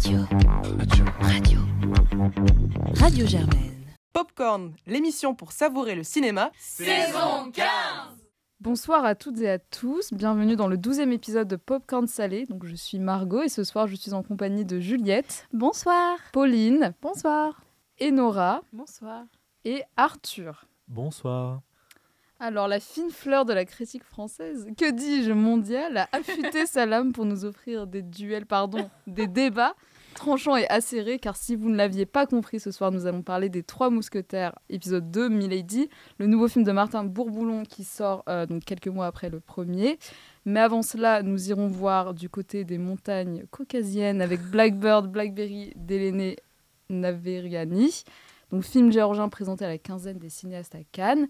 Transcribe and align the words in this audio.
Radio. 0.00 0.20
Radio. 0.78 1.04
Radio. 1.20 1.58
Radio 2.94 3.26
Germaine. 3.26 3.84
Popcorn, 4.14 4.72
l'émission 4.86 5.34
pour 5.34 5.52
savourer 5.52 5.94
le 5.94 6.04
cinéma. 6.04 6.52
Saison 6.58 7.50
15 7.52 7.66
Bonsoir 8.60 9.04
à 9.04 9.14
toutes 9.14 9.42
et 9.42 9.50
à 9.50 9.58
tous, 9.58 10.14
bienvenue 10.14 10.56
dans 10.56 10.68
le 10.68 10.78
12e 10.78 11.10
épisode 11.10 11.48
de 11.48 11.56
Popcorn 11.56 12.06
Salé. 12.06 12.46
Donc 12.46 12.64
je 12.64 12.74
suis 12.74 12.98
Margot 12.98 13.42
et 13.42 13.50
ce 13.50 13.62
soir 13.62 13.88
je 13.88 13.94
suis 13.94 14.14
en 14.14 14.22
compagnie 14.22 14.64
de 14.64 14.80
Juliette. 14.80 15.46
Bonsoir. 15.52 16.16
Pauline. 16.32 16.94
Bonsoir. 17.02 17.62
Et 17.98 18.10
Nora. 18.10 18.62
Bonsoir. 18.72 19.24
Et 19.66 19.82
Arthur. 19.98 20.64
Bonsoir. 20.88 21.60
Alors 22.42 22.68
la 22.68 22.80
fine 22.80 23.10
fleur 23.10 23.44
de 23.44 23.52
la 23.52 23.66
critique 23.66 24.04
française, 24.04 24.66
que 24.78 24.90
dis-je 24.90 25.32
mondiale, 25.32 25.98
a 25.98 26.08
affûté 26.12 26.64
sa 26.66 26.86
lame 26.86 27.12
pour 27.12 27.26
nous 27.26 27.44
offrir 27.44 27.86
des 27.86 28.00
duels, 28.00 28.46
pardon, 28.46 28.88
des 29.06 29.26
débats 29.26 29.74
tranchants 30.14 30.56
et 30.56 30.66
acérés, 30.68 31.18
car 31.18 31.36
si 31.36 31.56
vous 31.56 31.68
ne 31.68 31.76
l'aviez 31.76 32.06
pas 32.06 32.26
compris 32.26 32.60
ce 32.60 32.70
soir, 32.70 32.90
nous 32.90 33.06
allons 33.06 33.22
parler 33.22 33.48
des 33.48 33.62
Trois 33.62 33.90
Mousquetaires, 33.90 34.58
épisode 34.68 35.10
2, 35.10 35.28
Milady, 35.28 35.88
le 36.18 36.26
nouveau 36.26 36.48
film 36.48 36.64
de 36.64 36.72
Martin 36.72 37.04
Bourboulon 37.04 37.64
qui 37.64 37.84
sort 37.84 38.24
euh, 38.28 38.46
donc 38.46 38.64
quelques 38.64 38.88
mois 38.88 39.06
après 39.06 39.30
le 39.30 39.40
premier. 39.40 39.98
Mais 40.44 40.60
avant 40.60 40.82
cela, 40.82 41.22
nous 41.22 41.50
irons 41.50 41.68
voir 41.68 42.14
du 42.14 42.28
côté 42.28 42.64
des 42.64 42.78
montagnes 42.78 43.44
caucasiennes 43.50 44.22
avec 44.22 44.40
Blackbird, 44.42 45.10
Blackberry, 45.10 45.72
d'Héléné 45.76 46.36
Naveriani, 46.88 48.04
donc 48.50 48.64
film 48.64 48.90
géorgien 48.92 49.28
présenté 49.28 49.64
à 49.64 49.68
la 49.68 49.78
quinzaine 49.78 50.18
des 50.18 50.30
cinéastes 50.30 50.74
à 50.74 50.84
Cannes, 50.92 51.28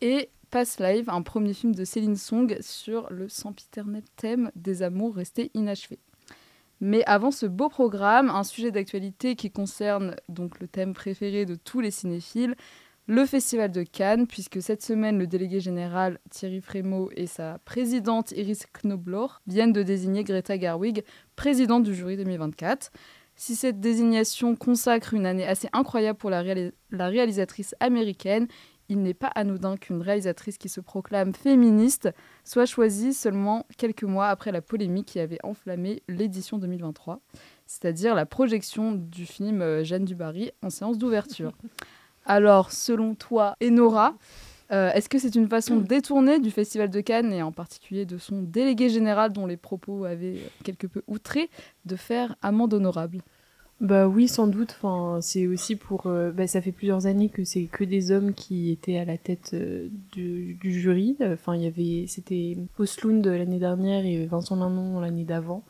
et 0.00 0.30
Pass 0.50 0.78
Live, 0.78 1.08
un 1.08 1.22
premier 1.22 1.52
film 1.52 1.74
de 1.74 1.84
Céline 1.84 2.16
Song 2.16 2.56
sur 2.60 3.10
le 3.10 3.28
sempiternel 3.28 4.02
thème 4.16 4.50
des 4.54 4.82
amours 4.82 5.14
restés 5.14 5.50
inachevés. 5.54 5.98
Mais 6.86 7.02
avant 7.06 7.30
ce 7.30 7.46
beau 7.46 7.70
programme, 7.70 8.28
un 8.28 8.44
sujet 8.44 8.70
d'actualité 8.70 9.36
qui 9.36 9.50
concerne 9.50 10.16
donc 10.28 10.60
le 10.60 10.68
thème 10.68 10.92
préféré 10.92 11.46
de 11.46 11.54
tous 11.54 11.80
les 11.80 11.90
cinéphiles, 11.90 12.56
le 13.06 13.24
Festival 13.24 13.72
de 13.72 13.84
Cannes, 13.84 14.26
puisque 14.26 14.60
cette 14.60 14.82
semaine, 14.82 15.18
le 15.18 15.26
délégué 15.26 15.60
général 15.60 16.18
Thierry 16.28 16.60
Frémaux 16.60 17.08
et 17.16 17.26
sa 17.26 17.58
présidente 17.64 18.32
Iris 18.32 18.66
Knoblauch 18.66 19.30
viennent 19.46 19.72
de 19.72 19.82
désigner 19.82 20.24
Greta 20.24 20.58
Garwig 20.58 21.04
présidente 21.36 21.84
du 21.84 21.94
jury 21.94 22.18
2024. 22.18 22.92
Si 23.34 23.56
cette 23.56 23.80
désignation 23.80 24.54
consacre 24.54 25.14
une 25.14 25.24
année 25.24 25.46
assez 25.46 25.70
incroyable 25.72 26.18
pour 26.18 26.28
la 26.28 26.42
réalisatrice 27.08 27.74
américaine, 27.80 28.46
il 28.88 29.02
n'est 29.02 29.14
pas 29.14 29.30
anodin 29.34 29.76
qu'une 29.76 30.02
réalisatrice 30.02 30.58
qui 30.58 30.68
se 30.68 30.80
proclame 30.80 31.34
féministe 31.34 32.10
soit 32.44 32.66
choisie 32.66 33.14
seulement 33.14 33.66
quelques 33.76 34.04
mois 34.04 34.28
après 34.28 34.52
la 34.52 34.62
polémique 34.62 35.06
qui 35.06 35.20
avait 35.20 35.38
enflammé 35.42 36.02
l'édition 36.08 36.58
2023, 36.58 37.20
c'est-à-dire 37.66 38.14
la 38.14 38.26
projection 38.26 38.92
du 38.92 39.26
film 39.26 39.62
euh, 39.62 39.84
Jeanne 39.84 40.04
du 40.04 40.14
Barry 40.14 40.52
en 40.62 40.70
séance 40.70 40.98
d'ouverture. 40.98 41.52
Alors, 42.26 42.72
selon 42.72 43.14
toi 43.14 43.54
et 43.60 43.70
Nora, 43.70 44.14
euh, 44.72 44.90
est-ce 44.92 45.08
que 45.08 45.18
c'est 45.18 45.34
une 45.34 45.48
façon 45.48 45.76
détournée 45.76 46.40
du 46.40 46.50
Festival 46.50 46.88
de 46.88 47.00
Cannes 47.00 47.32
et 47.32 47.42
en 47.42 47.52
particulier 47.52 48.06
de 48.06 48.16
son 48.16 48.42
délégué 48.42 48.88
général 48.88 49.32
dont 49.32 49.46
les 49.46 49.58
propos 49.58 50.04
avaient 50.04 50.38
quelque 50.62 50.86
peu 50.86 51.02
outré 51.06 51.50
de 51.84 51.96
faire 51.96 52.34
amende 52.40 52.72
honorable? 52.72 53.20
Bah 53.80 54.06
oui, 54.06 54.28
sans 54.28 54.46
doute. 54.46 54.76
Enfin, 54.80 55.20
c'est 55.20 55.46
aussi 55.46 55.76
pour. 55.76 56.06
Euh, 56.06 56.30
bah, 56.30 56.46
ça 56.46 56.62
fait 56.62 56.72
plusieurs 56.72 57.06
années 57.06 57.28
que 57.28 57.44
c'est 57.44 57.64
que 57.64 57.84
des 57.84 58.12
hommes 58.12 58.32
qui 58.32 58.70
étaient 58.70 58.98
à 58.98 59.04
la 59.04 59.18
tête 59.18 59.50
euh, 59.54 59.88
du, 60.12 60.56
jury. 60.62 61.16
Enfin, 61.20 61.56
il 61.56 61.62
y 61.62 61.66
avait, 61.66 62.06
c'était 62.06 62.56
Oslund 62.78 63.26
l'année 63.26 63.58
dernière 63.58 64.06
et 64.06 64.26
Vincent 64.26 64.56
Lindon 64.56 65.00
l'année 65.00 65.24
d'avant. 65.24 65.64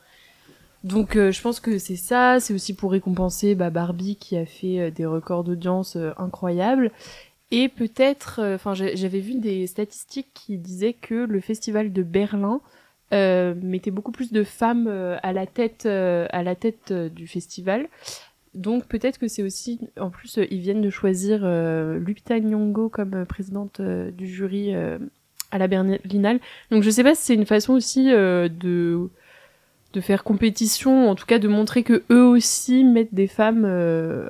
Donc, 0.84 1.16
euh, 1.16 1.32
je 1.32 1.41
pense 1.41 1.60
que 1.60 1.78
c'est 1.78 1.97
ça. 1.97 2.41
C'est 2.41 2.52
aussi 2.52 2.75
pour 2.75 2.92
récompenser 2.92 3.55
bah, 3.55 3.70
Barbie 3.70 4.16
qui 4.16 4.36
a 4.36 4.44
fait 4.44 4.91
des 4.91 5.06
records 5.06 5.44
d'audience 5.44 5.97
incroyables. 6.19 6.92
Et 7.50 7.69
peut-être, 7.69 8.41
enfin, 8.55 8.75
j'avais 8.75 9.20
vu 9.20 9.38
des 9.38 9.66
statistiques 9.66 10.31
qui 10.34 10.59
disaient 10.59 10.93
que 10.93 11.14
le 11.14 11.41
festival 11.41 11.93
de 11.93 12.03
Berlin 12.03 12.60
mettait 13.62 13.91
beaucoup 13.91 14.12
plus 14.12 14.32
de 14.32 14.44
femmes 14.44 14.86
euh, 14.88 15.16
à 15.22 15.32
la 15.32 15.47
tête, 15.47 15.86
euh, 15.86 17.08
du 17.08 17.26
festival. 17.26 17.88
Donc 18.54 18.86
peut-être 18.86 19.19
que 19.19 19.28
c'est 19.28 19.42
aussi, 19.42 19.80
en 19.98 20.10
plus, 20.10 20.38
ils 20.50 20.60
viennent 20.60 20.82
de 20.82 20.91
choisir 20.91 21.41
Lupita 21.98 22.38
Nyong'o 22.38 22.88
comme 22.88 23.26
présidente 23.26 23.80
du 23.80 24.28
jury 24.28 24.72
à 24.75 25.58
la 25.58 25.66
Berlinale. 25.66 26.38
Donc 26.70 26.84
je 26.84 26.91
sais 26.91 27.02
pas 27.02 27.16
si 27.16 27.25
c'est 27.25 27.34
une 27.34 27.47
façon 27.47 27.72
aussi 27.72 28.04
de 28.04 29.10
de 29.92 30.00
faire 30.00 30.22
compétition, 30.22 31.10
en 31.10 31.16
tout 31.16 31.26
cas 31.26 31.41
de 31.41 31.48
montrer 31.48 31.82
que 31.82 32.04
eux 32.10 32.25
aussi 32.25 32.84
mettent 32.84 33.14
des 33.14 33.26
femmes 33.26 33.64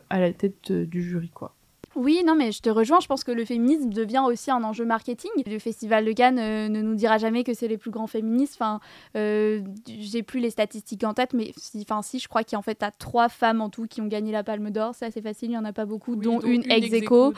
à 0.08 0.20
la 0.20 0.32
tête 0.32 0.72
du 0.72 1.02
jury, 1.02 1.28
quoi. 1.28 1.53
Oui, 1.96 2.22
non, 2.24 2.34
mais 2.34 2.52
je 2.52 2.60
te 2.60 2.70
rejoins. 2.70 3.00
Je 3.00 3.06
pense 3.06 3.24
que 3.24 3.32
le 3.32 3.44
féminisme 3.44 3.90
devient 3.90 4.22
aussi 4.26 4.50
un 4.50 4.62
enjeu 4.64 4.84
marketing. 4.84 5.30
Le 5.46 5.58
Festival 5.58 6.04
de 6.04 6.12
Cannes 6.12 6.38
euh, 6.38 6.68
ne 6.68 6.82
nous 6.82 6.94
dira 6.94 7.18
jamais 7.18 7.44
que 7.44 7.54
c'est 7.54 7.68
les 7.68 7.78
plus 7.78 7.90
grands 7.90 8.06
féministes. 8.06 8.54
Enfin, 8.56 8.80
euh, 9.16 9.62
j'ai 9.86 10.22
plus 10.22 10.40
les 10.40 10.50
statistiques 10.50 11.04
en 11.04 11.14
tête, 11.14 11.32
mais 11.34 11.52
si, 11.56 11.84
enfin, 11.88 12.02
si, 12.02 12.18
je 12.18 12.28
crois 12.28 12.42
qu'il 12.42 12.52
y 12.52 12.56
a 12.56 12.58
en 12.58 12.62
fait 12.62 12.82
à 12.82 12.90
trois 12.90 13.28
femmes 13.28 13.60
en 13.60 13.70
tout 13.70 13.86
qui 13.86 14.00
ont 14.00 14.06
gagné 14.06 14.32
la 14.32 14.42
Palme 14.42 14.70
d'Or. 14.70 14.94
C'est 14.94 15.06
assez 15.06 15.22
facile, 15.22 15.48
il 15.48 15.52
n'y 15.52 15.58
en 15.58 15.64
a 15.64 15.72
pas 15.72 15.86
beaucoup, 15.86 16.16
dont, 16.16 16.40
une, 16.40 16.70
ex 16.70 16.92
aequo. 16.92 17.32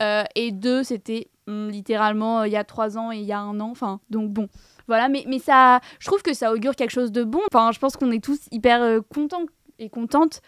Euh, 0.00 0.24
et 0.34 0.52
deux, 0.52 0.82
c'était 0.82 1.28
hum, 1.46 1.70
littéralement 1.70 2.44
il 2.44 2.52
y 2.52 2.56
a 2.56 2.64
trois 2.64 2.98
ans 2.98 3.10
et 3.10 3.18
il 3.18 3.24
y 3.24 3.32
a 3.32 3.40
un 3.40 3.58
an. 3.60 3.70
Enfin, 3.70 4.00
donc 4.10 4.30
bon. 4.30 4.48
Voilà, 4.86 5.08
mais, 5.08 5.24
mais 5.26 5.38
ça, 5.38 5.80
je 5.98 6.06
trouve 6.06 6.20
que 6.22 6.34
ça 6.34 6.52
augure 6.52 6.76
quelque 6.76 6.90
chose 6.90 7.10
de 7.10 7.24
bon. 7.24 7.40
Enfin, 7.50 7.72
je 7.72 7.78
pense 7.78 7.96
qu'on 7.96 8.10
est 8.10 8.22
tous 8.22 8.40
hyper 8.50 9.00
contents 9.08 9.46
et 9.78 9.88
contentes 9.88 10.42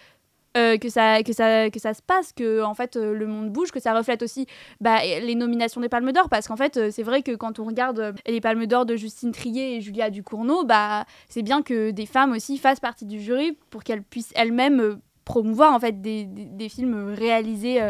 euh, 0.57 0.79
que, 0.79 0.89
ça, 0.89 1.23
que, 1.23 1.33
ça, 1.33 1.71
que 1.71 1.79
ça 1.79 1.95
se 1.95 2.03
passe, 2.03 2.33
que 2.33 2.63
en 2.63 2.75
fait 2.75 2.97
euh, 2.97 3.13
le 3.13 3.27
monde 3.27 3.51
bouge, 3.51 3.71
que 3.71 3.81
ça 3.81 3.95
reflète 3.95 4.23
aussi 4.23 4.47
bah, 4.81 4.99
les 5.03 5.35
nominations 5.35 5.81
des 5.81 5.89
Palmes 5.89 6.13
d'Or, 6.13 6.29
parce 6.29 6.49
qu'en 6.49 6.57
fait 6.57 6.77
euh, 6.77 6.91
c'est 6.91 7.03
vrai 7.03 7.23
que 7.23 7.35
quand 7.35 7.59
on 7.59 7.65
regarde 7.65 8.15
les 8.27 8.41
Palmes 8.41 8.67
d'Or 8.67 8.87
de 8.87 8.97
Justine 8.97 9.33
Trier 9.33 9.77
et 9.77 9.81
Julia 9.81 10.11
Ducournau, 10.11 10.65
bah, 10.65 11.05
c'est 11.29 11.43
bien 11.43 11.63
que 11.63 11.91
des 11.91 12.07
femmes 12.07 12.33
aussi 12.33 12.59
fassent 12.59 12.81
partie 12.81 13.07
du 13.07 13.21
jury 13.21 13.57
pour 13.71 13.85
qu'elles 13.85 14.03
puissent 14.03 14.33
elles-mêmes 14.35 14.99
promouvoir 15.25 15.75
en 15.75 15.81
fait 15.81 16.01
des, 16.01 16.25
des, 16.25 16.45
des 16.45 16.69
films 16.69 17.15
réalisés, 17.17 17.81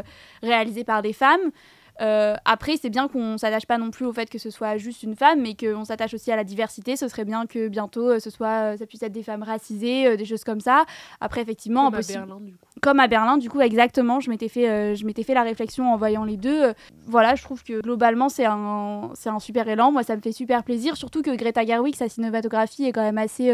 réalisés 0.43 0.85
par 0.85 1.03
des 1.03 1.13
femmes. 1.13 1.53
Euh, 2.01 2.35
après, 2.45 2.77
c'est 2.77 2.91
bien 2.91 3.09
qu'on 3.09 3.39
s'attache 3.39 3.67
pas 3.67 3.79
non 3.79 3.91
plus 3.91 4.07
au 4.07 4.13
fait 4.13 4.29
que 4.29 4.39
ce 4.39 4.51
soit 4.51 4.77
juste 4.77 5.03
une 5.03 5.15
femme, 5.15 5.41
mais 5.41 5.55
qu'on 5.55 5.85
s'attache 5.85 6.15
aussi 6.15 6.31
à 6.31 6.37
la 6.37 6.45
diversité. 6.45 6.97
Ce 6.97 7.09
serait 7.09 7.25
bien 7.25 7.47
que 7.47 7.69
bientôt, 7.69 8.11
euh, 8.11 8.19
ce 8.19 8.31
soit, 8.31 8.73
euh, 8.73 8.77
ça 8.77 8.87
puisse 8.87 9.03
être 9.03 9.13
des 9.13 9.23
femmes 9.23 9.43
racisées, 9.43 10.17
des 10.17 10.25
choses 10.25 10.45
comme 10.45 10.61
ça. 10.61 10.85
Après, 11.21 11.41
effectivement, 11.41 11.91
comme 11.91 12.01
à 12.01 12.03
Berlin, 12.03 12.41
du 12.41 12.53
coup. 12.53 12.67
Comme 12.83 13.01
à 13.01 13.09
Berlin, 13.09 13.39
du 13.39 13.49
coup, 13.49 13.61
exactement. 13.61 14.21
Je 14.21 14.31
m'étais 14.31 14.49
fait, 14.49 14.95
je 14.95 15.07
m'étais 15.07 15.23
fait 15.23 15.35
la 15.35 15.43
réflexion 15.43 15.93
en 15.93 15.97
voyant 15.97 16.25
les 16.25 16.37
deux. 16.37 16.73
voilà, 17.07 17.35
je 17.35 17.43
trouve 17.43 17.63
que 17.63 17.81
globalement, 17.81 18.29
c'est 18.29 18.47
un, 18.47 19.11
c'est 19.15 19.31
un 19.31 19.39
super 19.39 19.69
élan. 19.69 19.93
Moi, 19.93 20.03
ça 20.03 20.17
me 20.17 20.21
fait 20.21 20.33
super 20.33 20.65
plaisir, 20.65 20.97
surtout 20.97 21.23
que 21.23 21.35
Greta 21.35 21.65
Gerwig, 21.65 21.95
sa 21.95 22.09
cinématographie 22.09 22.85
est 22.85 22.93
quand 22.93 23.03
même 23.03 23.19
assez 23.19 23.53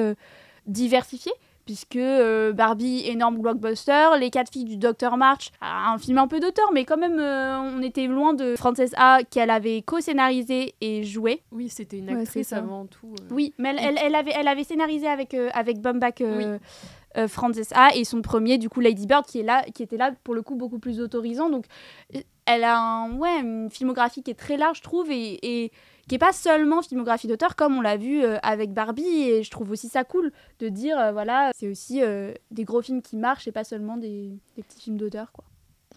diversifiée 0.66 1.32
puisque 1.64 1.96
euh, 1.96 2.52
Barbie, 2.52 3.02
énorme 3.06 3.38
blockbuster, 3.38 4.10
Les 4.18 4.30
quatre 4.30 4.52
filles 4.52 4.64
du 4.64 4.76
Dr. 4.76 5.16
March, 5.16 5.50
un 5.60 5.98
film 5.98 6.18
un 6.18 6.26
peu 6.26 6.40
d'auteur, 6.40 6.70
mais 6.72 6.84
quand 6.84 6.96
même, 6.96 7.18
euh, 7.18 7.58
on 7.58 7.82
était 7.82 8.06
loin 8.06 8.34
de 8.34 8.56
Frances 8.56 8.92
A, 8.96 9.20
qu'elle 9.28 9.50
avait 9.50 9.82
co-scénarisé 9.82 10.74
et 10.80 11.04
joué. 11.04 11.42
Oui, 11.52 11.68
c'était 11.68 11.98
une 11.98 12.08
actrice 12.08 12.50
ouais, 12.50 12.58
avant 12.58 12.86
tout. 12.86 13.14
Euh... 13.20 13.34
Oui, 13.34 13.54
mais 13.58 13.70
elle, 13.70 13.78
elle, 13.80 13.98
elle, 14.02 14.14
avait, 14.14 14.32
elle 14.34 14.48
avait 14.48 14.64
scénarisé 14.64 15.06
avec, 15.06 15.34
euh, 15.34 15.50
avec 15.54 15.80
Baumbach. 15.80 16.20
Oui. 16.20 16.44
Frances 17.28 17.72
A 17.74 17.94
et 17.94 18.04
son 18.04 18.22
premier 18.22 18.56
du 18.56 18.70
coup 18.70 18.80
Lady 18.80 19.06
Bird 19.06 19.26
qui 19.26 19.40
est 19.40 19.42
là 19.42 19.64
qui 19.74 19.82
était 19.82 19.98
là 19.98 20.12
pour 20.24 20.32
le 20.32 20.40
coup 20.40 20.54
beaucoup 20.54 20.78
plus 20.78 20.98
autorisant 20.98 21.50
donc 21.50 21.66
elle 22.46 22.64
a 22.64 22.78
un, 22.78 23.12
ouais, 23.18 23.40
une 23.40 23.68
filmographie 23.68 24.22
qui 24.22 24.30
est 24.30 24.34
très 24.34 24.56
large 24.56 24.78
je 24.78 24.82
trouve 24.82 25.10
et, 25.10 25.38
et 25.42 25.72
qui 26.08 26.16
est 26.16 26.18
pas 26.18 26.32
seulement 26.32 26.82
filmographie 26.82 27.26
d'auteur 27.26 27.56
comme 27.56 27.76
on 27.76 27.80
l'a 27.80 27.96
vu 27.96 28.22
euh, 28.22 28.38
avec 28.42 28.72
Barbie 28.72 29.02
et 29.02 29.42
je 29.42 29.50
trouve 29.50 29.70
aussi 29.70 29.88
ça 29.88 30.04
cool 30.04 30.32
de 30.58 30.68
dire 30.68 30.98
euh, 30.98 31.12
voilà 31.12 31.50
c'est 31.54 31.68
aussi 31.68 32.02
euh, 32.02 32.32
des 32.50 32.64
gros 32.64 32.82
films 32.82 33.02
qui 33.02 33.16
marchent 33.16 33.46
et 33.48 33.52
pas 33.52 33.64
seulement 33.64 33.96
des, 33.96 34.38
des 34.56 34.62
petits 34.62 34.80
films 34.80 34.96
d'auteur 34.96 35.32
quoi. 35.32 35.44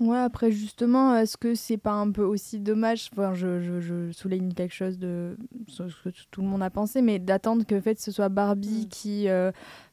Ouais, 0.02 0.18
après 0.18 0.52
justement, 0.52 1.16
est-ce 1.16 1.38
que 1.38 1.56
c'est 1.56 1.78
pas 1.78 1.94
un 1.94 2.12
peu 2.12 2.24
aussi 2.24 2.60
dommage, 2.60 3.10
enfin, 3.13 3.34
je, 3.34 3.62
je, 3.62 3.80
je, 3.80 4.12
souligne 4.12 4.52
quelque 4.54 4.74
chose 4.74 5.00
de 5.00 5.38
ce 5.69 5.84
que 5.84 6.10
tout 6.31 6.42
le 6.42 6.48
monde 6.50 6.62
a 6.63 6.69
pensé, 6.69 7.01
mais 7.01 7.18
d'attendre 7.18 7.66
que 7.66 7.80
fait, 7.80 7.98
ce 7.98 8.12
soit 8.12 8.28
Barbie 8.28 8.88
mmh. 8.88 8.90
qui 8.90 9.28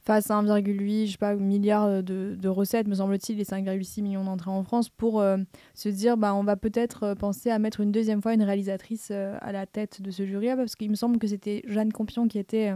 euh, 0.02 0.06
fasse 0.06 0.28
1,8 0.28 1.06
je 1.06 1.12
sais 1.12 1.18
pas, 1.18 1.34
milliard 1.34 2.02
de, 2.02 2.34
de 2.34 2.48
recettes, 2.48 2.88
me 2.88 2.94
semble-t-il, 2.94 3.40
et 3.40 3.44
5,6 3.44 4.02
millions 4.02 4.24
d'entrées 4.24 4.50
en 4.50 4.62
France, 4.64 4.88
pour 4.88 5.20
euh, 5.20 5.38
se 5.74 5.88
dire 5.88 6.16
bah, 6.16 6.34
on 6.34 6.44
va 6.44 6.56
peut-être 6.56 7.14
penser 7.14 7.50
à 7.50 7.58
mettre 7.58 7.80
une 7.80 7.92
deuxième 7.92 8.20
fois 8.20 8.34
une 8.34 8.42
réalisatrice 8.42 9.08
euh, 9.10 9.36
à 9.40 9.52
la 9.52 9.66
tête 9.66 10.02
de 10.02 10.10
ce 10.10 10.26
jury, 10.26 10.48
parce 10.56 10.76
qu'il 10.76 10.90
me 10.90 10.96
semble 10.96 11.18
que 11.18 11.26
c'était 11.26 11.62
Jeanne 11.66 11.92
Campion 11.92 12.28
qui 12.28 12.38
était 12.38 12.72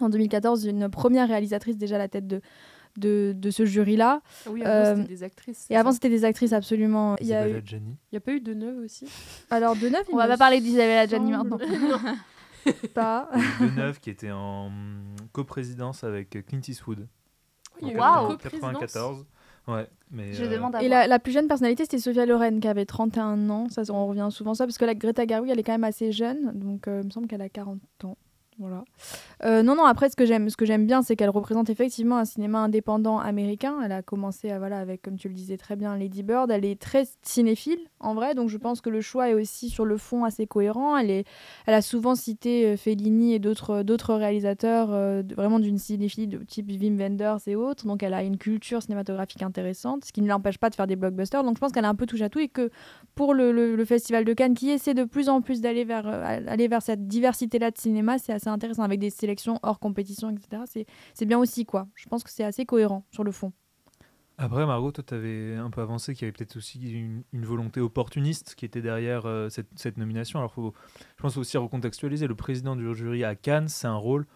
en 0.00 0.08
2014 0.08 0.66
une 0.66 0.88
première 0.88 1.28
réalisatrice 1.28 1.76
déjà 1.76 1.96
à 1.96 1.98
la 1.98 2.08
tête 2.08 2.26
de 2.26 2.40
de, 2.98 3.34
de 3.36 3.50
ce 3.50 3.64
jury-là. 3.64 4.20
Oui, 4.46 4.62
avant 4.62 4.74
euh, 4.74 4.96
c'était 4.96 5.08
des 5.08 5.22
actrices. 5.22 5.66
Et 5.70 5.76
avant 5.76 5.92
c'était 5.92 6.10
des 6.10 6.24
actrices, 6.24 6.52
absolument. 6.52 7.16
Il 7.20 7.26
y 7.26 7.34
a 7.34 7.48
eu... 7.48 7.62
Il 7.72 7.80
n'y 8.12 8.18
a 8.18 8.20
pas 8.20 8.32
eu 8.32 8.40
de 8.40 8.54
neuf 8.54 8.76
aussi? 8.84 9.06
Alors 9.50 9.76
de 9.76 9.88
neuf, 9.88 10.02
on 10.12 10.16
va 10.16 10.28
pas 10.28 10.36
parler 10.36 10.60
d'Isabelle 10.60 10.98
Adjani 10.98 11.30
maintenant. 11.30 11.58
pas. 12.94 13.28
De 13.60 13.76
neuf 13.76 14.00
qui 14.00 14.10
était 14.10 14.30
en 14.30 14.70
coprésidence 15.32 16.04
avec 16.04 16.44
Clint 16.46 16.60
Eastwood. 16.66 17.08
il 17.80 17.88
y 17.88 17.90
a 17.90 17.94
eu 17.94 17.98
Waouh. 17.98 18.32
en 18.32 18.36
94. 18.36 19.26
Ouais, 19.68 19.86
mais 20.10 20.32
Je 20.32 20.44
euh, 20.44 20.48
demande 20.48 20.74
à 20.74 20.82
Et 20.82 20.88
la, 20.88 21.06
la 21.06 21.18
plus 21.18 21.32
jeune 21.32 21.46
personnalité, 21.46 21.84
c'était 21.84 21.98
Sophia 21.98 22.26
Loren, 22.26 22.58
qui 22.60 22.66
avait 22.66 22.84
31 22.84 23.48
ans. 23.48 23.68
Ça, 23.68 23.82
on 23.90 24.06
revient 24.08 24.28
souvent 24.30 24.54
ça, 24.54 24.66
parce 24.66 24.76
que 24.76 24.84
la 24.84 24.94
Greta 24.94 25.24
Gerwig, 25.26 25.50
elle 25.50 25.58
est 25.58 25.62
quand 25.62 25.72
même 25.72 25.84
assez 25.84 26.10
jeune. 26.10 26.50
Donc, 26.58 26.88
euh, 26.88 27.00
il 27.02 27.06
me 27.06 27.10
semble 27.10 27.28
qu'elle 27.28 27.42
a 27.42 27.48
40 27.48 27.78
ans. 28.04 28.16
Voilà. 28.58 28.84
Euh, 29.44 29.62
non, 29.62 29.74
non, 29.74 29.84
après, 29.84 30.08
ce 30.10 30.14
que 30.14 30.26
j'aime, 30.26 30.48
ce 30.50 30.56
que 30.56 30.66
j'aime 30.66 30.86
bien, 30.86 31.02
c'est 31.02 31.16
qu'elle 31.16 31.30
représente 31.30 31.70
effectivement 31.70 32.18
un 32.18 32.24
cinéma 32.24 32.58
indépendant 32.60 33.18
américain. 33.18 33.80
Elle 33.82 33.92
a 33.92 34.02
commencé 34.02 34.50
à, 34.50 34.58
voilà, 34.58 34.78
avec, 34.78 35.02
comme 35.02 35.16
tu 35.16 35.28
le 35.28 35.34
disais 35.34 35.56
très 35.56 35.74
bien, 35.74 35.96
Lady 35.96 36.22
Bird. 36.22 36.50
Elle 36.50 36.64
est 36.64 36.80
très 36.80 37.04
cinéphile, 37.22 37.80
en 37.98 38.14
vrai. 38.14 38.34
Donc, 38.34 38.50
je 38.50 38.58
pense 38.58 38.80
que 38.80 38.90
le 38.90 39.00
choix 39.00 39.30
est 39.30 39.34
aussi, 39.34 39.70
sur 39.70 39.84
le 39.84 39.96
fond, 39.96 40.24
assez 40.24 40.46
cohérent. 40.46 40.96
Elle, 40.96 41.10
est, 41.10 41.24
elle 41.66 41.74
a 41.74 41.82
souvent 41.82 42.14
cité 42.14 42.66
euh, 42.66 42.76
Fellini 42.76 43.34
et 43.34 43.38
d'autres, 43.38 44.14
réalisateurs, 44.14 44.90
euh, 44.92 45.22
vraiment 45.34 45.58
d'une 45.58 45.78
cinéphilie 45.78 46.28
de 46.28 46.38
type 46.44 46.68
Wim 46.70 46.98
Wenders 46.98 47.38
et 47.46 47.56
autres. 47.56 47.86
Donc, 47.86 48.02
elle 48.02 48.14
a 48.14 48.22
une 48.22 48.36
culture 48.36 48.82
cinématographique 48.82 49.42
intéressante, 49.42 50.04
ce 50.04 50.12
qui 50.12 50.20
ne 50.20 50.28
l'empêche 50.28 50.58
pas 50.58 50.70
de 50.70 50.74
faire 50.76 50.86
des 50.86 50.96
blockbusters. 50.96 51.42
Donc, 51.42 51.56
je 51.56 51.60
pense 51.60 51.72
qu'elle 51.72 51.86
a 51.86 51.88
un 51.88 51.94
peu 51.96 52.06
touche 52.06 52.22
à 52.22 52.28
tout 52.28 52.38
et 52.38 52.48
que 52.48 52.70
pour 53.14 53.34
le, 53.34 53.50
le- 53.50 53.84
Festival 53.84 54.24
de 54.24 54.32
Cannes, 54.32 54.54
qui 54.54 54.70
essaie 54.70 54.94
de 54.94 55.04
plus 55.04 55.28
en 55.28 55.40
plus 55.40 55.60
d'aller 55.60 55.84
vers, 55.84 56.06
aller 56.06 56.68
vers 56.68 56.82
cette 56.82 57.08
diversité-là 57.08 57.70
de 57.72 57.78
cinéma, 57.78 58.18
c'est 58.18 58.32
assez 58.32 58.41
intéressant 58.50 58.82
avec 58.82 59.00
des 59.00 59.10
sélections 59.10 59.58
hors 59.62 59.78
compétition, 59.78 60.30
etc. 60.30 60.84
C'est, 61.14 61.26
bien 61.26 61.38
aussi, 61.38 61.64
quoi. 61.64 61.88
Je 61.94 62.08
pense 62.08 62.22
que 62.22 62.30
c'est 62.30 62.44
assez 62.44 62.66
cohérent 62.66 63.04
sur 63.10 63.24
le 63.24 63.32
fond. 63.32 63.52
Après, 64.38 64.66
Margot, 64.66 64.90
toi, 64.90 65.04
tu 65.06 65.14
avais 65.14 65.56
un 65.56 65.70
peu 65.70 65.82
avancé 65.82 66.14
qu'il 66.14 66.22
y 66.22 66.24
avait 66.24 66.32
peut-être 66.32 66.56
aussi 66.56 66.80
une, 67.32 67.44
volonté 67.44 67.80
opportuniste 67.80 68.54
qui 68.54 68.64
était 68.64 68.82
derrière 68.82 69.26
euh, 69.26 69.48
cette, 69.50 69.68
cette 69.76 69.98
nomination. 69.98 70.38
Alors, 70.38 70.52
faut, 70.52 70.72
je 71.16 71.22
pense 71.22 71.36
aussi 71.36 71.56
recontextualiser. 71.56 72.26
Le 72.26 72.34
président 72.34 72.74
du 72.74 72.94
jury 72.94 73.24
à 73.24 73.34
Cannes, 73.34 73.68
c'est 73.68 73.86
un 73.86 73.96
rôle 73.96 74.26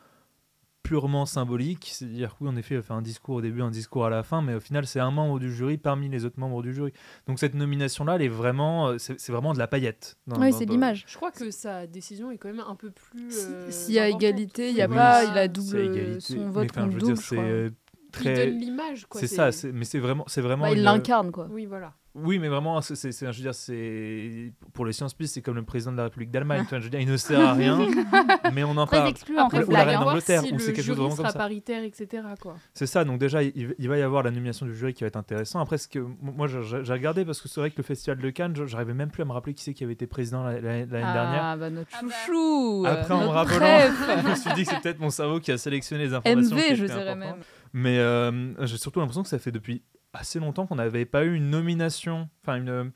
purement 0.86 1.26
symbolique. 1.26 1.88
C'est-à-dire 1.92 2.30
que 2.36 2.44
oui, 2.44 2.48
en 2.50 2.56
effet, 2.56 2.74
il 2.74 2.78
va 2.78 2.82
faire 2.82 2.96
un 2.96 3.02
discours 3.02 3.36
au 3.36 3.40
début, 3.40 3.62
un 3.62 3.70
discours 3.70 4.06
à 4.06 4.10
la 4.10 4.22
fin, 4.22 4.42
mais 4.42 4.54
au 4.54 4.60
final, 4.60 4.86
c'est 4.86 5.00
un 5.00 5.10
membre 5.10 5.38
du 5.38 5.52
jury 5.54 5.78
parmi 5.78 6.08
les 6.08 6.24
autres 6.24 6.38
membres 6.38 6.62
du 6.62 6.72
jury. 6.74 6.92
Donc, 7.26 7.38
cette 7.38 7.54
nomination-là, 7.54 8.16
elle 8.16 8.22
est 8.22 8.28
vraiment, 8.28 8.88
euh, 8.88 8.98
c'est 8.98 9.18
c'est 9.20 9.32
vraiment 9.32 9.52
de 9.52 9.58
la 9.58 9.66
paillette. 9.66 10.16
dans- 10.26 10.40
oui, 10.40 10.50
dans- 10.50 10.58
c'est 10.58 10.66
dans- 10.66 10.72
l'image. 10.72 11.04
Je 11.06 11.16
crois 11.16 11.30
que 11.30 11.50
sa 11.50 11.86
décision 11.86 12.30
est 12.30 12.38
quand 12.38 12.48
même 12.48 12.64
un 12.66 12.74
peu 12.76 12.90
plus. 12.90 13.34
euh, 13.50 13.70
S'il 13.70 13.94
y 13.94 13.98
a 13.98 14.08
égalité, 14.08 14.70
il 14.70 14.76
y 14.76 14.82
a 14.82 14.88
Oui, 14.88 14.94
pas, 14.94 15.22
c'est- 15.24 15.30
il 15.32 15.38
a 15.38 15.48
double 15.48 16.20
son 16.20 16.34
Mais 16.36 16.44
vote 16.50 16.68
enfin, 16.70 16.86
je 16.88 16.94
veux 16.94 17.00
double, 17.00 17.12
dire, 17.14 17.22
c'est 17.22 17.38
euh, 17.38 17.70
Il 17.70 18.10
très. 18.12 18.46
donne 18.46 18.58
l'image, 18.58 19.06
quoi. 19.06 19.20
C'est 19.20 19.26
ça, 19.26 19.52
c'est- 19.52 19.72
mais 19.72 19.84
c'est 19.84 19.98
vraiment, 19.98 20.24
c'est 20.26 20.40
vraiment. 20.40 20.62
Bah, 20.64 20.70
il 20.72 20.78
une- 20.78 20.84
l'incarne, 20.84 21.30
quoi. 21.32 21.48
Oui, 21.50 21.66
voilà. 21.66 21.92
Oui, 22.18 22.38
mais 22.38 22.48
vraiment, 22.48 22.80
c'est, 22.80 22.94
je 23.12 23.24
veux 23.26 23.32
dire, 23.32 23.54
c'est 23.54 24.52
pour 24.72 24.86
les 24.86 24.92
sciences 24.92 25.12
pistes, 25.12 25.34
c'est 25.34 25.42
comme 25.42 25.56
le 25.56 25.62
président 25.64 25.92
de 25.92 25.98
la 25.98 26.04
République 26.04 26.30
d'Allemagne. 26.30 26.62
tu 26.62 26.70
vois, 26.70 26.78
je 26.78 26.84
veux 26.84 26.90
dire, 26.90 27.00
il 27.00 27.08
ne 27.08 27.16
sert 27.18 27.40
à 27.40 27.52
rien, 27.52 27.78
mais 28.54 28.64
on 28.64 28.76
en 28.76 28.86
Très 28.86 28.96
parle. 28.96 29.10
excluant, 29.10 29.48
ou 29.52 29.70
la 29.70 29.84
reine 29.84 30.00
d'Angleterre, 30.00 30.40
si 30.42 30.52
ou 30.54 30.58
c'est 30.58 30.72
quelque 30.72 30.76
chose 30.78 30.84
jury 30.86 30.96
vraiment 30.96 31.08
comme 31.10 31.24
sera 31.26 31.30
ça. 31.32 31.38
paritaire, 31.38 31.84
etc. 31.84 32.22
Quoi. 32.40 32.56
C'est 32.72 32.86
ça. 32.86 33.04
Donc 33.04 33.18
déjà, 33.18 33.42
il, 33.42 33.74
il 33.78 33.88
va 33.88 33.98
y 33.98 34.02
avoir 34.02 34.22
la 34.22 34.30
nomination 34.30 34.64
du 34.64 34.74
jury 34.74 34.94
qui 34.94 35.02
va 35.04 35.08
être 35.08 35.16
intéressant. 35.16 35.60
Après, 35.60 35.76
ce 35.78 35.88
que 35.88 35.98
moi, 36.22 36.46
j'ai, 36.46 36.62
j'ai 36.84 36.92
regardé 36.92 37.24
parce 37.26 37.40
que 37.42 37.48
c'est 37.48 37.60
vrai 37.60 37.70
que 37.70 37.76
le 37.76 37.82
festival 37.82 38.18
de 38.18 38.30
Cannes, 38.30 38.54
je- 38.56 38.64
j'arrivais 38.66 38.94
même 38.94 39.10
plus 39.10 39.22
à 39.22 39.26
me 39.26 39.32
rappeler 39.32 39.52
qui 39.54 39.62
c'est 39.62 39.74
qui 39.74 39.84
avait 39.84 39.92
été 39.92 40.06
président 40.06 40.42
l'année, 40.42 40.62
l'année 40.62 40.86
dernière. 40.86 41.40
Ah, 41.44 41.56
bah 41.58 41.68
notre 41.70 41.90
Ah 41.92 42.00
bah. 42.02 42.08
chouchou 42.24 42.84
euh, 42.86 42.92
Après, 42.92 43.12
en 43.14 43.20
me 43.20 43.26
rappelant, 43.28 43.58
je 44.24 44.30
me 44.30 44.34
suis 44.36 44.52
dit 44.54 44.64
que 44.64 44.70
c'est 44.70 44.80
peut-être 44.80 45.00
mon 45.00 45.10
cerveau 45.10 45.38
qui 45.40 45.52
a 45.52 45.58
sélectionné 45.58 46.04
les 46.06 46.14
informations. 46.14 46.56
MV, 46.56 46.74
je 46.76 46.84
dirais 46.86 47.14
même. 47.14 47.36
Mais 47.72 47.98
euh, 47.98 48.54
j'ai 48.64 48.78
surtout 48.78 49.00
l'impression 49.00 49.22
que 49.22 49.28
ça 49.28 49.38
fait 49.38 49.52
depuis 49.52 49.82
assez 50.18 50.38
longtemps 50.38 50.66
qu'on 50.66 50.76
n'avait 50.76 51.04
pas 51.06 51.24
eu 51.24 51.34
une 51.34 51.50
nomination, 51.50 52.28
enfin 52.42 52.56
une, 52.56 52.92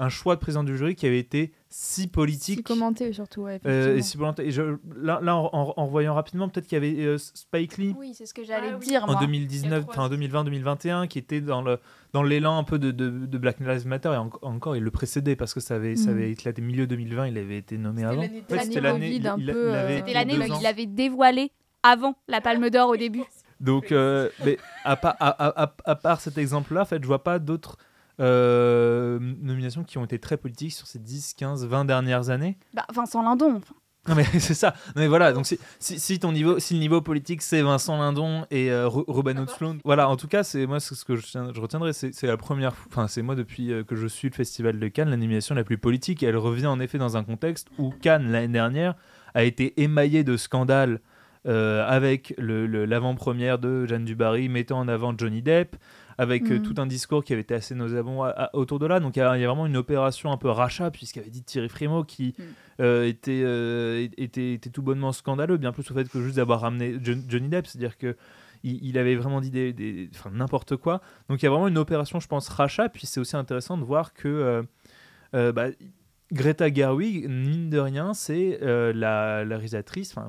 un 0.00 0.08
choix 0.08 0.36
de 0.36 0.40
président 0.40 0.62
du 0.62 0.76
jury 0.76 0.94
qui 0.94 1.06
avait 1.06 1.18
été 1.18 1.52
si 1.68 2.06
politique. 2.06 2.58
Si 2.58 2.62
commenté, 2.62 3.12
surtout, 3.12 3.42
ouais, 3.42 3.60
euh, 3.66 3.88
et 3.96 3.98
effectivement. 3.98 4.02
si 4.04 4.16
volontaire. 4.16 4.46
Et 4.46 4.50
je- 4.52 4.76
là, 4.96 5.18
là, 5.20 5.36
en, 5.36 5.46
en- 5.52 5.74
en 5.76 5.84
revoyant 5.86 6.14
rapidement, 6.14 6.48
peut-être 6.48 6.66
qu'il 6.68 6.76
y 6.76 6.86
avait 6.86 7.04
euh, 7.04 7.18
Spike 7.18 7.76
Lee 7.78 7.94
Oui, 7.98 8.12
c'est 8.14 8.24
ce 8.24 8.32
que 8.32 8.44
j'allais 8.44 8.68
Ah 8.72 8.78
oui. 8.80 8.86
dire, 8.86 9.02
en 9.04 9.08
moi. 9.12 9.16
2019, 9.20 9.68
Il 9.70 9.72
y 9.72 9.74
a 9.74 9.92
trois 9.92 10.04
enfin 10.06 10.14
2020-2021, 10.14 11.08
qui 11.08 11.18
était 11.18 11.40
dans 11.40 11.62
le 11.62 11.78
dans 12.14 12.22
l'élan 12.22 12.56
un 12.58 12.64
peu 12.64 12.78
de, 12.78 12.90
de, 12.90 13.10
de 13.10 13.38
Black 13.38 13.58
Lives 13.60 13.86
Matter 13.86 14.10
et 14.10 14.16
en- 14.16 14.30
encore 14.42 14.76
il 14.76 14.82
le 14.84 14.90
précédait 14.90 15.36
parce 15.36 15.52
que 15.52 15.60
ça 15.60 15.74
avait 15.74 15.96
ça 15.96 16.10
avait 16.10 16.30
éclaté 16.30 16.62
milieu 16.62 16.86
2020, 16.86 17.26
il 17.26 17.36
avait 17.38 17.58
été 17.58 17.76
nommé 17.76 18.04
avant. 18.04 18.20
l'année 18.22 18.42
En 18.48 18.54
fait, 18.54 18.64
c'était 18.64 18.80
L'année 18.80 19.16
Covid, 19.18 19.28
un 19.28 19.36
peu, 19.38 19.74
euh, 19.74 19.96
C'était 19.98 20.12
l'année 20.14 20.38
où 20.38 20.58
il 20.60 20.66
avait 20.66 20.86
dévoilé 20.86 21.50
avant 21.82 22.14
la 22.28 22.40
Palme 22.40 22.70
d'Or 22.70 22.88
au 22.90 22.96
début. 22.96 23.24
Donc, 23.60 23.92
euh, 23.92 24.28
mais 24.44 24.58
à, 24.84 24.96
part- 24.96 25.16
à, 25.20 25.28
à- 25.30 25.62
à- 25.64 25.74
à 25.84 25.94
part 25.96 26.20
cet 26.20 26.38
exemple-là, 26.38 26.82
en 26.82 26.84
fait, 26.84 27.02
je 27.02 27.06
vois 27.06 27.22
pas 27.24 27.38
d'autres 27.38 27.76
euh, 28.20 29.18
nominations 29.20 29.84
qui 29.84 29.98
ont 29.98 30.04
été 30.04 30.18
très 30.18 30.36
politiques 30.36 30.72
sur 30.72 30.86
ces 30.86 30.98
10, 30.98 31.34
15, 31.34 31.66
20 31.66 31.84
dernières 31.84 32.30
années. 32.30 32.56
Bah, 32.74 32.84
Vincent 32.94 33.22
Lindon. 33.22 33.56
enfin. 33.56 33.74
Non 34.08 34.14
mais 34.14 34.24
c'est 34.38 34.54
ça. 34.54 34.74
Non, 34.96 35.02
mais 35.02 35.06
voilà, 35.08 35.32
donc 35.32 35.44
si, 35.46 35.58
si, 35.78 35.98
si 36.00 36.18
ton 36.18 36.32
niveau, 36.32 36.58
si 36.58 36.72
le 36.74 36.80
niveau 36.80 37.02
politique 37.02 37.42
c'est 37.42 37.60
Vincent 37.60 37.98
Lindon 37.98 38.46
et 38.50 38.70
euh, 38.70 38.88
Ruben 38.88 39.38
Östlund, 39.38 39.80
voilà, 39.84 40.08
en 40.08 40.16
tout 40.16 40.28
cas 40.28 40.44
c'est 40.44 40.66
moi 40.66 40.80
ce 40.80 41.04
que 41.04 41.14
je, 41.16 41.38
retiendrai, 41.60 41.92
c'est 41.92 42.22
la 42.22 42.36
première, 42.38 42.74
fois- 42.74 42.86
enfin 42.90 43.06
c'est 43.08 43.20
moi 43.22 43.34
depuis 43.34 43.70
euh, 43.72 43.84
que 43.84 43.96
je 43.96 44.06
suis 44.06 44.30
le 44.30 44.34
festival 44.34 44.78
de 44.78 44.88
Cannes, 44.88 45.10
l'animation 45.10 45.54
la 45.54 45.64
plus 45.64 45.76
politique. 45.78 46.22
Et 46.22 46.26
elle 46.26 46.38
revient 46.38 46.68
en 46.68 46.80
effet 46.80 46.96
dans 46.96 47.16
un 47.18 47.24
contexte 47.24 47.68
où 47.76 47.90
Cannes 47.90 48.30
l'année 48.32 48.48
dernière 48.52 48.94
a 49.34 49.42
été 49.44 49.78
émaillé 49.82 50.24
de 50.24 50.36
scandales 50.38 51.00
euh, 51.48 51.84
avec 51.88 52.34
le- 52.38 52.66
le- 52.66 52.84
l'avant-première 52.84 53.58
de 53.58 53.86
Jeanne 53.86 54.04
Dubarry 54.04 54.48
mettant 54.48 54.78
en 54.78 54.86
avant 54.88 55.14
Johnny 55.16 55.42
Depp, 55.42 55.76
avec 56.18 56.50
euh, 56.50 56.56
Mhm. 56.58 56.62
tout 56.62 56.74
un 56.78 56.86
discours 56.86 57.24
qui 57.24 57.32
avait 57.32 57.42
été 57.42 57.54
assez 57.54 57.74
nauséabond 57.74 58.22
à- 58.22 58.28
à- 58.30 58.56
autour 58.56 58.78
de 58.78 58.86
là. 58.86 59.00
Donc 59.00 59.16
il 59.16 59.20
y, 59.20 59.22
a 59.22 59.34
vraiment 59.34 59.66
une 59.66 59.76
opération 59.76 60.30
un 60.32 60.36
peu 60.36 60.48
rachat, 60.50 60.90
puisqu'avait 60.90 61.30
dit 61.30 61.42
Thierry 61.42 61.68
Frémaux 61.68 62.04
qui 62.04 62.34
Mhm. 62.38 62.44
euh, 62.80 63.06
était, 63.06 63.42
était, 64.22 64.52
était 64.54 64.70
tout 64.70 64.82
bonnement 64.82 65.12
scandaleux, 65.12 65.56
bien 65.56 65.72
plus 65.72 65.88
au 65.90 65.94
fait 65.94 66.08
que 66.08 66.20
juste 66.22 66.36
d'avoir 66.36 66.60
ramené 66.60 66.96
John- 67.02 67.22
Johnny 67.28 67.48
Depp, 67.48 67.66
c'est-à-dire 67.66 67.96
que 67.98 68.16
il, 68.64 68.98
avait 68.98 69.14
vraiment 69.14 69.40
dit 69.40 69.50
des, 69.50 69.72
des- 69.72 70.10
enfin, 70.14 70.30
n'importe 70.34 70.76
quoi. 70.76 71.00
Donc 71.28 71.40
il 71.40 71.44
y 71.44 71.48
a 71.48 71.50
vraiment 71.50 71.68
une 71.68 71.78
opération, 71.78 72.18
je 72.18 72.26
pense, 72.26 72.48
rachat. 72.48 72.88
Puis 72.88 73.06
c'est 73.06 73.20
aussi 73.20 73.36
intéressant 73.36 73.78
de 73.78 73.84
voir 73.84 74.12
que 74.14 74.26
euh, 74.28 74.62
euh, 75.34 75.52
bah, 75.52 75.66
Greta 76.32 76.72
Gerwig, 76.72 77.28
mine 77.28 77.70
de 77.70 77.78
rien, 77.78 78.12
c'est 78.14 78.58
euh, 78.62 78.92
la, 78.92 79.44
la 79.44 79.56
réalisatrice, 79.56 80.10
enfin, 80.16 80.28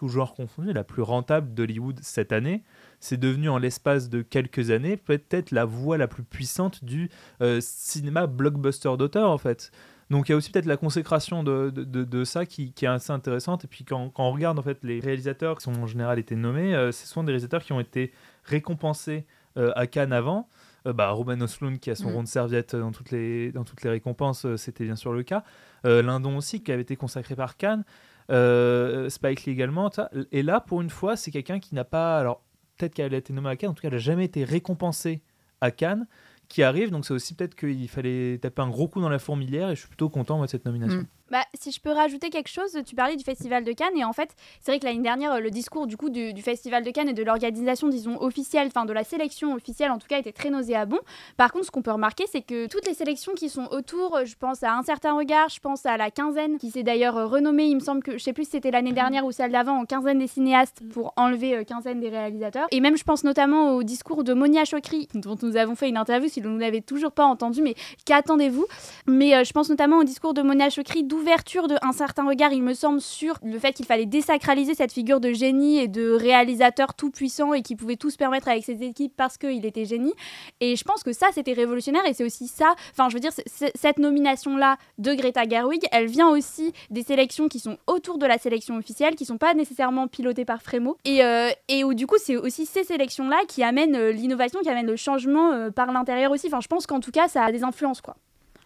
tout 0.00 0.08
genre 0.08 0.32
confondu, 0.34 0.72
la 0.72 0.82
plus 0.82 1.02
rentable 1.02 1.52
d'Hollywood 1.52 1.98
cette 2.00 2.32
année. 2.32 2.62
C'est 3.00 3.18
devenu 3.18 3.50
en 3.50 3.58
l'espace 3.58 4.08
de 4.08 4.22
quelques 4.22 4.70
années 4.70 4.96
peut-être 4.96 5.50
la 5.50 5.66
voix 5.66 5.98
la 5.98 6.08
plus 6.08 6.22
puissante 6.22 6.82
du 6.82 7.10
euh, 7.42 7.58
cinéma 7.60 8.26
blockbuster 8.26 8.96
d'auteur 8.96 9.28
en 9.30 9.36
fait. 9.36 9.70
Donc 10.08 10.28
il 10.28 10.32
y 10.32 10.34
a 10.34 10.36
aussi 10.38 10.50
peut-être 10.50 10.64
la 10.64 10.78
consécration 10.78 11.44
de, 11.44 11.68
de, 11.68 11.84
de- 11.84 12.04
de 12.04 12.24
ça 12.24 12.46
qui, 12.46 12.72
qui 12.72 12.86
est 12.86 12.88
assez 12.88 13.12
intéressante. 13.12 13.64
Et 13.66 13.68
puis 13.68 13.84
quand, 13.84 14.08
quand 14.08 14.24
on 14.26 14.32
regarde 14.32 14.58
en 14.58 14.62
fait 14.62 14.78
les 14.84 15.00
réalisateurs 15.00 15.58
qui 15.58 15.64
sont 15.64 15.74
en 15.78 15.86
général 15.86 16.18
été 16.18 16.34
nommés, 16.34 16.74
euh, 16.74 16.92
ce 16.92 17.06
sont 17.06 17.22
des 17.22 17.32
réalisateurs 17.32 17.62
qui 17.62 17.74
ont 17.74 17.80
été 17.80 18.10
récompensés 18.44 19.26
euh, 19.58 19.70
à 19.76 19.86
Cannes 19.86 20.14
avant. 20.14 20.48
Euh, 20.86 20.94
bah, 20.94 21.10
Ruben 21.12 21.42
Östlund 21.42 21.78
qui 21.78 21.90
a 21.90 21.94
son 21.94 22.08
Mm. 22.10 22.14
rond 22.14 22.22
de 22.22 22.28
serviette 22.28 22.74
dans 22.74 22.90
toutes 22.90 23.10
les, 23.10 23.52
dans 23.52 23.64
toutes 23.64 23.82
les 23.82 23.90
récompenses, 23.90 24.46
c'était 24.56 24.84
bien 24.84 24.96
sûr 24.96 25.12
le 25.12 25.22
cas. 25.24 25.44
Lindon 25.84 26.36
aussi 26.38 26.62
qui 26.62 26.72
avait 26.72 26.82
été 26.82 26.96
consacré 26.96 27.34
par 27.36 27.56
Cannes. 27.58 27.84
Euh, 28.30 29.08
Spike 29.08 29.44
Lee 29.44 29.52
également. 29.52 29.90
Et 30.32 30.42
là, 30.42 30.60
pour 30.60 30.80
une 30.80 30.90
fois, 30.90 31.16
c'est 31.16 31.30
quelqu'un 31.30 31.58
qui 31.58 31.74
n'a 31.74 31.84
pas... 31.84 32.18
Alors 32.18 32.42
peut-être 32.76 32.94
qu'elle 32.94 33.14
a 33.14 33.18
été 33.18 33.32
nommée 33.32 33.50
à 33.50 33.56
Cannes, 33.56 33.70
en 33.70 33.74
tout 33.74 33.82
cas 33.82 33.88
elle 33.88 33.94
n'a 33.94 33.98
jamais 33.98 34.24
été 34.24 34.44
récompensée 34.44 35.22
à 35.60 35.70
Cannes 35.70 36.06
qui 36.48 36.62
arrive. 36.62 36.90
Donc 36.90 37.04
c'est 37.04 37.14
aussi 37.14 37.34
peut-être 37.34 37.54
qu'il 37.54 37.88
fallait 37.88 38.38
taper 38.38 38.62
un 38.62 38.70
gros 38.70 38.88
coup 38.88 39.00
dans 39.00 39.08
la 39.08 39.18
fourmilière 39.18 39.70
et 39.70 39.74
je 39.74 39.80
suis 39.80 39.88
plutôt 39.88 40.08
content 40.08 40.40
de 40.40 40.46
cette 40.46 40.64
nomination. 40.64 41.00
Mm. 41.00 41.06
Bah, 41.30 41.44
si 41.54 41.70
je 41.70 41.80
peux 41.80 41.92
rajouter 41.92 42.28
quelque 42.28 42.48
chose, 42.48 42.76
tu 42.84 42.96
parlais 42.96 43.14
du 43.14 43.22
Festival 43.22 43.62
de 43.62 43.70
Cannes 43.72 43.96
et 43.96 44.04
en 44.04 44.12
fait, 44.12 44.30
c'est 44.60 44.72
vrai 44.72 44.80
que 44.80 44.84
l'année 44.84 44.98
dernière, 44.98 45.40
le 45.40 45.50
discours 45.50 45.86
du 45.86 45.96
coup 45.96 46.10
du, 46.10 46.32
du 46.34 46.42
Festival 46.42 46.82
de 46.82 46.90
Cannes 46.90 47.08
et 47.08 47.12
de 47.12 47.22
l'organisation, 47.22 47.88
disons 47.88 48.20
officielle, 48.20 48.66
enfin 48.66 48.84
de 48.84 48.92
la 48.92 49.04
sélection 49.04 49.54
officielle 49.54 49.92
en 49.92 49.98
tout 49.98 50.08
cas, 50.08 50.18
était 50.18 50.32
très 50.32 50.50
nauséabond. 50.50 50.98
Par 51.36 51.52
contre, 51.52 51.66
ce 51.66 51.70
qu'on 51.70 51.82
peut 51.82 51.92
remarquer, 51.92 52.24
c'est 52.32 52.42
que 52.42 52.66
toutes 52.66 52.84
les 52.84 52.94
sélections 52.94 53.32
qui 53.34 53.48
sont 53.48 53.68
autour, 53.70 54.18
je 54.24 54.34
pense 54.34 54.64
à 54.64 54.74
un 54.74 54.82
certain 54.82 55.16
regard, 55.16 55.48
je 55.50 55.60
pense 55.60 55.86
à 55.86 55.96
la 55.96 56.10
quinzaine 56.10 56.58
qui 56.58 56.72
s'est 56.72 56.82
d'ailleurs 56.82 57.16
euh, 57.16 57.26
renommée, 57.26 57.66
il 57.66 57.76
me 57.76 57.80
semble 57.80 58.02
que 58.02 58.18
je 58.18 58.24
sais 58.24 58.32
plus 58.32 58.44
si 58.44 58.50
c'était 58.50 58.72
l'année 58.72 58.92
dernière 58.92 59.24
ou 59.24 59.30
celle 59.30 59.52
d'avant, 59.52 59.78
en 59.78 59.84
quinzaine 59.84 60.18
des 60.18 60.26
cinéastes 60.26 60.82
pour 60.92 61.12
enlever 61.16 61.58
euh, 61.58 61.64
quinzaine 61.64 62.00
des 62.00 62.08
réalisateurs. 62.08 62.66
Et 62.72 62.80
même, 62.80 62.96
je 62.96 63.04
pense 63.04 63.22
notamment 63.22 63.76
au 63.76 63.84
discours 63.84 64.24
de 64.24 64.34
Monia 64.34 64.64
Chokri 64.64 65.06
dont 65.14 65.36
nous 65.42 65.56
avons 65.56 65.76
fait 65.76 65.88
une 65.88 65.96
interview. 65.96 66.28
Si 66.28 66.40
vous 66.40 66.48
ne 66.48 66.58
l'avez 66.58 66.82
toujours 66.82 67.12
pas 67.12 67.24
entendu, 67.24 67.62
mais 67.62 67.76
qu'attendez-vous? 68.04 68.66
Mais 69.06 69.36
euh, 69.36 69.44
je 69.44 69.52
pense 69.52 69.70
notamment 69.70 69.98
au 69.98 70.04
discours 70.04 70.34
de 70.34 70.42
Monia 70.42 70.70
Chokri 70.70 71.04
d'ouverture 71.04 71.19
de 71.20 71.86
un 71.86 71.92
certain 71.92 72.26
regard, 72.26 72.52
il 72.52 72.62
me 72.62 72.74
semble, 72.74 73.00
sur 73.00 73.38
le 73.42 73.58
fait 73.58 73.72
qu'il 73.72 73.86
fallait 73.86 74.06
désacraliser 74.06 74.74
cette 74.74 74.92
figure 74.92 75.20
de 75.20 75.32
génie 75.32 75.78
et 75.78 75.88
de 75.88 76.10
réalisateur 76.12 76.94
tout 76.94 77.10
puissant 77.10 77.54
et 77.54 77.62
qui 77.62 77.76
pouvait 77.76 77.96
tout 77.96 78.10
se 78.10 78.16
permettre 78.16 78.48
avec 78.48 78.64
ses 78.64 78.82
équipes 78.82 79.12
parce 79.16 79.36
qu'il 79.36 79.64
était 79.64 79.84
génie. 79.84 80.14
Et 80.60 80.76
je 80.76 80.84
pense 80.84 81.02
que 81.02 81.12
ça, 81.12 81.28
c'était 81.32 81.52
révolutionnaire 81.52 82.04
et 82.06 82.14
c'est 82.14 82.24
aussi 82.24 82.48
ça. 82.48 82.74
Enfin, 82.92 83.08
je 83.08 83.14
veux 83.14 83.20
dire, 83.20 83.32
cette 83.74 83.98
nomination-là 83.98 84.76
de 84.98 85.14
Greta 85.14 85.48
Gerwig, 85.48 85.86
elle 85.92 86.06
vient 86.06 86.28
aussi 86.28 86.72
des 86.90 87.02
sélections 87.02 87.48
qui 87.48 87.60
sont 87.60 87.78
autour 87.86 88.18
de 88.18 88.26
la 88.26 88.38
sélection 88.38 88.76
officielle, 88.76 89.14
qui 89.14 89.24
sont 89.24 89.38
pas 89.38 89.54
nécessairement 89.54 90.08
pilotées 90.08 90.44
par 90.44 90.62
Frémo. 90.62 90.96
Et, 91.04 91.24
euh, 91.24 91.50
et 91.68 91.84
où 91.84 91.94
du 91.94 92.06
coup, 92.06 92.16
c'est 92.18 92.36
aussi 92.36 92.66
ces 92.66 92.84
sélections-là 92.84 93.38
qui 93.48 93.62
amènent 93.62 93.96
euh, 93.96 94.12
l'innovation, 94.12 94.60
qui 94.60 94.68
amènent 94.68 94.86
le 94.86 94.96
changement 94.96 95.52
euh, 95.52 95.70
par 95.70 95.92
l'intérieur 95.92 96.32
aussi. 96.32 96.46
Enfin, 96.48 96.60
je 96.60 96.68
pense 96.68 96.86
qu'en 96.86 97.00
tout 97.00 97.10
cas, 97.10 97.28
ça 97.28 97.44
a 97.44 97.52
des 97.52 97.62
influences, 97.62 98.00
quoi. 98.00 98.16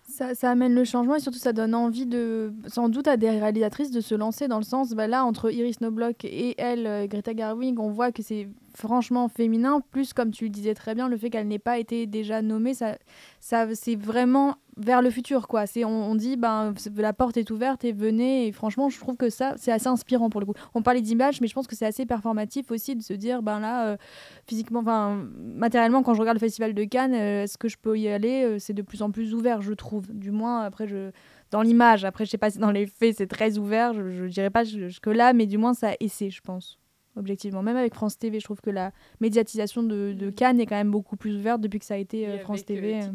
Ça, 0.06 0.34
ça 0.34 0.50
amène 0.50 0.74
le 0.74 0.84
changement 0.84 1.16
et 1.16 1.20
surtout 1.20 1.38
ça 1.38 1.52
donne 1.52 1.74
envie 1.74 2.06
de, 2.06 2.52
sans 2.66 2.88
doute 2.88 3.08
à 3.08 3.16
des 3.16 3.30
réalisatrices 3.30 3.90
de 3.90 4.00
se 4.00 4.14
lancer 4.14 4.48
dans 4.48 4.58
le 4.58 4.64
sens, 4.64 4.92
bah 4.92 5.06
là 5.06 5.24
entre 5.24 5.50
Iris 5.50 5.78
Knobloch 5.80 6.24
et 6.24 6.54
elle, 6.60 6.86
euh, 6.86 7.06
Greta 7.06 7.34
Gerwig, 7.34 7.80
on 7.80 7.90
voit 7.90 8.12
que 8.12 8.22
c'est 8.22 8.48
franchement 8.76 9.28
féminin. 9.28 9.80
Plus, 9.90 10.12
comme 10.12 10.30
tu 10.30 10.44
le 10.44 10.50
disais 10.50 10.74
très 10.74 10.94
bien, 10.94 11.08
le 11.08 11.16
fait 11.16 11.30
qu'elle 11.30 11.48
n'ait 11.48 11.58
pas 11.58 11.78
été 11.78 12.06
déjà 12.06 12.42
nommée, 12.42 12.74
ça, 12.74 12.96
ça, 13.40 13.66
c'est 13.74 13.96
vraiment 13.96 14.56
vers 14.76 15.02
le 15.02 15.10
futur, 15.10 15.46
quoi. 15.46 15.66
C'est, 15.66 15.84
on, 15.84 16.10
on 16.10 16.14
dit, 16.14 16.36
ben, 16.36 16.74
la 16.96 17.12
porte 17.12 17.36
est 17.36 17.50
ouverte 17.50 17.84
et 17.84 17.92
venez. 17.92 18.46
Et 18.46 18.52
franchement, 18.52 18.88
je 18.88 18.98
trouve 18.98 19.16
que 19.16 19.30
ça, 19.30 19.54
c'est 19.56 19.70
assez 19.70 19.86
inspirant 19.86 20.30
pour 20.30 20.40
le 20.40 20.46
coup. 20.46 20.54
On 20.74 20.82
parlait 20.82 21.00
d'image, 21.00 21.40
mais 21.40 21.46
je 21.46 21.54
pense 21.54 21.66
que 21.66 21.76
c'est 21.76 21.86
assez 21.86 22.06
performatif 22.06 22.70
aussi 22.70 22.96
de 22.96 23.02
se 23.02 23.12
dire, 23.12 23.42
ben 23.42 23.60
là, 23.60 23.86
euh, 23.86 23.96
physiquement, 24.46 24.80
enfin, 24.80 25.24
matériellement, 25.38 26.02
quand 26.02 26.14
je 26.14 26.20
regarde 26.20 26.36
le 26.36 26.40
festival 26.40 26.74
de 26.74 26.84
Cannes, 26.84 27.14
euh, 27.14 27.44
est-ce 27.44 27.56
que 27.58 27.68
je 27.68 27.76
peux 27.78 27.98
y 27.98 28.08
aller 28.08 28.44
Euh, 28.44 28.58
C'est 28.58 28.74
de 28.74 28.82
plus 28.82 29.02
en 29.02 29.10
plus 29.10 29.34
ouvert, 29.34 29.62
je 29.62 29.72
trouve. 29.72 30.12
Du 30.12 30.30
moins, 30.30 30.62
après, 30.62 30.88
je 30.88 31.10
dans 31.50 31.62
l'image. 31.62 32.04
Après, 32.04 32.24
je 32.24 32.30
sais 32.30 32.38
pas 32.38 32.50
si 32.50 32.58
dans 32.58 32.72
les 32.72 32.86
faits, 32.86 33.16
c'est 33.18 33.28
très 33.28 33.58
ouvert. 33.58 33.94
Je, 33.94 34.10
je 34.10 34.24
dirais 34.24 34.50
pas 34.50 34.64
jusque 34.64 35.06
là, 35.06 35.32
mais 35.32 35.46
du 35.46 35.56
moins, 35.58 35.72
ça 35.74 35.92
essaie, 36.00 36.30
je 36.30 36.40
pense. 36.40 36.80
Objectivement, 37.16 37.62
même 37.62 37.76
avec 37.76 37.94
France 37.94 38.18
TV, 38.18 38.40
je 38.40 38.44
trouve 38.44 38.60
que 38.60 38.70
la 38.70 38.90
médiatisation 39.20 39.82
de, 39.84 40.12
de 40.12 40.30
Cannes 40.30 40.58
est 40.60 40.66
quand 40.66 40.74
même 40.74 40.90
beaucoup 40.90 41.16
plus 41.16 41.36
ouverte 41.36 41.60
depuis 41.60 41.78
que 41.78 41.84
ça 41.84 41.94
a 41.94 41.98
été 41.98 42.26
euh, 42.28 42.38
France 42.38 42.64
TV. 42.64 42.96
euh. 42.96 43.06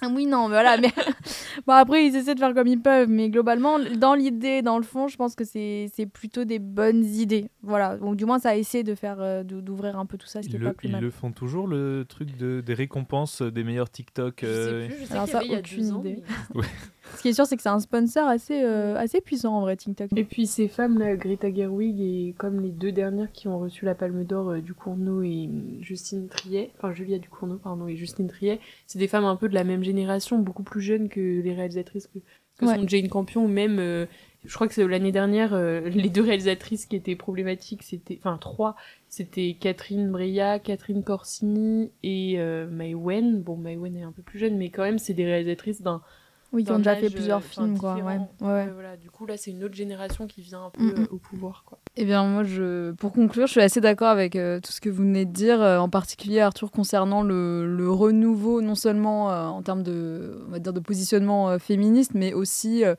Ah 0.00 0.08
Oui, 0.14 0.26
non, 0.26 0.44
mais 0.48 0.54
voilà, 0.54 0.76
mais 0.78 0.88
bon, 1.66 1.72
après, 1.74 2.06
ils 2.06 2.14
essaient 2.16 2.34
de 2.34 2.38
faire 2.40 2.54
comme 2.54 2.68
ils 2.68 2.80
peuvent, 2.80 3.08
mais 3.08 3.28
globalement, 3.30 3.78
dans 3.96 4.14
l'idée, 4.14 4.62
dans 4.62 4.78
le 4.78 4.84
fond, 4.84 5.08
je 5.08 5.16
pense 5.16 5.34
que 5.34 5.44
c'est 5.44 5.90
c'est 5.94 6.06
plutôt 6.06 6.44
des 6.44 6.58
bonnes 6.60 7.04
idées. 7.04 7.50
Voilà, 7.62 7.96
donc 7.98 8.14
du 8.16 8.24
moins, 8.24 8.38
ça 8.38 8.56
essaie 8.56 8.82
de 8.84 8.94
faire, 8.94 9.16
euh, 9.20 9.42
d'ouvrir 9.42 9.98
un 9.98 10.06
peu 10.06 10.16
tout 10.16 10.26
ça, 10.28 10.40
ce 10.40 10.46
qui 10.48 10.54
Ils 10.54 10.56
est 10.56 10.60
le, 10.60 10.66
pas 10.66 10.72
plus 10.74 10.88
ils 10.88 10.92
mal. 10.92 11.02
le 11.02 11.10
font 11.10 11.32
toujours, 11.32 11.66
le 11.66 12.04
truc 12.08 12.36
de, 12.36 12.60
des 12.64 12.74
récompenses 12.74 13.42
des 13.42 13.64
meilleurs 13.64 13.90
TikTok. 13.90 14.38
Je 14.42 14.46
euh, 14.46 14.82
sais 14.88 14.94
plus, 14.94 15.00
je 15.02 15.06
sais 15.08 15.12
Alors 15.12 15.24
qu'il 15.24 15.30
y 15.30 15.32
ça, 15.32 15.38
avait 15.38 15.46
il 15.48 15.52
y 15.52 15.56
a 15.56 15.58
aucune 15.58 15.82
deux 15.82 15.92
ans, 15.92 16.00
idée. 16.00 16.22
mais- 16.54 16.62
Ce 17.16 17.22
qui 17.22 17.28
est 17.28 17.32
sûr, 17.32 17.46
c'est 17.46 17.56
que 17.56 17.62
c'est 17.62 17.68
un 17.68 17.80
sponsor 17.80 18.26
assez, 18.28 18.62
euh, 18.62 18.96
assez 18.96 19.20
puissant 19.20 19.54
en 19.56 19.60
vrai, 19.62 19.76
TikTok. 19.76 20.08
Et 20.16 20.24
puis 20.24 20.46
ces 20.46 20.68
femmes-là, 20.68 21.16
Greta 21.16 21.52
Gerwig 21.52 22.00
et 22.00 22.34
comme 22.38 22.60
les 22.60 22.70
deux 22.70 22.92
dernières 22.92 23.32
qui 23.32 23.48
ont 23.48 23.58
reçu 23.58 23.84
la 23.84 23.94
Palme 23.94 24.24
d'Or, 24.24 24.50
euh, 24.50 24.60
Ducournau 24.60 25.22
et 25.22 25.46
hum, 25.50 25.78
Justine 25.80 26.28
Triet, 26.28 26.70
enfin 26.76 26.92
Julia 26.92 27.18
Ducournau, 27.18 27.56
pardon, 27.56 27.88
et 27.88 27.96
Justine 27.96 28.28
Triet, 28.28 28.60
c'est 28.86 28.98
des 28.98 29.08
femmes 29.08 29.24
un 29.24 29.36
peu 29.36 29.48
de 29.48 29.54
la 29.54 29.64
même 29.64 29.82
génération, 29.82 30.38
beaucoup 30.38 30.62
plus 30.62 30.80
jeunes 30.80 31.08
que 31.08 31.40
les 31.40 31.54
réalisatrices 31.54 32.06
que, 32.06 32.18
que 32.58 32.66
Ouais. 32.66 32.74
sont 32.76 32.88
Jane 32.88 33.08
Campion 33.08 33.44
ou 33.44 33.48
même, 33.48 33.78
euh, 33.78 34.06
je 34.44 34.52
crois 34.54 34.66
que 34.68 34.74
c'est 34.74 34.86
l'année 34.86 35.12
dernière, 35.12 35.56
les 35.84 36.08
deux 36.10 36.22
réalisatrices 36.22 36.86
qui 36.86 36.96
étaient 36.96 37.16
problématiques, 37.16 37.82
c'était, 37.84 38.18
enfin 38.20 38.36
trois, 38.38 38.76
c'était 39.08 39.56
Catherine 39.58 40.10
Breillat, 40.10 40.58
Catherine 40.58 41.02
Corsini 41.04 41.90
et 42.02 42.34
euh, 42.38 42.66
Mai 42.68 42.94
Wen. 42.94 43.40
Bon, 43.42 43.56
Mai 43.56 43.76
Wen 43.76 43.96
est 43.96 44.02
un 44.02 44.12
peu 44.12 44.22
plus 44.22 44.38
jeune, 44.38 44.56
mais 44.56 44.70
quand 44.70 44.82
même, 44.82 44.98
c'est 44.98 45.14
des 45.14 45.24
réalisatrices 45.24 45.82
d'un 45.82 46.02
Oui, 46.52 46.64
qui 46.64 46.72
ont 46.72 46.78
déjà 46.78 46.96
fait 46.96 47.06
euh, 47.06 47.10
plusieurs 47.10 47.38
enfin, 47.38 47.64
films, 47.64 47.78
quoi. 47.78 47.94
Ouais. 47.96 48.18
Ouais, 48.40 48.68
voilà. 48.72 48.96
Du 48.96 49.10
coup, 49.10 49.26
là, 49.26 49.36
c'est 49.36 49.50
une 49.50 49.62
autre 49.64 49.74
génération 49.74 50.26
qui 50.26 50.40
vient 50.40 50.64
un 50.64 50.70
peu 50.70 50.82
Mm, 50.82 50.86
mm. 50.86 51.02
euh, 51.02 51.06
au 51.10 51.16
pouvoir, 51.18 51.62
quoi. 51.66 51.78
Eh 51.96 52.04
bien, 52.06 52.24
moi, 52.24 52.42
je, 52.42 52.92
pour 52.92 53.12
conclure, 53.12 53.46
je 53.46 53.52
suis 53.52 53.60
assez 53.60 53.80
d'accord 53.82 54.08
avec 54.08 54.34
euh, 54.34 54.58
tout 54.60 54.72
ce 54.72 54.80
que 54.80 54.88
vous 54.88 55.02
venez 55.02 55.26
de 55.26 55.32
dire, 55.32 55.60
euh, 55.60 55.76
en 55.78 55.88
particulier 55.90 56.40
Arthur 56.40 56.70
concernant 56.70 57.20
le, 57.22 57.66
le 57.66 57.90
renouveau, 57.90 58.62
non 58.62 58.74
seulement 58.74 59.30
euh, 59.30 59.44
en 59.46 59.60
termes 59.62 59.82
de, 59.82 60.42
on 60.48 60.50
va 60.52 60.58
dire, 60.58 60.72
de 60.72 60.80
positionnement 60.80 61.50
euh, 61.50 61.58
féministe, 61.58 62.12
mais 62.14 62.32
aussi 62.32 62.82
euh, 62.84 62.94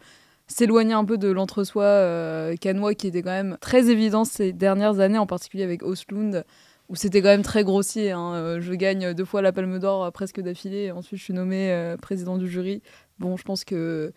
s'éloigner 0.48 0.94
un 0.94 1.06
peu 1.06 1.18
de 1.18 1.30
l'entre-soi 1.32 1.84
euh, 1.84 2.56
canois 2.56 2.94
qui 2.94 3.08
était 3.08 3.22
quand 3.24 3.30
même 3.32 3.58
très 3.62 3.90
évident 3.90 4.26
ces 4.26 4.54
dernières 4.54 5.00
années, 5.00 5.18
en 5.18 5.26
particulier 5.28 5.64
avec 5.64 5.82
Oslund, 5.82 6.44
où 6.90 6.96
c'était 6.96 7.22
quand 7.22 7.28
même 7.30 7.44
très 7.44 7.64
grossier. 7.64 8.12
hein. 8.12 8.34
Euh, 8.34 8.62
Je 8.62 8.74
gagne 8.74 9.14
deux 9.14 9.26
fois 9.26 9.42
la 9.42 9.52
Palme 9.52 9.80
d'Or 9.80 10.06
euh, 10.06 10.12
presque 10.12 10.40
d'affilée, 10.42 10.86
et 10.86 10.92
ensuite 10.92 11.20
je 11.20 11.24
suis 11.24 11.34
nommée 11.34 11.72
euh, 11.72 11.98
président 11.98 12.38
du 12.38 12.48
jury. 12.48 12.82
Bon, 13.20 13.38
je 13.38 13.44
pense 13.44 13.64
que 13.64 14.12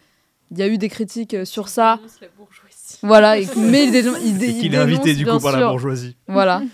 il 0.51 0.59
y 0.59 0.63
a 0.63 0.69
eu 0.69 0.77
des 0.79 0.89
critiques 0.91 1.35
euh, 1.35 1.45
sur 1.45 1.69
ça. 1.69 1.97
dénonce 1.97 2.21
la 2.21 2.29
bourgeoisie. 2.37 2.99
Voilà, 3.03 3.39
et- 3.39 3.47
mais 3.57 3.85
il, 3.85 3.91
dénonce- 3.93 4.21
il, 4.25 4.39
dé- 4.39 4.47
Et 4.47 4.51
il 4.51 4.61
qu'il 4.61 4.75
est 4.75 4.79
invité 4.79 5.15
du 5.15 5.25
coup 5.27 5.39
par 5.41 5.53
la 5.59 5.69
bourgeoisie. 5.69 6.17
Voilà. 6.29 6.63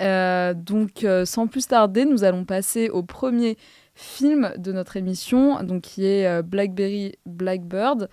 Euh, 0.00 0.54
donc, 0.54 1.04
euh, 1.04 1.26
sans 1.26 1.46
plus 1.46 1.66
tarder, 1.66 2.06
nous 2.06 2.24
allons 2.24 2.46
passer 2.46 2.88
au 2.88 3.02
premier 3.02 3.58
film 3.94 4.50
de 4.56 4.72
notre 4.72 4.96
émission, 4.96 5.62
donc 5.62 5.82
qui 5.82 6.06
est 6.06 6.26
euh, 6.26 6.40
Blackberry 6.40 7.16
Blackbird, 7.26 8.08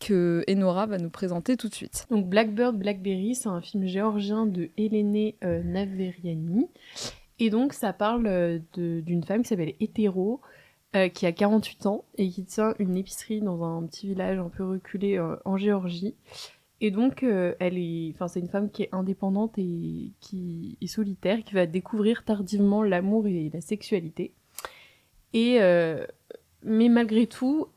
que 0.00 0.42
Enora 0.48 0.86
va 0.86 0.96
nous 0.96 1.10
présenter 1.10 1.58
tout 1.58 1.68
de 1.68 1.74
suite. 1.74 2.06
Donc 2.10 2.26
Blackbird 2.30 2.78
Blackberry, 2.78 3.34
c'est 3.34 3.48
un 3.50 3.60
film 3.60 3.86
géorgien 3.86 4.46
de 4.46 4.70
Elene 4.78 5.32
euh, 5.44 5.62
Naveriani. 5.64 6.66
Et 7.40 7.50
donc 7.50 7.74
ça 7.74 7.92
parle 7.92 8.60
d'une 8.74 9.22
femme 9.24 9.42
qui 9.42 9.48
s'appelle 9.48 9.74
Hétéro, 9.80 10.40
euh, 10.96 11.10
qui 11.10 11.26
a 11.26 11.32
48 11.32 11.84
ans 11.84 12.06
et 12.16 12.30
qui 12.30 12.46
tient 12.46 12.74
une 12.78 12.96
épicerie 12.96 13.42
dans 13.42 13.62
un 13.62 13.86
petit 13.86 14.06
village 14.06 14.38
un 14.38 14.48
peu 14.48 14.64
reculé 14.64 15.18
euh, 15.18 15.36
en 15.44 15.58
Géorgie. 15.58 16.14
Et 16.80 16.90
donc 16.90 17.22
euh, 17.22 17.54
elle 17.60 17.76
est, 17.76 18.12
enfin 18.14 18.26
c'est 18.26 18.40
une 18.40 18.48
femme 18.48 18.70
qui 18.70 18.84
est 18.84 18.88
indépendante 18.92 19.58
et 19.58 20.12
qui 20.20 20.78
est 20.80 20.86
solitaire, 20.86 21.44
qui 21.44 21.52
va 21.52 21.66
découvrir 21.66 22.24
tardivement 22.24 22.82
l'amour 22.82 23.26
et 23.26 23.50
la 23.52 23.60
sexualité. 23.60 24.32
Et 25.34 25.58
mais 26.62 26.88
malgré 26.88 27.26
tout, 27.26 27.68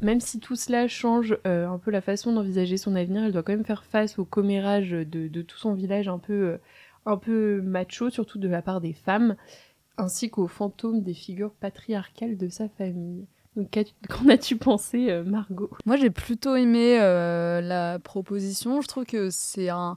même 0.00 0.18
si 0.18 0.40
tout 0.40 0.56
cela 0.56 0.88
change 0.88 1.38
un 1.44 1.78
peu 1.78 1.92
la 1.92 2.00
façon 2.00 2.32
d'envisager 2.32 2.76
son 2.76 2.96
avenir, 2.96 3.22
elle 3.22 3.32
doit 3.32 3.44
quand 3.44 3.52
même 3.52 3.64
faire 3.64 3.84
face 3.84 4.18
au 4.18 4.24
commérage 4.24 4.90
de, 4.90 5.04
de 5.04 5.42
tout 5.42 5.58
son 5.58 5.74
village 5.74 6.08
un 6.08 6.18
peu, 6.18 6.58
un 7.06 7.16
peu 7.16 7.60
macho, 7.60 8.10
surtout 8.10 8.38
de 8.38 8.48
la 8.48 8.62
part 8.62 8.80
des 8.80 8.94
femmes, 8.94 9.36
ainsi 9.98 10.30
qu'aux 10.30 10.48
fantômes 10.48 11.02
des 11.02 11.14
figures 11.14 11.52
patriarcales 11.52 12.36
de 12.36 12.48
sa 12.48 12.68
famille. 12.68 13.26
Donc 13.56 13.78
qu'en 14.08 14.28
as-tu 14.28 14.56
pensé, 14.56 15.10
euh, 15.10 15.24
Margot? 15.24 15.70
Moi, 15.84 15.96
j'ai 15.96 16.10
plutôt 16.10 16.56
aimé 16.56 16.98
euh, 17.00 17.60
la 17.60 17.98
proposition. 17.98 18.80
Je 18.80 18.88
trouve 18.88 19.04
que 19.04 19.30
c'est 19.30 19.68
un, 19.68 19.96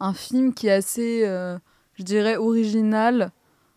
un 0.00 0.14
film 0.14 0.54
qui 0.54 0.66
est 0.66 0.72
assez, 0.72 1.22
euh, 1.24 1.58
je 1.94 2.02
dirais, 2.02 2.36
original 2.36 3.30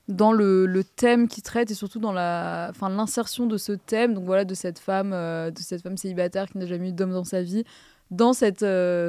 dans 0.07 0.31
le, 0.31 0.65
le 0.65 0.83
thème 0.83 1.27
qu'il 1.27 1.43
traite 1.43 1.69
et 1.69 1.75
surtout 1.75 1.99
dans 1.99 2.13
la, 2.13 2.67
enfin, 2.71 2.89
l'insertion 2.89 3.45
de 3.45 3.57
ce 3.57 3.73
thème. 3.73 4.15
Donc 4.15 4.25
voilà, 4.25 4.43
de 4.43 4.55
cette 4.55 4.79
femme, 4.79 5.11
de 5.11 5.59
cette 5.59 5.83
femme 5.83 5.97
célibataire 5.97 6.47
qui 6.47 6.57
n'a 6.57 6.65
jamais 6.65 6.89
eu 6.89 6.93
d'homme 6.93 7.13
dans 7.13 7.23
sa 7.23 7.43
vie, 7.43 7.63
dans 8.09 8.33
cette, 8.33 8.65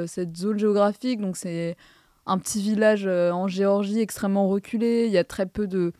cette 0.07 0.37
zone 0.37 0.59
géographique. 0.59 1.19
Donc 1.19 1.37
c'est 1.37 1.75
un 2.27 2.37
petit 2.37 2.61
village 2.61 3.07
en 3.07 3.47
Géorgie 3.47 3.99
extrêmement 3.99 4.47
reculé. 4.47 5.05
Il 5.07 5.11
y 5.11 5.17
a 5.17 5.23
très 5.23 5.47
peu 5.47 5.65
de, 5.65 5.91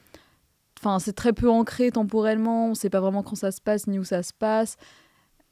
enfin, 0.81 0.99
c'est 0.99 1.13
très 1.13 1.33
peu 1.33 1.49
ancré 1.49 1.91
temporellement. 1.91 2.67
On 2.67 2.69
ne 2.69 2.75
sait 2.75 2.89
pas 2.89 2.99
vraiment 2.99 3.23
quand 3.23 3.35
ça 3.35 3.51
se 3.51 3.61
passe 3.61 3.87
ni 3.87 3.99
où 3.99 4.03
ça 4.03 4.23
se 4.23 4.33
passe. 4.33 4.77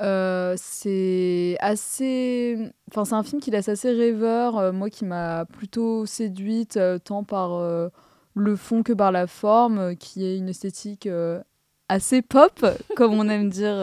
Euh, 0.01 0.55
c'est 0.57 1.57
assez. 1.59 2.71
Enfin, 2.89 3.05
c'est 3.05 3.15
un 3.15 3.23
film 3.23 3.41
qui 3.41 3.51
laisse 3.51 3.69
assez 3.69 3.91
rêveur, 3.91 4.57
euh, 4.57 4.71
moi 4.71 4.89
qui 4.89 5.05
m'a 5.05 5.45
plutôt 5.45 6.05
séduite, 6.05 6.77
euh, 6.77 6.97
tant 6.99 7.23
par 7.23 7.61
le 8.35 8.55
fond 8.55 8.83
que 8.83 8.93
par 8.93 9.11
la 9.11 9.27
forme, 9.27 9.95
qui 9.97 10.25
est 10.25 10.37
une 10.37 10.49
esthétique 10.49 11.07
assez 11.89 12.21
pop, 12.21 12.65
comme 12.95 13.13
on 13.13 13.27
aime 13.29 13.49
dire 13.49 13.77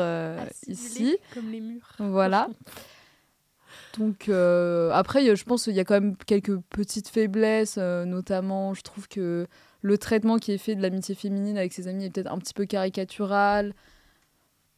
ici. 0.67 1.17
Comme 1.35 1.50
les 1.50 1.61
murs. 1.61 1.93
Voilà. 1.99 2.49
Donc 3.99 4.29
après, 4.29 5.37
je 5.37 5.45
pense 5.45 5.65
qu'il 5.65 5.75
y 5.75 5.81
a 5.81 5.85
quand 5.85 6.00
même 6.00 6.17
quelques 6.26 6.59
petites 6.71 7.09
faiblesses, 7.09 7.76
notamment 7.76 8.73
je 8.73 8.83
trouve 8.83 9.07
que 9.07 9.47
le 9.87 9.99
traitement 9.99 10.38
qui 10.38 10.50
est 10.52 10.59
fait 10.59 10.75
de 10.75 10.83
l'amitié 10.83 11.14
féminine 11.14 11.57
avec 11.57 11.73
ses 11.73 11.87
amis 11.87 12.05
est 12.07 12.11
peut-être 12.11 12.33
un 12.33 12.38
petit 12.38 12.55
peu 12.55 12.66
caricatural, 12.66 13.73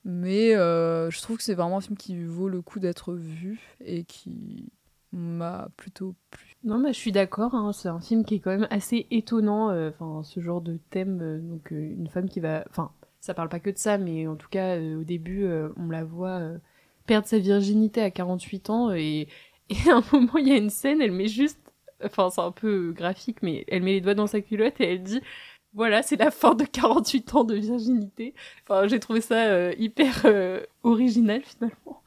mais 0.04 0.54
euh, 0.54 1.10
je 1.10 1.20
trouve 1.22 1.38
que 1.38 1.42
c'est 1.42 1.54
vraiment 1.54 1.78
un 1.78 1.80
film 1.80 1.96
qui 1.96 2.22
vaut 2.22 2.48
le 2.48 2.60
coup 2.62 2.78
d'être 2.78 3.14
vu 3.14 3.58
et 3.84 4.04
qui 4.04 4.70
m'a 5.12 5.68
plutôt 5.78 6.14
plu. 6.30 6.54
Non, 6.62 6.78
bah, 6.80 6.92
je 6.92 6.98
suis 6.98 7.12
d'accord. 7.12 7.54
hein, 7.54 7.72
c'est 7.72 7.88
un 7.88 8.00
film 8.00 8.24
qui 8.24 8.34
est 8.36 8.40
quand 8.40 8.50
même 8.50 8.68
assez 8.70 9.06
étonnant. 9.10 9.70
euh, 9.70 9.90
Enfin, 9.90 10.22
ce 10.22 10.40
genre 10.40 10.60
de 10.60 10.78
thème, 10.90 11.20
euh, 11.22 11.38
donc 11.38 11.70
une 11.70 12.08
femme 12.08 12.28
qui 12.28 12.40
va, 12.40 12.64
enfin, 12.68 12.90
ça 13.20 13.32
parle 13.32 13.48
pas 13.48 13.60
que 13.60 13.70
de 13.70 13.78
ça, 13.78 13.96
mais 13.96 14.26
en 14.26 14.36
tout 14.36 14.48
cas, 14.50 14.78
au 14.78 15.04
début, 15.04 15.46
on 15.76 15.88
la 15.88 16.04
voit 16.04 16.40
perdre 17.06 17.26
sa 17.26 17.38
virginité 17.38 18.02
à 18.02 18.10
48 18.10 18.70
ans 18.70 18.92
et, 18.92 19.28
et 19.70 19.90
à 19.90 19.96
un 19.96 20.04
moment, 20.12 20.36
il 20.36 20.48
y 20.48 20.52
a 20.52 20.56
une 20.56 20.70
scène, 20.70 21.00
elle 21.00 21.12
met 21.12 21.28
juste, 21.28 21.58
enfin, 22.04 22.30
c'est 22.30 22.40
un 22.40 22.52
peu 22.52 22.92
graphique, 22.92 23.38
mais 23.42 23.64
elle 23.68 23.82
met 23.82 23.92
les 23.92 24.00
doigts 24.00 24.14
dans 24.14 24.26
sa 24.26 24.40
culotte 24.40 24.80
et 24.80 24.92
elle 24.92 25.02
dit. 25.02 25.20
Voilà, 25.74 26.02
c'est 26.02 26.16
la 26.16 26.30
fin 26.30 26.54
de 26.54 26.64
48 26.64 27.34
ans 27.34 27.44
de 27.44 27.54
virginité. 27.54 28.34
Enfin, 28.66 28.88
j'ai 28.88 28.98
trouvé 28.98 29.20
ça 29.20 29.44
euh, 29.48 29.74
hyper 29.78 30.22
euh, 30.24 30.60
original 30.82 31.42
finalement. 31.44 32.02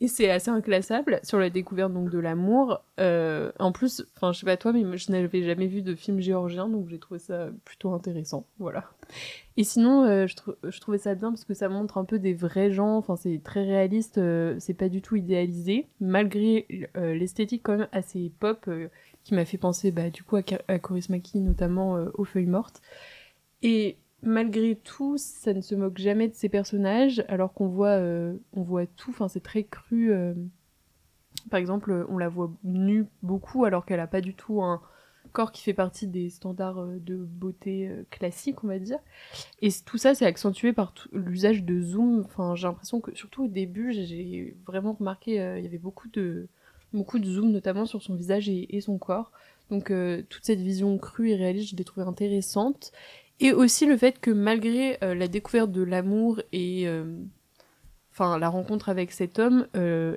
Et 0.00 0.08
c'est 0.08 0.30
assez 0.30 0.50
inclassable 0.50 1.20
sur 1.22 1.38
la 1.38 1.48
découverte 1.50 1.92
donc 1.92 2.10
de 2.10 2.18
l'amour. 2.18 2.80
Euh, 2.98 3.52
en 3.60 3.70
plus, 3.70 4.04
enfin 4.16 4.32
je 4.32 4.40
sais 4.40 4.46
pas 4.46 4.56
toi, 4.56 4.72
mais 4.72 4.96
je 4.98 5.12
n'avais 5.12 5.42
jamais 5.44 5.68
vu 5.68 5.82
de 5.82 5.94
film 5.94 6.20
géorgien, 6.20 6.68
donc 6.68 6.88
j'ai 6.88 6.98
trouvé 6.98 7.20
ça 7.20 7.50
plutôt 7.64 7.92
intéressant. 7.92 8.44
Voilà. 8.58 8.90
Et 9.56 9.62
sinon, 9.62 10.26
je, 10.26 10.34
trou- 10.34 10.54
je 10.68 10.80
trouvais 10.80 10.98
ça 10.98 11.14
bien 11.14 11.30
parce 11.30 11.44
que 11.44 11.54
ça 11.54 11.68
montre 11.68 11.98
un 11.98 12.04
peu 12.04 12.18
des 12.18 12.34
vrais 12.34 12.72
gens. 12.72 12.96
Enfin 12.96 13.14
c'est 13.14 13.40
très 13.44 13.62
réaliste, 13.64 14.18
c'est 14.58 14.74
pas 14.74 14.88
du 14.88 15.02
tout 15.02 15.14
idéalisé, 15.14 15.86
malgré 16.00 16.66
l'esthétique 16.96 17.62
quand 17.62 17.76
même 17.76 17.88
assez 17.92 18.32
pop 18.40 18.68
qui 19.24 19.34
m'a 19.34 19.44
fait 19.44 19.58
penser 19.58 19.90
bah, 19.90 20.10
du 20.10 20.24
à, 20.32 20.72
à 20.72 20.78
Coris 20.78 21.08
Maki, 21.08 21.40
notamment 21.40 21.96
euh, 21.96 22.10
aux 22.14 22.24
feuilles 22.24 22.46
mortes. 22.46 22.80
Et 23.62 23.96
malgré 24.22 24.76
tout, 24.76 25.16
ça 25.18 25.52
ne 25.52 25.60
se 25.60 25.74
moque 25.74 25.98
jamais 25.98 26.28
de 26.28 26.34
ces 26.34 26.48
personnages, 26.48 27.24
alors 27.28 27.52
qu'on 27.52 27.68
voit, 27.68 27.98
euh, 27.98 28.36
tout. 28.96 29.10
Enfin, 29.10 29.28
c'est 29.28 29.42
très 29.42 29.64
cru. 29.64 30.12
euh. 30.12 30.34
Par 31.50 31.58
exemple, 31.58 32.06
on 32.08 32.18
la 32.18 32.28
voit 32.28 32.52
nue 32.64 33.06
beaucoup, 33.22 33.64
alors 33.64 33.84
qu'elle 33.84 34.00
a 34.00 34.06
pas 34.06 34.20
du 34.20 34.34
tout 34.34 34.62
un, 34.62 34.80
corps 35.32 35.52
qui 35.52 35.62
fait 35.62 35.72
partie 35.72 36.08
des 36.08 36.28
standards 36.28 36.84
de 37.00 37.16
beauté 37.16 37.90
classiques, 38.10 38.62
on 38.64 38.66
va 38.66 38.78
dire. 38.78 38.98
Et 39.62 39.70
tout 39.86 39.96
ça, 39.96 40.14
c'est 40.14 40.26
accentué 40.26 40.72
par 40.74 40.92
l'usage 41.12 41.62
de 41.64 41.80
zoom. 41.80 42.22
Enfin, 42.26 42.54
j'ai 42.54 42.66
l'impression 42.66 43.00
que, 43.00 43.14
surtout 43.14 43.44
au 43.44 43.48
début, 43.48 43.92
j'ai- 43.92 44.56
vraiment 44.66 44.92
remarqué, 44.92 45.36
il 45.56 45.64
y 45.64 45.66
avait 45.66 45.78
beaucoup 45.78 46.08
de, 46.08 46.48
beaucoup 46.92 47.18
de 47.18 47.26
zoom, 47.26 47.50
notamment 47.50 47.86
sur 47.86 48.02
son 48.02 48.14
visage 48.14 48.48
et, 48.48 48.80
son 48.80 48.98
corps. 48.98 49.32
Donc, 49.70 49.90
euh, 49.90 50.22
toute 50.28 50.44
cette 50.44 50.60
vision 50.60 50.98
crue 50.98 51.30
et 51.30 51.36
réaliste, 51.36 51.70
je 51.70 51.76
l'ai 51.76 51.84
trouvée 51.84 52.06
intéressante. 52.06 52.92
Et 53.40 53.52
aussi 53.52 53.86
le 53.86 53.96
fait 53.96 54.20
que 54.20 54.30
malgré 54.30 54.98
euh, 55.02 55.14
la 55.14 55.28
découverte 55.28 55.72
de 55.72 55.82
l'amour 55.82 56.40
et 56.52 56.86
euh, 56.86 57.16
enfin 58.12 58.38
la 58.38 58.48
rencontre 58.48 58.88
avec 58.88 59.10
cet 59.10 59.38
homme 59.38 59.66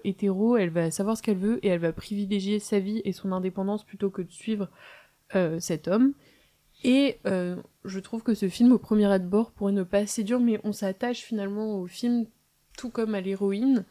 hétéro, 0.04 0.58
elle 0.58 0.70
va 0.70 0.92
savoir 0.92 1.18
ce 1.18 1.24
qu'elle 1.24 1.38
veut 1.38 1.66
et 1.66 1.70
elle 1.70 1.80
va 1.80 1.94
privilégier 1.94 2.60
sa 2.60 2.80
vie 2.80 3.02
et 3.06 3.14
son 3.14 3.32
indépendance 3.32 3.84
plutôt 3.84 4.10
que 4.10 4.22
de 4.22 4.32
suivre 4.32 4.70
cet 5.60 5.88
homme. 5.88 6.14
Et 6.84 7.18
je 7.24 8.00
trouve 8.00 8.22
que 8.22 8.36
ce 8.36 8.50
film, 8.50 8.74
au 8.74 8.78
premier 8.78 9.06
abord, 9.06 9.52
pourrait 9.52 9.72
ne 9.72 9.84
pas 9.84 10.06
séduire, 10.06 10.42
mais 10.42 10.60
on 10.66 10.74
s'attache 10.74 11.22
finalement 11.22 11.80
au 11.80 11.88
film 11.88 12.26
tout 12.78 12.90
comme 12.90 13.16
à 13.16 13.22
l'héroïne. 13.22 13.86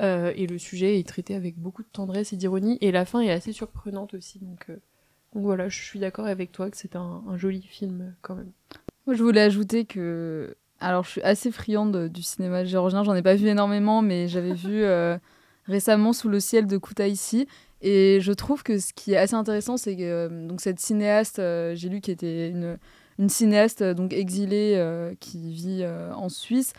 Euh, 0.00 0.32
et 0.36 0.46
le 0.46 0.58
sujet 0.58 0.98
est 0.98 1.06
traité 1.06 1.34
avec 1.34 1.58
beaucoup 1.58 1.82
de 1.82 1.88
tendresse 1.88 2.32
et 2.32 2.36
d'ironie. 2.36 2.78
Et 2.80 2.92
la 2.92 3.04
fin 3.04 3.20
est 3.20 3.30
assez 3.30 3.52
surprenante 3.52 4.14
aussi. 4.14 4.38
Donc, 4.38 4.66
euh, 4.70 4.76
donc 5.34 5.42
voilà, 5.42 5.68
je 5.68 5.82
suis 5.82 5.98
d'accord 5.98 6.26
avec 6.26 6.52
toi 6.52 6.70
que 6.70 6.76
c'est 6.76 6.96
un, 6.96 7.22
un 7.28 7.36
joli 7.36 7.62
film 7.62 8.00
euh, 8.02 8.10
quand 8.22 8.34
même. 8.34 8.52
Moi, 9.06 9.16
je 9.16 9.22
voulais 9.22 9.40
ajouter 9.40 9.84
que. 9.84 10.56
Alors, 10.80 11.02
je 11.02 11.10
suis 11.10 11.22
assez 11.22 11.50
friande 11.50 12.08
du 12.08 12.22
cinéma 12.22 12.64
géorgien. 12.64 13.02
J'en 13.02 13.14
ai 13.14 13.22
pas 13.22 13.34
vu 13.34 13.48
énormément, 13.48 14.00
mais 14.00 14.28
j'avais 14.28 14.54
vu 14.54 14.82
euh, 14.84 15.18
récemment 15.64 16.12
Sous 16.12 16.28
le 16.28 16.38
ciel 16.38 16.66
de 16.66 16.78
Kutaïsi. 16.78 17.48
Et 17.80 18.18
je 18.20 18.32
trouve 18.32 18.62
que 18.62 18.78
ce 18.78 18.92
qui 18.92 19.12
est 19.12 19.16
assez 19.16 19.34
intéressant, 19.34 19.76
c'est 19.76 19.96
que 19.96 20.46
donc 20.48 20.60
cette 20.60 20.80
cinéaste, 20.80 21.36
j'ai 21.36 21.88
lu 21.88 22.00
qui 22.00 22.10
était 22.10 22.48
une, 22.48 22.76
une 23.20 23.28
cinéaste 23.28 23.84
donc 23.84 24.12
exilée 24.12 25.14
qui 25.20 25.52
vit 25.52 25.86
en 25.86 26.28
Suisse. 26.28 26.72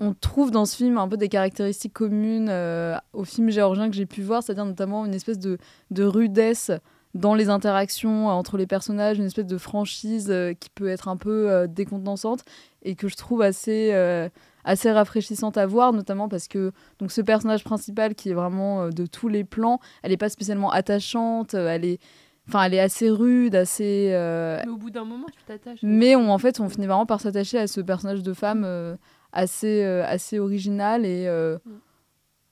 On 0.00 0.12
trouve 0.12 0.50
dans 0.50 0.64
ce 0.64 0.76
film 0.76 0.98
un 0.98 1.08
peu 1.08 1.16
des 1.16 1.28
caractéristiques 1.28 1.92
communes 1.92 2.48
euh, 2.50 2.96
aux 3.12 3.24
films 3.24 3.50
géorgiens 3.50 3.88
que 3.88 3.94
j'ai 3.96 4.06
pu 4.06 4.22
voir, 4.22 4.42
c'est-à-dire 4.42 4.64
notamment 4.64 5.06
une 5.06 5.14
espèce 5.14 5.38
de, 5.38 5.58
de 5.90 6.04
rudesse 6.04 6.70
dans 7.14 7.34
les 7.34 7.48
interactions 7.48 8.26
entre 8.26 8.56
les 8.56 8.66
personnages, 8.66 9.18
une 9.18 9.26
espèce 9.26 9.46
de 9.46 9.56
franchise 9.56 10.26
euh, 10.30 10.52
qui 10.52 10.68
peut 10.70 10.88
être 10.88 11.06
un 11.06 11.16
peu 11.16 11.48
euh, 11.48 11.68
décontenançante 11.68 12.40
et 12.82 12.96
que 12.96 13.06
je 13.06 13.14
trouve 13.14 13.40
assez, 13.40 13.90
euh, 13.92 14.28
assez 14.64 14.90
rafraîchissante 14.90 15.56
à 15.56 15.64
voir, 15.64 15.92
notamment 15.92 16.28
parce 16.28 16.48
que 16.48 16.72
donc, 16.98 17.12
ce 17.12 17.20
personnage 17.20 17.62
principal 17.62 18.16
qui 18.16 18.30
est 18.30 18.34
vraiment 18.34 18.82
euh, 18.82 18.90
de 18.90 19.06
tous 19.06 19.28
les 19.28 19.44
plans, 19.44 19.78
elle 20.02 20.10
n'est 20.10 20.16
pas 20.16 20.28
spécialement 20.28 20.70
attachante, 20.72 21.54
euh, 21.54 21.68
elle 21.68 21.84
est, 21.84 22.00
enfin, 22.48 22.64
elle 22.64 22.74
est 22.74 22.80
assez 22.80 23.10
rude, 23.10 23.54
assez... 23.54 24.10
euh, 24.12 24.60
Mais 24.64 24.72
au 24.72 24.76
bout 24.76 24.90
d'un 24.90 25.04
moment, 25.04 25.26
tu 25.32 25.42
t'attaches. 25.44 25.78
mais 25.84 26.16
on, 26.16 26.30
en 26.30 26.38
fait, 26.38 26.58
on 26.58 26.68
finit 26.68 26.86
vraiment 26.88 27.06
par 27.06 27.20
s'attacher 27.20 27.58
à 27.58 27.68
ce 27.68 27.80
personnage 27.80 28.24
de 28.24 28.32
femme 28.32 28.64
euh, 28.66 28.96
assez, 29.34 29.84
euh, 29.84 30.02
assez 30.06 30.38
original 30.38 31.04
et 31.04 31.26
euh, 31.26 31.58
Mm. 31.66 31.70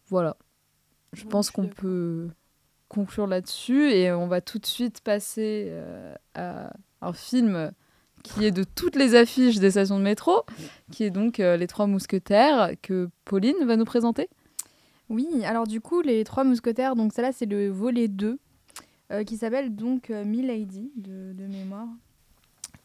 voilà. 0.08 0.36
Je 1.14 1.24
Ouais, 1.24 1.30
pense 1.30 1.50
qu'on 1.50 1.68
peut 1.68 2.28
conclure 2.88 3.26
là-dessus 3.26 3.90
et 3.90 4.12
on 4.12 4.26
va 4.26 4.40
tout 4.42 4.58
de 4.58 4.66
suite 4.66 5.00
passer 5.00 5.68
euh, 5.70 6.14
à 6.34 6.72
un 7.00 7.12
film 7.14 7.72
qui 8.22 8.44
est 8.44 8.50
de 8.52 8.64
toutes 8.64 8.96
les 8.96 9.14
affiches 9.14 9.58
des 9.58 9.72
stations 9.72 9.98
de 9.98 10.04
métro, 10.04 10.42
qui 10.92 11.02
est 11.04 11.10
donc 11.10 11.40
euh, 11.40 11.56
Les 11.56 11.66
Trois 11.66 11.86
Mousquetaires 11.86 12.72
que 12.80 13.08
Pauline 13.24 13.56
va 13.64 13.76
nous 13.76 13.84
présenter. 13.84 14.28
Oui, 15.08 15.26
alors 15.44 15.66
du 15.66 15.80
coup, 15.80 16.00
les 16.02 16.22
trois 16.24 16.44
mousquetaires, 16.44 16.94
donc 16.96 17.12
ça 17.12 17.20
là, 17.22 17.32
c'est 17.32 17.44
le 17.46 17.68
volet 17.68 18.08
2, 18.08 18.38
euh, 19.10 19.24
qui 19.24 19.36
s'appelle 19.36 19.74
donc 19.74 20.10
euh, 20.10 20.24
Milady, 20.24 20.90
de, 20.96 21.32
de 21.34 21.46
mémoire. 21.46 21.88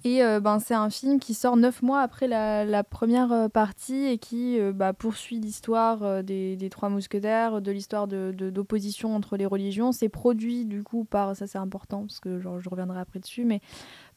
Et 0.07 0.23
euh, 0.23 0.39
ben, 0.39 0.59
c'est 0.59 0.73
un 0.73 0.89
film 0.89 1.19
qui 1.19 1.33
sort 1.33 1.57
neuf 1.57 1.81
mois 1.81 1.99
après 1.99 2.29
la, 2.29 2.81
première 2.85 3.33
euh, 3.33 3.49
partie 3.49 4.05
et 4.05 4.17
qui 4.17 4.57
euh, 4.57 4.71
bah, 4.71 4.93
poursuit 4.93 5.37
l'histoire 5.37 6.23
des, 6.23 6.55
trois 6.71 6.87
mousquetaires, 6.87 7.61
de 7.61 7.71
l'histoire 7.73 8.07
de- 8.07 8.33
de- 8.33 8.49
d'opposition 8.49 9.13
entre 9.17 9.35
les 9.35 9.45
religions. 9.45 9.91
C'est 9.91 10.07
produit 10.07 10.63
du 10.63 10.81
coup 10.81 11.03
par, 11.03 11.35
ça 11.35 11.45
c'est 11.45 11.57
important 11.57 12.03
parce 12.03 12.21
que 12.21 12.39
genre, 12.39 12.61
je 12.61 12.69
reviendrai 12.69 13.01
après 13.01 13.19
dessus, 13.19 13.43
mais 13.43 13.59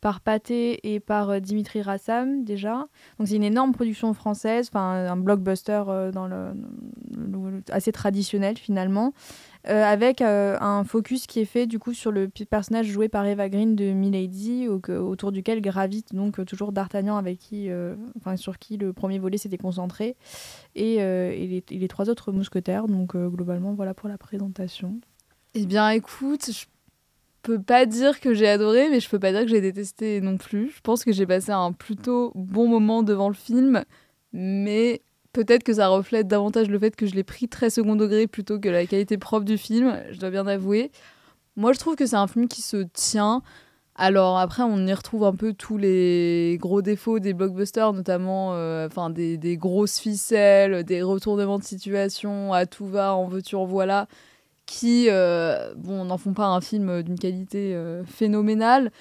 par 0.00 0.20
Pathé 0.20 0.94
et 0.94 1.00
par 1.00 1.40
Dimitri 1.40 1.82
Rassam 1.82 2.44
déjà. 2.44 2.86
Donc 3.18 3.26
c'est 3.26 3.34
une 3.34 3.42
énorme 3.42 3.72
production 3.72 4.14
française, 4.14 4.70
un 4.74 5.16
blockbuster 5.16 5.82
assez 7.70 7.92
traditionnel 7.92 8.56
finalement, 8.56 9.12
euh, 9.68 9.84
avec 9.84 10.22
euh, 10.22 10.56
un 10.60 10.84
focus 10.84 11.26
qui 11.26 11.40
est 11.40 11.44
fait 11.44 11.66
du 11.66 11.78
coup 11.78 11.92
sur 11.92 12.10
le 12.10 12.28
personnage 12.28 12.86
joué 12.86 13.08
par 13.08 13.26
Eva 13.26 13.48
Green 13.48 13.76
de 13.76 13.92
Milady, 13.92 14.68
autour 14.68 15.32
duquel 15.32 15.60
gravite 15.60 16.14
donc 16.14 16.38
euh, 16.38 16.44
toujours 16.44 16.72
D'Artagnan 16.72 17.16
avec 17.16 17.38
qui, 17.38 17.68
enfin 18.16 18.36
sur 18.36 18.58
qui 18.58 18.76
le 18.76 18.92
premier 18.92 19.18
volet 19.18 19.38
s'était 19.38 19.58
concentré, 19.58 20.16
et, 20.74 20.96
les, 20.96 21.64
et 21.70 21.78
les 21.78 21.88
trois 21.88 22.08
autres 22.08 22.32
mousquetaires. 22.32 22.86
Donc 22.86 23.16
globalement 23.16 23.74
voilà 23.74 23.94
pour 23.94 24.08
la 24.08 24.18
présentation. 24.18 25.00
Eh 25.54 25.66
bien, 25.66 25.90
écoute, 25.90 26.50
je 26.52 26.66
peux 27.42 27.60
pas 27.60 27.86
dire 27.86 28.20
que 28.20 28.34
j'ai 28.34 28.48
adoré, 28.48 28.88
mais 28.88 29.00
je 29.00 29.08
peux 29.08 29.18
pas 29.18 29.32
dire 29.32 29.42
que 29.42 29.48
j'ai 29.48 29.60
détesté 29.60 30.20
non 30.20 30.36
plus. 30.36 30.70
Je 30.70 30.80
pense 30.80 31.04
que 31.04 31.12
j'ai 31.12 31.26
passé 31.26 31.50
un 31.50 31.72
plutôt 31.72 32.32
bon 32.34 32.68
moment 32.68 33.02
devant 33.02 33.28
le 33.28 33.34
film, 33.34 33.84
mais 34.32 35.02
peut-être 35.32 35.62
que 35.62 35.74
ça 35.74 35.88
reflète 35.88 36.26
davantage 36.28 36.68
le 36.68 36.78
fait 36.78 36.96
que 36.96 37.06
je 37.06 37.14
l'ai 37.14 37.24
pris 37.24 37.48
très 37.48 37.70
second 37.70 37.96
degré 37.96 38.26
plutôt 38.26 38.58
que 38.58 38.68
la 38.68 38.86
qualité 38.86 39.18
propre 39.18 39.44
du 39.44 39.58
film, 39.58 40.00
je 40.10 40.18
dois 40.18 40.30
bien 40.30 40.46
avouer. 40.46 40.90
Moi, 41.56 41.72
je 41.72 41.78
trouve 41.78 41.96
que 41.96 42.06
c'est 42.06 42.16
un 42.16 42.26
film 42.26 42.48
qui 42.48 42.62
se 42.62 42.84
tient. 42.92 43.42
Alors 43.96 44.38
après, 44.38 44.62
on 44.62 44.86
y 44.86 44.92
retrouve 44.94 45.24
un 45.24 45.34
peu 45.34 45.52
tous 45.52 45.76
les 45.76 46.56
gros 46.60 46.80
défauts 46.80 47.18
des 47.18 47.34
blockbusters, 47.34 47.92
notamment 47.92 48.54
euh, 48.54 48.88
des, 49.10 49.56
grosses 49.56 49.98
ficelles, 49.98 50.84
des 50.84 51.02
retournements 51.02 51.58
de 51.58 51.64
situation 51.64 52.52
à 52.52 52.66
tout 52.66 52.86
va, 52.86 53.14
en 53.14 53.26
veux-tu, 53.26 53.56
en 53.56 53.66
voilà 53.66 54.06
qui 54.70 55.06
euh, 55.08 55.74
n'en 55.74 56.16
font 56.16 56.32
pas 56.32 56.46
un 56.46 56.60
film 56.60 57.02
d'une 57.02 57.18
qualité 57.18 57.74
euh, 57.74 58.04
phénoménale. 58.04 58.92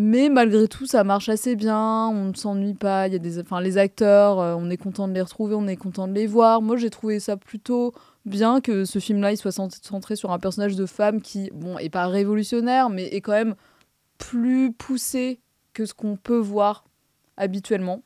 Mais 0.00 0.28
malgré 0.28 0.68
tout, 0.68 0.86
ça 0.86 1.02
marche 1.02 1.28
assez 1.28 1.56
bien, 1.56 2.06
on 2.06 2.26
ne 2.26 2.34
s'ennuie 2.34 2.74
pas. 2.74 3.08
Il 3.08 3.14
y 3.14 3.16
a 3.16 3.18
des, 3.18 3.40
enfin, 3.40 3.60
les 3.60 3.78
acteurs, 3.78 4.38
euh, 4.38 4.54
on 4.56 4.70
est 4.70 4.76
content 4.76 5.08
de 5.08 5.12
les 5.12 5.20
retrouver, 5.20 5.56
on 5.56 5.66
est 5.66 5.74
content 5.74 6.06
de 6.06 6.12
les 6.12 6.28
voir. 6.28 6.62
Moi, 6.62 6.76
j'ai 6.76 6.88
trouvé 6.88 7.18
ça 7.18 7.36
plutôt 7.36 7.92
bien 8.24 8.60
que 8.60 8.84
ce 8.84 9.00
film-là, 9.00 9.32
il 9.32 9.36
soit 9.36 9.50
cent- 9.50 9.68
centré 9.82 10.14
sur 10.14 10.30
un 10.30 10.38
personnage 10.38 10.76
de 10.76 10.86
femme 10.86 11.20
qui, 11.20 11.50
bon, 11.52 11.78
est 11.78 11.88
pas 11.88 12.06
révolutionnaire, 12.06 12.90
mais 12.90 13.06
est 13.06 13.20
quand 13.20 13.32
même 13.32 13.56
plus 14.18 14.72
poussé 14.72 15.40
que 15.72 15.84
ce 15.84 15.94
qu'on 15.94 16.14
peut 16.14 16.38
voir 16.38 16.84
habituellement. 17.36 18.02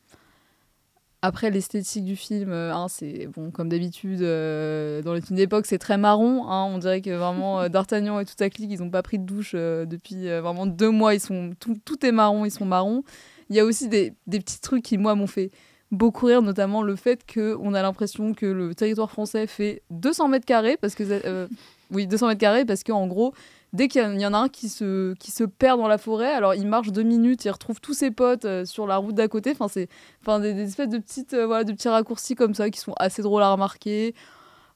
Après, 1.25 1.51
l'esthétique 1.51 2.05
du 2.05 2.17
film, 2.17 2.51
euh, 2.51 2.75
hein, 2.75 2.89
c'est 2.89 3.29
bon, 3.29 3.53
comme 3.53 3.69
d'habitude, 3.69 4.23
euh, 4.23 5.03
dans 5.03 5.15
les 5.15 5.21
films 5.21 5.37
d'époque, 5.37 5.67
c'est 5.67 5.79
très 5.79 5.97
marron. 5.97 6.49
hein. 6.49 6.65
on 6.65 6.79
dirait 6.79 7.01
que 7.01 7.11
vraiment 7.11 7.61
euh, 7.61 7.69
D'Artagnan 7.69 8.19
et 8.19 8.25
toute 8.25 8.41
sa 8.41 8.51
clique, 8.51 8.73
ils 8.73 8.81
n'ont 8.81 8.91
pas 8.91 9.03
pris 9.03 9.21
de 9.21 9.25
douche 9.25 9.55
depuis 9.55 10.27
vraiment 10.41 10.67
deux 10.67 10.91
mois. 10.91 11.15
Ils 11.15 11.21
sont, 11.21 11.53
tout, 11.61 11.77
tout 11.85 12.05
est 12.05 12.11
marron, 12.11 12.45
ils 12.45 12.51
sont 12.51 12.65
marrons. 12.65 13.05
Il 13.51 13.57
y 13.57 13.61
a 13.61 13.65
aussi 13.65 13.89
des, 13.89 14.15
des 14.27 14.41
petits 14.41 14.61
trucs 14.61 14.83
qui, 14.83 14.99
moi, 14.99 15.15
m'ont 15.15 15.29
fait 15.29 15.53
beaucoup 15.93 16.27
rire, 16.27 16.43
notamment 16.43 16.83
le 16.83 16.97
fait 16.97 17.21
qu'on 17.33 17.73
a 17.73 17.83
l'impression 17.83 18.35
que 18.35 18.47
le 18.47 18.75
territoire 18.75 19.11
français 19.11 19.47
fait 19.47 19.83
200 19.91 20.27
mètres 20.27 20.47
carrés, 20.47 20.77
parce 20.77 20.97
que, 20.97 21.47
oui, 21.93 22.09
200 22.09 22.29
mètres 22.29 22.41
carrés, 22.41 22.65
parce 22.65 22.83
qu'en 22.83 23.07
gros, 23.07 23.33
dès 23.73 23.89
qu'il 23.89 24.03
y, 24.21 24.27
en- 24.27 24.35
a 24.35 24.39
un 24.39 24.49
qui 24.49 24.69
se, 24.69 25.15
qui 25.15 25.31
se 25.31 25.45
perd 25.45 25.79
dans 25.81 25.89
la 25.89 25.99
forêt, 25.99 26.33
alors 26.33 26.55
il 26.55 26.67
marche 26.67 26.93
deux 26.93 27.03
minutes, 27.03 27.45
il 27.45 27.51
retrouve 27.51 27.81
tous 27.81 27.95
ses 27.95 28.11
potes 28.11 28.45
euh, 28.45 28.65
sur 28.65 28.87
la 28.87 28.97
route 28.97 29.15
d'à 29.15 29.29
côté. 29.29 29.51
Enfin, 29.53 29.69
c'est 29.69 29.89
enfin, 30.21 30.41
des, 30.41 30.59
espèces 30.61 30.89
de, 30.89 30.99
petites, 30.99 31.35
euh, 31.35 31.47
voilà, 31.47 31.65
de 31.65 31.73
petits 31.73 31.89
raccourcis 31.89 32.35
comme 32.35 32.55
ça 32.55 32.71
qui 32.71 32.81
sont 32.81 32.95
assez 32.99 33.23
drôles 33.23 33.43
à 33.43 33.53
remarquer. 33.53 34.15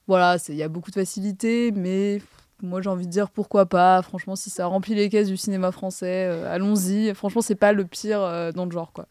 Voilà, 0.07 0.37
il 0.49 0.55
y 0.55 0.63
a 0.63 0.69
beaucoup 0.69 0.89
de 0.89 0.95
facilité, 0.95 1.71
mais 1.75 2.21
moi 2.63 2.81
j'ai 2.81 2.89
envie 2.89 3.05
de 3.05 3.11
dire 3.11 3.29
pourquoi 3.29 3.65
pas. 3.65 4.01
Franchement, 4.01 4.35
si 4.35 4.49
ça 4.49 4.65
remplit 4.65 4.95
les 4.95 5.09
caisses 5.09 5.27
du 5.27 5.37
cinéma 5.37 5.71
français, 5.71 6.27
euh, 6.29 6.53
allons-y. 6.53 7.13
Franchement, 7.13 7.41
c'est 7.41 7.55
pas 7.55 7.73
le 7.73 7.85
pire 7.85 8.19
dans 8.53 8.65
le 8.65 8.71
genre, 8.71 8.93
quoi. 8.93 9.07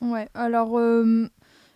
Ouais, 0.00 0.28
alors 0.34 0.78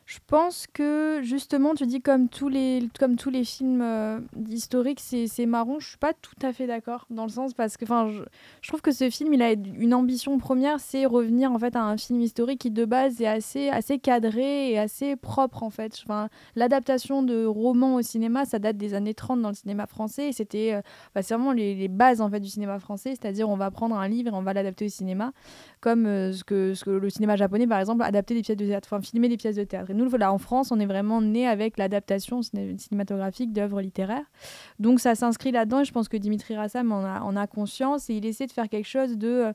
je 0.08 0.18
pense 0.26 0.66
que 0.72 1.20
justement, 1.22 1.74
tu 1.74 1.84
dis 1.84 2.00
comme 2.00 2.30
tous 2.30 2.48
les, 2.48 2.88
comme 2.98 3.16
tous 3.16 3.28
les 3.28 3.44
films 3.44 3.82
euh, 3.82 4.20
historiques, 4.48 5.00
c'est 5.00 5.44
marron. 5.44 5.80
Je 5.80 5.88
suis 5.88 5.98
pas 5.98 6.14
tout 6.14 6.34
à 6.40 6.54
fait 6.54 6.66
d'accord 6.66 7.04
dans 7.10 7.24
le 7.24 7.28
sens 7.28 7.52
parce 7.52 7.76
que 7.76 7.84
enfin, 7.84 8.08
je, 8.08 8.68
trouve 8.68 8.80
que 8.80 8.90
ce 8.90 9.10
film, 9.10 9.34
il 9.34 9.42
a 9.42 9.52
une 9.52 9.92
ambition 9.92 10.38
première, 10.38 10.80
c'est 10.80 11.04
revenir 11.04 11.52
en 11.52 11.58
fait 11.58 11.76
à 11.76 11.82
un 11.82 11.98
film 11.98 12.22
historique 12.22 12.58
qui 12.62 12.70
de 12.70 12.86
base 12.86 13.20
est 13.20 13.26
assez, 13.26 13.68
assez 13.68 13.98
cadré 13.98 14.70
et 14.70 14.78
assez 14.78 15.14
propre 15.14 15.62
en 15.62 15.68
fait. 15.68 15.92
Enfin, 16.04 16.30
l'adaptation 16.56 17.22
de 17.22 17.44
romans 17.44 17.96
au 17.96 18.02
cinéma, 18.02 18.46
ça 18.46 18.58
date 18.58 18.78
des 18.78 18.94
années 18.94 19.12
30 19.12 19.42
dans 19.42 19.50
le 19.50 19.54
cinéma 19.54 19.86
français 19.86 20.32
c'était 20.32 20.72
euh, 20.72 20.80
bah, 21.14 21.22
c'est 21.22 21.34
vraiment 21.34 21.52
les, 21.52 21.74
les 21.74 21.88
bases 21.88 22.22
en 22.22 22.30
fait 22.30 22.40
du 22.40 22.48
cinéma 22.48 22.78
français, 22.78 23.10
c'est-à-dire 23.10 23.50
on 23.50 23.56
va 23.56 23.70
prendre 23.70 23.96
un 23.96 24.08
livre 24.08 24.32
et 24.32 24.34
on 24.34 24.42
va 24.42 24.54
l'adapter 24.54 24.86
au 24.86 24.88
cinéma 24.88 25.32
comme 25.80 26.06
euh, 26.06 26.32
ce, 26.32 26.44
que, 26.44 26.74
ce 26.74 26.84
que 26.84 26.90
le 26.90 27.10
cinéma 27.10 27.36
japonais, 27.36 27.66
par 27.66 27.78
exemple, 27.78 28.02
adapter 28.02 28.34
des 28.34 28.42
pièces 28.42 28.56
de 28.56 28.66
théâtre, 28.66 28.88
enfin 28.90 29.02
filmer 29.02 29.28
des 29.28 29.36
pièces 29.36 29.56
de 29.56 29.64
théâtre. 29.64 29.92
Nous, 29.98 30.14
en 30.14 30.38
France, 30.38 30.70
on 30.72 30.80
est 30.80 30.86
vraiment 30.86 31.20
né 31.20 31.46
avec 31.46 31.76
l'adaptation 31.78 32.40
cinématographique 32.42 33.52
d'œuvres 33.52 33.80
littéraires. 33.80 34.30
Donc 34.78 35.00
ça 35.00 35.14
s'inscrit 35.14 35.52
là-dedans 35.52 35.84
je 35.84 35.92
pense 35.92 36.08
que 36.08 36.16
Dimitri 36.16 36.56
Rassam 36.56 36.92
en 36.92 37.04
a, 37.04 37.20
en 37.20 37.36
a 37.36 37.46
conscience 37.46 38.08
et 38.10 38.14
il 38.14 38.26
essaie 38.26 38.46
de 38.46 38.52
faire 38.52 38.68
quelque 38.68 38.88
chose 38.88 39.16
de 39.16 39.52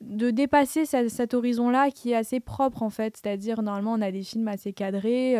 de 0.00 0.30
dépasser 0.30 0.86
cet 0.86 1.34
horizon-là 1.34 1.90
qui 1.90 2.12
est 2.12 2.16
assez 2.16 2.40
propre 2.40 2.82
en 2.82 2.88
fait. 2.88 3.18
C'est-à-dire, 3.18 3.60
normalement, 3.60 3.92
on 3.92 4.00
a 4.00 4.10
des 4.10 4.22
films 4.22 4.48
assez 4.48 4.72
cadrés. 4.72 5.36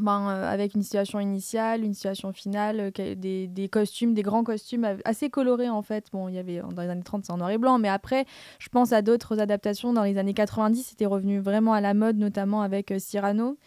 Ben, 0.00 0.30
euh, 0.30 0.50
avec 0.50 0.74
une 0.74 0.82
situation 0.82 1.20
initiale, 1.20 1.84
une 1.84 1.92
situation 1.92 2.32
finale, 2.32 2.90
euh, 2.98 3.14
des, 3.14 3.46
des, 3.46 3.68
costumes, 3.68 4.14
des 4.14 4.22
grands 4.22 4.42
costumes 4.42 4.96
assez 5.04 5.28
colorés 5.28 5.68
en 5.68 5.82
fait. 5.82 6.06
Bon, 6.10 6.28
il 6.28 6.34
y 6.34 6.38
avait 6.38 6.62
dans 6.74 6.82
les 6.82 6.88
années 6.88 7.02
30 7.02 7.26
c'est 7.26 7.32
en 7.32 7.36
noir 7.36 7.50
et 7.50 7.58
blanc, 7.58 7.78
mais 7.78 7.90
après, 7.90 8.24
je 8.58 8.68
pense 8.70 8.92
à 8.92 9.02
d'autres 9.02 9.40
adaptations 9.40 9.92
dans 9.92 10.02
les 10.02 10.16
années 10.16 10.32
90, 10.32 10.82
c'était 10.82 11.04
revenu 11.04 11.38
vraiment 11.38 11.74
à 11.74 11.82
la 11.82 11.92
mode, 11.92 12.16
notamment 12.16 12.62
avec 12.62 12.92
euh, 12.92 12.98
Cyrano 12.98 13.58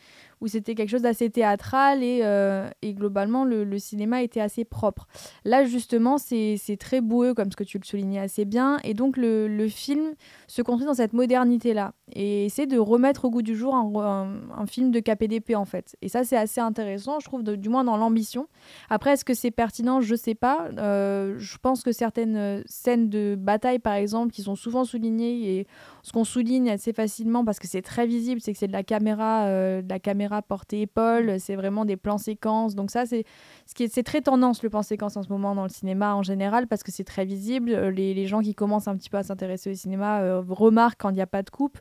où 0.43 0.47
c'était 0.47 0.75
quelque 0.75 0.89
chose 0.89 1.01
d'assez 1.01 1.29
théâtral 1.29 2.03
et, 2.03 2.19
euh, 2.23 2.69
et 2.81 2.93
globalement 2.93 3.45
le, 3.45 3.79
cinéma 3.79 4.21
était 4.21 4.41
assez 4.41 4.65
propre. 4.65 5.07
Là 5.45 5.63
justement 5.63 6.17
c'est 6.17 6.77
très 6.77 6.99
boueux 6.99 7.33
comme 7.33 7.49
ce 7.49 7.55
que 7.55 7.63
tu 7.63 7.79
le 7.79 7.85
soulignais 7.85 8.19
assez 8.19 8.43
bien 8.43 8.77
et 8.83 8.93
donc 8.93 9.15
le, 9.15 9.47
le 9.47 9.67
film 9.69 10.13
se 10.47 10.61
construit 10.61 10.85
dans 10.85 10.93
cette 10.93 11.13
modernité 11.13 11.73
là 11.73 11.93
et 12.11 12.45
essaie 12.45 12.67
de 12.67 12.77
remettre 12.77 13.25
au 13.25 13.31
goût 13.31 13.41
du 13.41 13.55
jour 13.55 13.73
un, 13.73 14.67
film 14.67 14.91
de 14.91 14.99
KPDP 14.99 15.55
en 15.55 15.65
fait. 15.65 15.95
Et 16.01 16.09
ça 16.09 16.23
c'est 16.25 16.37
assez 16.37 16.59
intéressant 16.59 17.19
je 17.19 17.25
trouve 17.25 17.43
du 17.43 17.69
moins 17.69 17.85
dans 17.85 17.95
l'ambition. 17.95 18.47
Après 18.89 19.11
est-ce 19.13 19.23
que 19.23 19.33
c'est 19.33 19.51
pertinent? 19.51 20.01
Je 20.01 20.15
sais 20.15 20.35
pas. 20.35 20.69
Euh, 20.77 21.35
je 21.37 21.57
pense 21.57 21.83
que 21.83 21.93
certaines 21.93 22.63
scènes 22.65 23.09
de 23.09 23.35
bataille 23.39 23.79
par 23.79 23.93
exemple 23.93 24.33
qui 24.33 24.41
sont 24.41 24.55
souvent 24.55 24.83
soulignées 24.83 25.57
et 25.57 25.67
ce 26.01 26.11
qu'on 26.11 26.25
souligne 26.25 26.69
assez 26.69 26.91
facilement 26.91 27.45
parce 27.45 27.59
que 27.59 27.67
c'est 27.67 27.81
très 27.81 28.05
visible 28.05 28.41
c'est 28.41 28.51
que 28.51 28.59
c'est 28.59 28.67
de 28.67 28.73
la 28.73 28.83
caméra 28.83 29.45
euh, 29.45 29.81
de 29.81 29.89
la 29.89 29.99
caméra 29.99 30.32
portée 30.41 30.81
épaule, 30.81 31.39
c'est 31.39 31.55
vraiment 31.55 31.85
des 31.85 31.97
plans 31.97 32.17
séquences. 32.17 32.75
Donc 32.75 32.91
ça, 32.91 33.05
c'est 33.05 33.23
ce 33.65 33.73
qui 33.73 33.83
est, 33.83 34.03
très 34.03 34.21
tendance 34.21 34.63
le 34.63 34.69
plan 34.69 34.81
séquence 34.81 35.15
en 35.17 35.23
ce 35.23 35.29
moment 35.29 35.55
dans 35.55 35.63
le 35.63 35.69
cinéma 35.69 36.15
en 36.15 36.23
général 36.23 36.67
parce 36.67 36.83
que 36.83 36.91
c'est 36.91 37.03
très 37.03 37.25
visible. 37.25 37.71
Euh, 37.71 37.91
les, 37.91 38.13
les, 38.13 38.27
gens 38.27 38.41
qui 38.41 38.55
commencent 38.55 38.87
un 38.87 38.97
petit 38.97 39.09
peu 39.09 39.17
à 39.17 39.23
s'intéresser 39.23 39.71
au 39.71 39.75
cinéma 39.75 40.21
euh, 40.21 40.41
remarquent 40.47 41.01
quand 41.01 41.09
il 41.09 41.15
n'y 41.15 41.21
a 41.21 41.27
pas 41.27 41.43
de 41.43 41.49
coupe. 41.49 41.77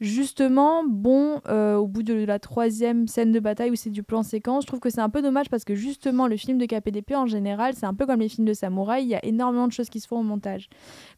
Justement, 0.00 0.84
bon, 0.84 1.40
euh, 1.48 1.76
au 1.76 1.88
bout 1.88 2.04
de 2.04 2.14
la 2.14 2.38
troisième 2.38 3.08
scène 3.08 3.32
de 3.32 3.40
bataille 3.40 3.70
où 3.70 3.74
c'est 3.74 3.90
du 3.90 4.02
plan 4.04 4.22
séquence, 4.22 4.62
je 4.62 4.68
trouve 4.68 4.80
que 4.80 4.90
c'est 4.90 5.00
un 5.00 5.10
peu 5.10 5.22
dommage 5.22 5.48
parce 5.50 5.64
que 5.64 5.74
justement, 5.74 6.28
le 6.28 6.36
film 6.36 6.58
de 6.58 6.66
KPDP 6.66 7.16
en 7.16 7.26
général, 7.26 7.74
c'est 7.74 7.86
un 7.86 7.94
peu 7.94 8.06
comme 8.06 8.20
les 8.20 8.28
films 8.28 8.46
de 8.46 8.52
samouraï, 8.52 9.02
il 9.02 9.08
y 9.08 9.16
a 9.16 9.24
énormément 9.24 9.66
de 9.66 9.72
choses 9.72 9.88
qui 9.88 9.98
se 9.98 10.06
font 10.06 10.20
au 10.20 10.22
montage. 10.22 10.68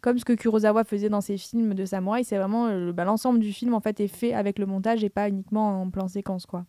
Comme 0.01 0.19
ce 0.19 0.25
que 0.25 0.33
Kurosawa 0.33 0.85
faisait 0.85 1.11
dans 1.11 1.21
ses 1.21 1.37
films 1.37 1.75
de 1.75 1.85
samouraï, 1.85 2.25
c'est 2.25 2.39
vraiment 2.39 2.69
bah, 2.93 3.05
l'ensemble 3.05 3.41
du 3.41 3.53
film 3.53 3.75
en 3.75 3.81
fait 3.81 4.01
est 4.01 4.09
fait 4.09 4.33
avec 4.33 4.59
le 4.59 4.65
montage 4.67 5.05
et 5.05 5.11
pas 5.11 5.29
uniquement 5.29 5.83
en 5.83 5.91
plan 5.91 6.09
séquence 6.09 6.47
quoi. 6.47 6.65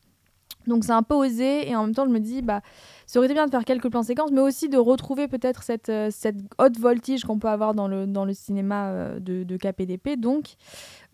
Donc 0.68 0.84
c'est 0.84 0.92
un 0.92 1.04
peu 1.04 1.16
osé 1.16 1.70
et 1.70 1.76
en 1.76 1.86
même 1.86 1.96
temps 1.96 2.06
je 2.06 2.12
me 2.12 2.20
dis 2.20 2.42
bah 2.42 2.62
ça 3.06 3.20
aurait 3.20 3.28
été 3.28 3.34
bien 3.34 3.46
de 3.46 3.52
faire 3.52 3.66
quelques 3.66 3.90
plans 3.90 4.04
séquences 4.04 4.32
mais 4.32 4.42
aussi 4.42 4.70
de 4.70 4.78
retrouver 4.78 5.28
peut-être 5.28 5.64
cette, 5.64 5.90
euh, 5.90 6.08
cette 6.12 6.38
haute 6.60 6.80
voltige 6.80 7.24
qu'on 7.24 7.40
peut 7.40 7.50
avoir 7.50 7.74
dans 7.74 7.88
le, 7.88 8.08
dans 8.08 8.24
le 8.24 8.34
cinéma 8.34 8.88
euh, 8.88 9.20
de, 9.20 9.44
de, 9.44 9.58
KPDP 9.58 10.18
donc 10.18 10.56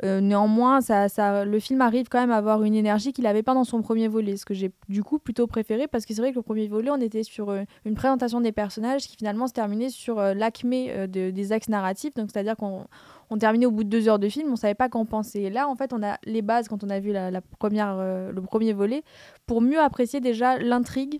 euh, 0.03 0.21
néanmoins 0.21 0.81
ça, 0.81 1.09
ça, 1.09 1.43
le 1.43 1.59
film 1.59 1.81
arrive 1.81 2.07
quand 2.07 2.19
même 2.19 2.29
à 2.29 2.37
avoir 2.37 2.61
une 2.63 2.75
énergie 2.75 3.13
qu'il 3.13 3.23
n'avait 3.23 3.41
pas 3.41 3.55
dans 3.55 3.63
son 3.63 3.81
premier 3.81 4.07
volet 4.07 4.37
ce 4.37 4.45
que 4.45 4.53
j'ai 4.53 4.71
du 4.89 5.01
coup 5.01 5.17
plutôt 5.17 5.47
préféré 5.47 5.87
parce 5.87 6.05
que 6.05 6.13
c'est 6.13 6.21
vrai 6.21 6.31
que 6.31 6.37
le 6.37 6.43
premier 6.43 6.67
volet 6.67 6.91
on 6.91 7.01
était 7.01 7.23
sur 7.23 7.51
une 7.83 7.95
présentation 7.95 8.41
des 8.41 8.51
personnages 8.51 9.07
qui 9.07 9.15
finalement 9.15 9.47
se 9.47 9.53
terminait 9.53 9.89
sur 9.89 10.21
l'acmé 10.21 11.07
de, 11.07 11.31
des 11.31 11.51
axes 11.51 11.69
narratifs. 11.69 12.13
Donc 12.13 12.29
c'est 12.31 12.39
à 12.39 12.43
dire 12.43 12.55
qu'on 12.55 12.85
on 13.29 13.37
terminait 13.37 13.65
au 13.65 13.71
bout 13.71 13.83
de 13.83 13.89
deux 13.89 14.07
heures 14.07 14.19
de 14.19 14.29
film, 14.29 14.51
on 14.51 14.55
savait 14.55 14.75
pas 14.75 14.89
qu'en 14.89 15.05
penser. 15.05 15.41
Et 15.41 15.49
là, 15.49 15.67
en 15.67 15.75
fait, 15.75 15.93
on 15.93 16.03
a 16.03 16.17
les 16.25 16.41
bases 16.41 16.67
quand 16.67 16.83
on 16.83 16.89
a 16.89 16.99
vu 16.99 17.11
la, 17.11 17.41
première, 17.59 17.97
euh, 17.99 18.31
le 18.31 18.41
premier 18.41 18.73
volet 18.73 19.03
pour 19.45 19.61
mieux 19.61 19.79
apprécier 19.79 20.19
déjà 20.19 20.57
l'intrigue. 20.57 21.19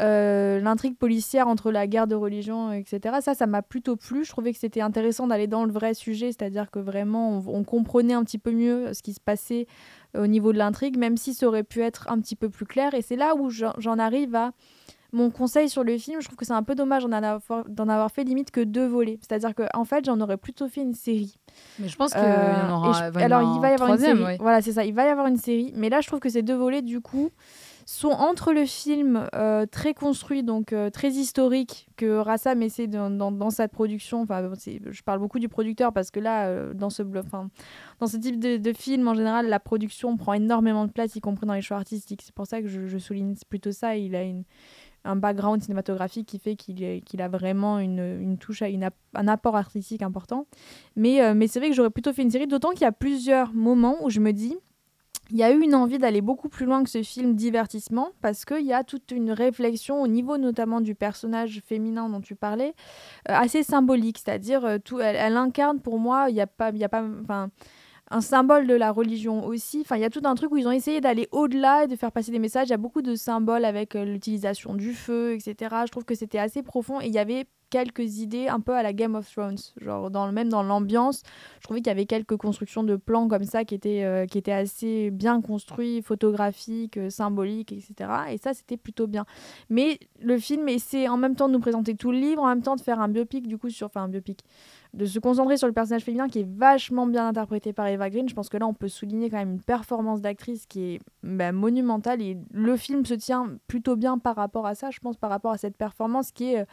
Euh, 0.00 0.60
l'intrigue 0.60 0.96
policière 0.96 1.48
entre 1.48 1.72
la 1.72 1.88
guerre 1.88 2.06
de 2.06 2.14
religion, 2.14 2.70
etc. 2.70 3.16
Ça, 3.20 3.34
ça 3.34 3.46
m'a 3.48 3.62
plutôt 3.62 3.96
plu. 3.96 4.24
Je 4.24 4.30
trouvais 4.30 4.52
que 4.52 4.58
c'était 4.58 4.80
intéressant 4.80 5.26
d'aller 5.26 5.48
dans 5.48 5.64
le 5.64 5.72
vrai 5.72 5.92
sujet, 5.92 6.26
c'est-à-dire 6.26 6.70
que 6.70 6.78
vraiment, 6.78 7.42
on, 7.44 7.64
comprenait 7.64 8.14
un 8.14 8.22
petit 8.22 8.38
peu 8.38 8.52
mieux 8.52 8.94
ce 8.94 9.02
qui 9.02 9.12
se 9.12 9.18
passait 9.18 9.66
au 10.16 10.28
niveau 10.28 10.52
de 10.52 10.58
l'intrigue, 10.58 10.96
même 10.96 11.16
si 11.16 11.34
ça 11.34 11.48
aurait 11.48 11.64
pu 11.64 11.82
être 11.82 12.08
un 12.08 12.20
petit 12.20 12.36
peu 12.36 12.48
plus 12.48 12.64
clair. 12.64 12.94
Et 12.94 13.02
c'est 13.02 13.16
là 13.16 13.34
où 13.34 13.50
j'en 13.50 13.98
arrive 13.98 14.36
à 14.36 14.52
mon 15.12 15.30
conseil 15.30 15.70
sur 15.70 15.84
le 15.84 15.96
film, 15.96 16.20
je 16.20 16.26
trouve 16.26 16.36
que 16.36 16.44
c'est 16.44 16.52
un 16.52 16.62
peu 16.62 16.74
dommage 16.74 17.02
d'en 17.02 17.12
avoir, 17.12 17.40
avoir, 17.78 18.10
fait 18.10 18.24
limite 18.24 18.50
que 18.50 18.60
deux 18.60 18.86
volets. 18.86 19.18
C'est-à-dire 19.22 19.54
qu'en 19.54 19.66
en 19.74 19.84
fait, 19.84 20.04
j'en 20.04 20.20
aurais 20.20 20.36
plutôt 20.36 20.68
fait 20.68 20.82
une 20.82 20.94
série. 20.94 21.38
Mais 21.78 21.88
je 21.88 21.96
pense 21.96 22.12
qu'il 22.12 22.20
y 22.20 22.24
en 22.24 22.28
euh, 22.28 22.70
aura. 22.70 23.04
alors, 23.16 23.56
il 23.56 23.60
va 23.60 23.70
y 23.70 23.72
avoir 23.72 23.90
une 23.90 23.98
série. 23.98 24.36
Voilà, 24.38 24.60
c'est 24.60 24.72
ça. 24.72 24.84
Il 24.84 24.94
va 24.94 25.06
y 25.06 25.08
avoir 25.08 25.26
une 25.26 25.38
série. 25.38 25.72
Mais 25.74 25.88
là, 25.88 26.02
je 26.02 26.08
trouve 26.08 26.20
que 26.20 26.28
ces 26.28 26.42
deux 26.42 26.54
volets, 26.54 26.82
du 26.82 27.00
coup, 27.00 27.30
sont 27.86 28.10
entre 28.10 28.52
le 28.52 28.66
film 28.66 29.26
euh, 29.34 29.64
très 29.64 29.94
construit, 29.94 30.42
donc 30.42 30.74
euh, 30.74 30.90
très 30.90 31.08
historique, 31.08 31.88
que 31.96 32.18
Rassam 32.18 32.60
essaie 32.60 32.86
dans, 32.86 33.08
dans, 33.08 33.48
sa 33.48 33.66
production. 33.66 34.20
Enfin, 34.20 34.46
je 34.90 35.02
parle 35.02 35.20
beaucoup 35.20 35.38
du 35.38 35.48
producteur 35.48 35.94
parce 35.94 36.10
que 36.10 36.20
là, 36.20 36.74
dans 36.74 36.90
ce 36.90 37.02
dans 37.02 38.06
ce 38.06 38.16
type 38.18 38.38
de, 38.38 38.58
de, 38.58 38.72
film, 38.74 39.08
en 39.08 39.14
général, 39.14 39.48
la 39.48 39.58
production 39.58 40.18
prend 40.18 40.34
énormément 40.34 40.84
de 40.84 40.92
place, 40.92 41.16
y 41.16 41.20
compris 41.22 41.46
dans 41.46 41.54
les 41.54 41.62
choix 41.62 41.78
artistiques. 41.78 42.20
C'est 42.22 42.34
pour 42.34 42.46
ça 42.46 42.60
que 42.60 42.68
je, 42.68 42.86
je 42.86 42.98
souligne 42.98 43.34
plutôt 43.48 43.72
ça. 43.72 43.96
Il 43.96 44.14
a 44.14 44.22
une 44.22 44.44
un 45.04 45.16
background 45.16 45.62
cinématographique 45.62 46.26
qui 46.26 46.38
fait 46.38 46.56
qu'il 46.56 47.22
a 47.22 47.28
vraiment 47.28 47.78
une, 47.78 48.36
touche, 48.38 48.62
un 48.62 49.28
apport 49.28 49.56
artistique 49.56 50.02
important. 50.02 50.46
Mais, 50.96 51.22
euh, 51.22 51.34
mais 51.34 51.48
c'est 51.48 51.58
vrai 51.58 51.70
que 51.70 51.74
j'aurais 51.74 51.90
plutôt 51.90 52.12
fait 52.12 52.22
une 52.22 52.30
série, 52.30 52.46
d'autant 52.46 52.70
qu'il 52.70 52.82
y 52.82 52.86
a 52.86 52.92
plusieurs 52.92 53.52
moments 53.52 53.96
où 54.02 54.10
je 54.10 54.20
me 54.20 54.32
dis, 54.32 54.56
il 55.30 55.36
y 55.36 55.42
a 55.42 55.52
eu 55.52 55.60
une 55.60 55.74
envie 55.74 55.98
d'aller 55.98 56.22
beaucoup 56.22 56.48
plus 56.48 56.64
loin 56.64 56.82
que 56.82 56.90
ce 56.90 57.02
film 57.02 57.34
divertissement, 57.34 58.10
parce 58.22 58.44
qu'il 58.44 58.64
y 58.64 58.72
a 58.72 58.82
toute 58.82 59.10
une 59.10 59.30
réflexion 59.30 60.00
au 60.00 60.06
niveau 60.06 60.38
notamment 60.38 60.80
du 60.80 60.94
personnage 60.94 61.60
féminin 61.66 62.08
dont 62.08 62.20
tu 62.20 62.34
parlais, 62.34 62.74
euh, 63.28 63.34
assez 63.34 63.62
symbolique, 63.62 64.18
c'est-à-dire, 64.18 64.64
euh, 64.64 64.78
tout, 64.82 65.00
elle, 65.00 65.16
elle, 65.16 65.36
incarne 65.36 65.80
pour 65.80 65.98
moi, 65.98 66.30
il 66.30 66.34
n'y 66.34 66.40
a 66.40 66.46
pas... 66.46 66.70
Y 66.70 66.84
a 66.84 66.88
pas 66.88 67.04
un 68.10 68.20
symbole 68.20 68.66
de 68.66 68.74
la 68.74 68.90
religion 68.90 69.44
aussi. 69.44 69.80
Enfin, 69.80 69.96
il 69.96 70.02
y 70.02 70.04
a 70.04 70.10
tout 70.10 70.22
un 70.24 70.34
truc 70.34 70.52
où 70.52 70.56
ils 70.56 70.66
ont 70.66 70.72
essayé 70.72 71.00
d'aller 71.00 71.28
au-delà 71.32 71.84
et 71.84 71.86
de 71.86 71.96
faire 71.96 72.12
passer 72.12 72.32
des 72.32 72.38
messages. 72.38 72.68
Il 72.68 72.70
y 72.70 72.74
a 72.74 72.78
beaucoup 72.78 73.02
de 73.02 73.14
symboles 73.14 73.64
avec 73.64 73.96
euh, 73.96 74.04
l'utilisation 74.04 74.74
du 74.74 74.94
feu, 74.94 75.34
etc. 75.34 75.74
Je 75.86 75.90
trouve 75.90 76.04
que 76.04 76.14
c'était 76.14 76.38
assez 76.38 76.62
profond 76.62 77.00
et 77.00 77.06
il 77.06 77.12
y 77.12 77.18
avait 77.18 77.46
quelques 77.70 78.18
idées 78.18 78.48
un 78.48 78.60
peu 78.60 78.72
à 78.72 78.82
la 78.82 78.92
Game 78.92 79.14
of 79.14 79.30
Thrones, 79.30 79.58
genre 79.80 80.10
dans, 80.10 80.30
même 80.32 80.48
dans 80.48 80.62
l'ambiance. 80.62 81.22
Je 81.60 81.64
trouvais 81.64 81.80
qu'il 81.80 81.88
y 81.88 81.90
avait 81.90 82.06
quelques 82.06 82.36
constructions 82.36 82.82
de 82.82 82.96
plans 82.96 83.28
comme 83.28 83.44
ça 83.44 83.64
qui 83.64 83.74
étaient, 83.74 84.04
euh, 84.04 84.26
qui 84.26 84.38
étaient 84.38 84.52
assez 84.52 85.10
bien 85.10 85.40
construits, 85.40 86.02
photographiques, 86.02 86.96
euh, 86.96 87.10
symboliques, 87.10 87.72
etc. 87.72 88.10
Et 88.30 88.38
ça, 88.38 88.54
c'était 88.54 88.76
plutôt 88.76 89.06
bien. 89.06 89.26
Mais 89.68 89.98
le 90.20 90.38
film 90.38 90.68
essaie 90.68 91.08
en 91.08 91.16
même 91.16 91.36
temps 91.36 91.48
de 91.48 91.52
nous 91.52 91.60
présenter 91.60 91.94
tout 91.94 92.10
le 92.10 92.18
livre, 92.18 92.42
en 92.42 92.48
même 92.48 92.62
temps 92.62 92.76
de 92.76 92.80
faire 92.80 93.00
un 93.00 93.08
biopic, 93.08 93.46
du 93.46 93.58
coup, 93.58 93.70
sur, 93.70 93.86
enfin 93.86 94.04
un 94.04 94.08
biopic, 94.08 94.44
de 94.98 95.06
se 95.06 95.20
concentrer 95.20 95.56
sur 95.56 95.68
le 95.68 95.72
personnage 95.72 96.02
féminin 96.02 96.28
qui 96.28 96.40
est 96.40 96.48
vachement 96.48 97.06
bien 97.06 97.28
interprété 97.28 97.72
par 97.72 97.86
Eva 97.86 98.10
Green. 98.10 98.28
Je 98.28 98.34
pense 98.34 98.48
que 98.48 98.56
là, 98.56 98.66
on 98.66 98.74
peut 98.74 98.88
souligner 98.88 99.30
quand 99.30 99.36
même 99.36 99.52
une 99.52 99.62
performance 99.62 100.20
d'actrice 100.20 100.66
qui 100.66 100.94
est 100.94 101.00
bah, 101.22 101.52
monumentale 101.52 102.20
et 102.20 102.36
le 102.52 102.76
film 102.76 103.06
se 103.06 103.14
tient 103.14 103.58
plutôt 103.68 103.94
bien 103.94 104.18
par 104.18 104.34
rapport 104.34 104.66
à 104.66 104.74
ça, 104.74 104.90
je 104.90 104.98
pense, 104.98 105.16
par 105.16 105.30
rapport 105.30 105.52
à 105.52 105.56
cette 105.56 105.76
performance 105.76 106.32
qui 106.32 106.52
est 106.52 106.62
euh, 106.62 106.64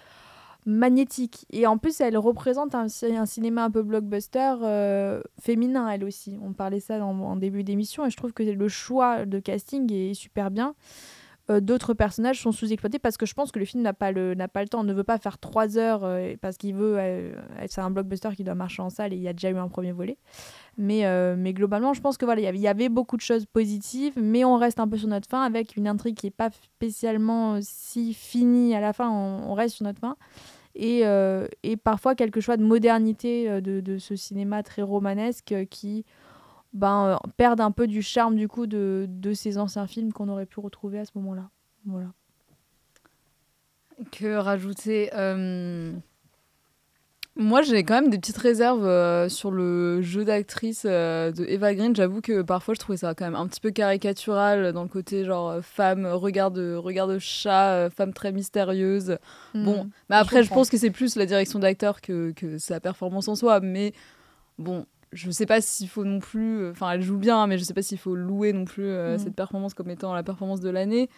magnétique. 0.65 1.45
Et 1.51 1.67
en 1.67 1.77
plus, 1.77 2.01
elle 2.01 2.17
représente 2.17 2.73
un, 2.73 2.87
cinéma 2.87 3.65
un 3.65 3.69
peu 3.69 3.83
blockbuster 3.83 4.55
euh, 4.63 5.21
féminin, 5.39 5.87
elle 5.87 6.03
aussi. 6.03 6.39
On 6.41 6.53
parlait 6.53 6.79
ça 6.79 7.05
en 7.05 7.35
début 7.35 7.63
d'émission 7.63 8.07
et 8.07 8.09
je 8.09 8.17
trouve 8.17 8.33
que 8.33 8.41
le 8.41 8.67
choix 8.67 9.27
de 9.27 9.37
casting 9.37 9.93
est 9.93 10.15
super 10.15 10.49
bien. 10.49 10.73
Euh, 11.51 11.59
d'autres 11.59 11.93
personnages 11.93 12.41
sont 12.41 12.51
sous-exploités 12.51 12.97
parce 12.97 13.17
que 13.17 13.27
je 13.27 13.35
pense 13.35 13.51
que 13.51 13.59
le 13.59 13.65
film 13.65 13.83
n'a 13.83 13.93
pas 13.93 14.11
le 14.11 14.33
n'a 14.33 14.47
pas 14.47 14.63
le 14.63 14.67
temps, 14.67 14.83
ne 14.83 14.93
veut 14.93 15.03
pas 15.03 15.19
faire 15.19 15.37
trois 15.37 15.77
heures 15.77 16.03
euh, 16.03 16.33
parce 16.41 16.57
qu'il 16.57 16.73
veut 16.73 16.95
euh, 16.97 17.35
c'est 17.67 17.81
un 17.81 17.91
blockbuster 17.91 18.29
qui 18.35 18.43
doit 18.43 18.55
marcher 18.55 18.81
en 18.81 18.89
salle 18.89 19.13
et 19.13 19.15
il 19.15 19.21
y 19.21 19.27
a 19.27 19.33
déjà 19.33 19.51
eu 19.51 19.57
un 19.57 19.67
premier 19.67 19.91
volet. 19.91 20.17
Mais, 20.77 21.05
mais 21.37 21.53
globalement, 21.53 21.93
je 21.93 22.01
pense 22.01 22.17
que 22.17 22.25
voilà, 22.25 22.51
il 22.51 22.59
y 22.59 22.67
avait 22.67 22.89
beaucoup 22.89 23.15
de 23.15 23.21
choses 23.21 23.45
positives, 23.45 24.13
mais 24.17 24.43
on 24.43 24.57
reste 24.57 24.81
un 24.81 24.89
peu 24.89 24.97
sur 24.97 25.07
notre 25.07 25.29
fin 25.29 25.41
avec 25.41 25.77
une 25.77 25.87
intrigue 25.87 26.17
qui 26.17 26.27
est 26.27 26.31
pas 26.31 26.49
spécialement 26.51 27.59
si 27.61 28.13
finie 28.13 28.75
à 28.75 28.81
la 28.81 28.91
fin, 28.91 29.09
on, 29.09 29.53
reste 29.53 29.75
sur 29.75 29.85
notre 29.85 30.01
fin. 30.01 30.17
Et, 30.75 31.03
et, 31.63 31.77
parfois 31.77 32.13
quelque 32.15 32.41
chose 32.41 32.57
de 32.57 32.65
modernité 32.65 33.61
de, 33.61 33.79
de, 33.79 33.97
ce 33.99 34.17
cinéma 34.17 34.63
très 34.63 34.81
romanesque 34.81 35.55
qui 35.69 36.03
ben, 36.75 37.07
euh, 37.07 37.29
perdent 37.37 37.61
un 37.61 37.71
peu 37.71 37.87
du 37.87 38.01
charme 38.01 38.35
du 38.35 38.47
coup 38.49 38.67
de, 38.67 39.05
de 39.09 39.33
ces 39.33 39.57
anciens 39.57 39.87
films 39.87 40.11
qu'on 40.11 40.27
aurait 40.27 40.45
pu 40.45 40.59
retrouver 40.59 40.99
à 40.99 41.05
ce 41.05 41.11
moment-là. 41.15 41.49
Voilà. 41.85 42.07
Que 44.11 44.35
rajouter 44.35 45.09
euh, 45.13 45.93
Moi, 47.37 47.61
j'ai 47.61 47.85
quand 47.85 47.93
même 47.93 48.09
des 48.09 48.17
petites 48.17 48.37
réserves 48.37 48.85
euh, 48.85 49.29
sur 49.29 49.51
le 49.51 50.01
jeu 50.01 50.25
d'actrice 50.25 50.85
de 50.85 51.45
Eva 51.47 51.73
Green. 51.73 51.95
J'avoue 51.95 52.19
que 52.19 52.41
parfois, 52.41 52.73
je 52.73 52.81
trouvais 52.81 52.97
ça 52.97 53.15
quand 53.15 53.23
même 53.23 53.35
un 53.35 53.47
petit 53.47 53.61
peu 53.61 53.71
caricatural 53.71 54.73
dans 54.73 54.83
le 54.83 54.89
côté 54.89 55.23
genre 55.23 55.61
femme, 55.61 56.05
regard 56.05 56.51
de, 56.51 56.75
regard 56.75 57.07
de 57.07 57.19
chat, 57.19 57.89
femme 57.89 58.11
très 58.11 58.33
mystérieuse. 58.33 59.17
Hmm. 59.53 59.63
bon, 59.63 59.89
mais 60.09 60.17
après, 60.17 60.43
je, 60.43 60.49
je 60.49 60.53
pense 60.53 60.69
que 60.69 60.75
c'est 60.77 60.91
plus 60.91 61.15
la 61.15 61.25
direction 61.25 61.59
d'acteur 61.59 62.01
que, 62.01 62.33
que 62.33 62.57
sa 62.57 62.81
performance 62.81 63.29
en 63.29 63.35
soi. 63.35 63.61
Mais 63.61 63.93
bon, 64.57 64.85
je 65.13 65.31
sais 65.31 65.45
pas 65.45 65.61
s'il 65.61 65.87
faut 65.87 66.03
non 66.03 66.19
plus. 66.19 66.69
Enfin, 66.71 66.91
elle 66.91 67.01
joue 67.01 67.17
bien, 67.17 67.37
hein, 67.41 67.47
mais 67.47 67.57
je 67.57 67.63
sais 67.63 67.73
pas 67.73 67.81
s'il 67.81 67.97
faut 67.97 68.15
louer 68.15 68.53
non 68.53 68.65
plus 68.65 68.85
euh, 68.87 69.15
Mm. 69.15 69.19
cette 69.19 69.35
performance 69.35 69.73
comme 69.73 69.89
étant 69.89 70.13
la 70.13 70.23
performance 70.23 70.59
de 70.59 70.69
l'année. 70.69 71.09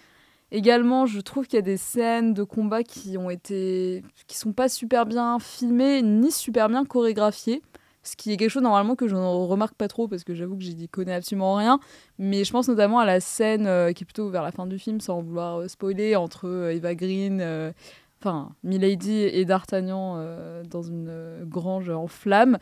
Également, 0.51 1.05
je 1.05 1.19
trouve 1.19 1.45
qu'il 1.45 1.55
y 1.57 1.59
a 1.59 1.61
des 1.63 1.75
scènes 1.77 2.33
de 2.33 2.43
combat 2.43 2.83
qui 2.83 3.17
ont 3.17 3.29
été. 3.29 4.03
qui 4.27 4.37
sont 4.37 4.53
pas 4.53 4.69
super 4.69 5.05
bien 5.05 5.39
filmées, 5.39 6.01
ni 6.01 6.31
super 6.31 6.69
bien 6.69 6.85
chorégraphiées. 6.85 7.61
Ce 8.03 8.15
qui 8.15 8.31
est 8.31 8.37
quelque 8.37 8.51
chose 8.51 8.63
normalement 8.63 8.95
que 8.95 9.09
je 9.09 9.15
ne 9.15 9.19
remarque 9.21 9.75
pas 9.75 9.89
trop 9.89 10.07
parce 10.07 10.23
que 10.23 10.33
j'avoue 10.33 10.55
que 10.55 10.63
j'y 10.63 10.87
connais 10.87 11.13
absolument 11.13 11.55
rien. 11.55 11.79
Mais 12.17 12.45
je 12.45 12.51
pense 12.53 12.69
notamment 12.69 12.99
à 12.99 13.05
la 13.05 13.19
scène 13.19 13.67
euh, 13.67 13.91
qui 13.91 14.03
est 14.03 14.05
plutôt 14.05 14.29
vers 14.29 14.43
la 14.43 14.51
fin 14.51 14.65
du 14.65 14.79
film, 14.79 15.01
sans 15.01 15.21
vouloir 15.21 15.59
euh, 15.59 15.67
spoiler, 15.67 16.15
entre 16.15 16.47
euh, 16.47 16.73
Eva 16.73 16.95
Green, 16.95 17.39
euh, 17.41 17.73
enfin 18.21 18.51
Milady 18.63 19.23
et 19.23 19.43
D'Artagnan 19.43 20.15
euh, 20.19 20.63
dans 20.63 20.83
une 20.83 21.07
euh, 21.09 21.43
grange 21.43 21.89
en 21.89 22.07
flammes, 22.07 22.57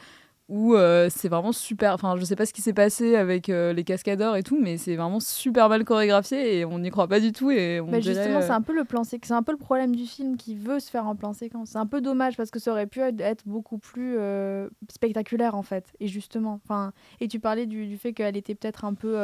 où 0.47 0.75
euh, 0.75 1.10
c'est 1.10 1.27
vraiment 1.27 1.51
super. 1.51 1.93
Enfin, 1.93 2.15
je 2.17 2.23
sais 2.25 2.36
pas 2.36 2.45
ce 2.45 2.53
qui 2.53 2.62
s'est 2.62 2.73
passé 2.73 3.15
avec 3.15 3.49
euh, 3.49 3.73
les 3.73 3.84
cascadeurs 3.84 4.36
et 4.36 4.43
tout, 4.43 4.60
mais 4.62 4.77
c'est 4.77 4.95
vraiment 4.95 5.19
super 5.19 5.69
mal 5.69 5.84
chorégraphié 5.84 6.60
et 6.60 6.65
on 6.65 6.79
n'y 6.79 6.91
croit 6.91 7.08
pas 7.08 7.19
du 7.19 7.31
tout. 7.31 7.49
Et 7.49 7.79
on 7.79 7.88
Bah, 7.89 7.99
justement, 7.99 8.38
euh, 8.38 8.41
c'est 8.41 8.51
un 8.51 8.62
peu 8.62 8.73
le 8.75 8.84
plan 8.84 9.03
c'est 9.03 9.31
un 9.31 9.43
peu 9.43 9.51
le 9.51 9.58
problème 9.58 9.95
du 9.95 10.05
film 10.05 10.38
qui 10.38 10.55
veut 10.55 10.79
se 10.79 10.91
faire 10.91 11.08
en 11.08 11.15
plan 11.15 11.34
séquence. 11.34 11.69
C'est 11.69 11.77
un 11.79 11.88
peu 11.88 12.01
dommage 12.01 12.38
parce 12.38 12.51
que 12.51 12.60
ça 12.60 12.71
aurait 12.71 12.88
pu 12.88 12.99
être- 13.01 13.43
beaucoup 13.45 13.77
plus 13.79 14.15
euh, 14.17 14.69
spectaculaire 14.91 15.55
en 15.55 15.63
fait. 15.63 15.86
Et 15.99 16.08
justement, 16.08 16.60
enfin, 16.63 16.93
et 17.19 17.27
tu 17.27 17.39
parlais 17.39 17.65
du, 17.65 17.88
du 17.88 17.97
fait 17.97 18.13
qu'elle 18.13 18.38
était 18.38 18.55
peut-être 18.55 18.86
un 18.86 18.93
peu 18.93 19.17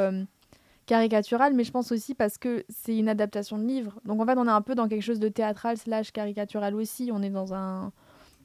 caricaturale, 0.85 1.53
mais 1.53 1.63
je 1.63 1.71
pense 1.71 1.91
aussi 1.91 2.15
parce 2.15 2.37
que 2.37 2.63
c'est 2.69 2.97
une 2.97 3.07
adaptation 3.09 3.57
de 3.57 3.63
livre. 3.65 3.99
Donc 4.05 4.19
en 4.21 4.25
fait, 4.25 4.37
on 4.37 4.47
est 4.47 4.51
un 4.51 4.61
peu 4.61 4.75
dans 4.75 4.87
quelque 4.87 5.03
chose 5.03 5.19
de 5.19 5.29
théâtral 5.29 5.77
slash 5.77 6.11
caricatural 6.11 6.75
aussi. 6.75 7.11
On 7.13 7.21
est 7.21 7.29
dans 7.29 7.53
un 7.53 7.91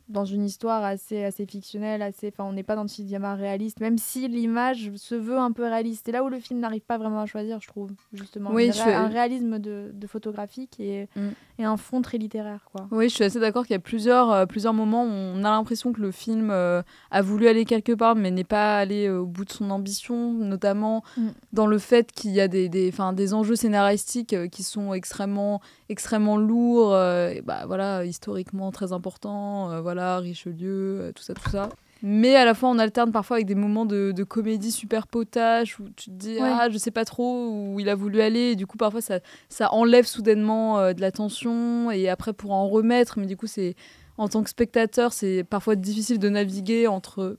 dans 0.09 0.25
une 0.25 0.45
histoire 0.45 0.85
assez 0.85 1.25
assez 1.25 1.47
fictionnelle, 1.47 2.03
assez 2.03 2.29
enfin 2.29 2.49
on 2.49 2.53
n'est 2.53 2.63
pas 2.63 2.77
dans 2.77 2.83
le 2.83 2.89
cinéma 2.89 3.35
réaliste 3.35 3.81
même 3.81 3.99
si 3.99 4.29
l'image 4.29 4.93
se 4.97 5.15
veut 5.15 5.39
un 5.39 5.53
peu 5.53 5.65
réaliste. 5.65 6.03
C'est 6.07 6.13
là 6.13 6.23
où 6.23 6.29
le 6.29 6.39
film 6.39 6.61
n'arrive 6.61 6.83
pas 6.83 6.99
vraiment 6.99 7.21
à 7.21 7.27
choisir, 7.27 7.61
je 7.61 7.69
trouve, 7.69 7.91
justement. 8.13 8.51
Oui, 8.53 8.71
je 8.73 8.81
un 8.81 9.09
réalisme 9.09 9.59
de, 9.59 9.91
de 9.93 10.07
photographique 10.07 10.79
et, 10.81 11.09
Mm. 11.17 11.56
Et 11.59 11.65
un 11.65 11.77
fond 11.77 12.03
très 12.03 12.19
littéraire 12.19 12.69
quoi. 12.73 12.87
Oui, 12.91 13.09
je 13.09 13.15
suis 13.15 13.25
assez 13.25 13.41
d'accord 13.41 13.65
qu'il 13.65 13.75
y 13.75 13.77
a 13.77 13.81
plusieurs, 13.81 14.31
euh, 14.31 14.47
plusieurs 14.47 14.75
moments 14.75 15.05
où 15.05 15.09
on 15.09 15.45
a 15.45 15.51
l'impression 15.51 15.93
que 15.93 16.01
le 16.01 16.11
film 16.11 16.51
euh, 16.51 16.83
a 17.11 17.23
voulu 17.23 17.49
aller 17.49 17.65
quelque 17.65 17.93
part, 17.93 18.15
mais 18.15 18.31
n'est 18.31 18.45
pas 18.45 18.77
allé 18.79 19.07
euh, 19.07 19.21
au 19.21 19.27
bout 19.27 19.45
de 19.45 19.53
son 19.53 19.71
ambition, 19.71 20.33
notamment 20.33 21.03
Mm. 21.17 21.29
dans 21.53 21.67
le 21.67 21.79
fait 21.79 22.13
qu'il 22.13 22.31
y 22.33 22.41
a 22.41 22.49
des, 22.49 22.69
des, 22.69 23.35
enjeux 23.35 23.57
scénaristiques 23.57 24.51
qui 24.51 24.63
sont 24.63 24.93
extrêmement, 24.93 25.61
extrêmement 25.89 26.37
lourds, 26.37 26.97
et 26.97 27.43
bah, 27.43 27.65
voilà, 27.67 28.05
historiquement 28.05 28.71
très 28.71 28.93
importants, 28.93 29.81
voilà, 29.83 30.19
Richelieu, 30.19 31.13
tout 31.15 31.23
ça, 31.23 31.35
tout 31.35 31.51
ça. 31.51 31.69
Mais 32.03 32.37
à 32.37 32.45
la 32.45 32.55
fois, 32.55 32.69
on 32.69 32.79
alterne 32.79 33.11
parfois 33.11 33.37
avec 33.37 33.47
des 33.47 33.55
moments 33.55 33.87
de, 33.87 34.13
de 34.13 34.25
comédie 34.25 34.71
super 34.71 35.07
potache 35.07 35.79
où 35.81 35.85
tu 35.97 36.11
te 36.11 36.15
dis, 36.15 36.35
Ouais. 36.35 36.43
ah, 36.43 36.69
je 36.71 36.77
sais 36.79 36.91
pas 36.91 37.05
trop 37.05 37.49
où 37.51 37.81
il 37.81 37.89
a 37.89 37.95
voulu 37.95 38.21
aller. 38.21 38.51
Et 38.53 38.57
du 38.57 38.67
coup, 38.67 38.77
parfois, 38.77 39.01
ça, 39.01 39.21
ça 39.49 39.73
enlève 39.73 40.05
soudainement 40.07 40.79
euh, 40.79 40.93
de 40.93 41.01
la 41.01 41.11
tension. 41.11 41.91
Et 41.91 42.09
après, 42.09 42.33
pour 42.33 42.53
en 42.53 42.69
remettre, 42.69 43.19
mais 43.19 43.27
du 43.27 43.37
coup, 43.37 43.47
c'est 43.47 43.75
en 44.19 44.29
tant 44.29 44.43
que 44.43 44.51
spectateur, 44.51 45.13
c'est 45.13 45.45
parfois 45.45 45.75
difficile 45.77 46.19
de 46.19 46.29
naviguer 46.29 46.87
entre 46.87 47.39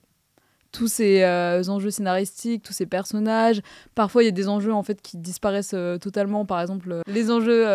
tous 0.73 0.87
ces 0.87 1.23
euh, 1.23 1.63
enjeux 1.69 1.89
scénaristiques, 1.89 2.61
tous 2.61 2.73
ces 2.73 2.85
personnages. 2.85 3.61
Parfois, 3.95 4.21
il 4.21 4.25
y 4.25 4.29
a 4.29 4.31
des 4.31 4.47
enjeux 4.49 4.73
en 4.73 4.83
fait 4.83 5.01
qui 5.01 5.17
disparaissent 5.17 5.71
euh, 5.73 5.97
totalement. 5.97 6.45
Par 6.45 6.59
exemple, 6.61 6.91
euh, 6.91 7.01
les 7.07 7.31
enjeux 7.31 7.65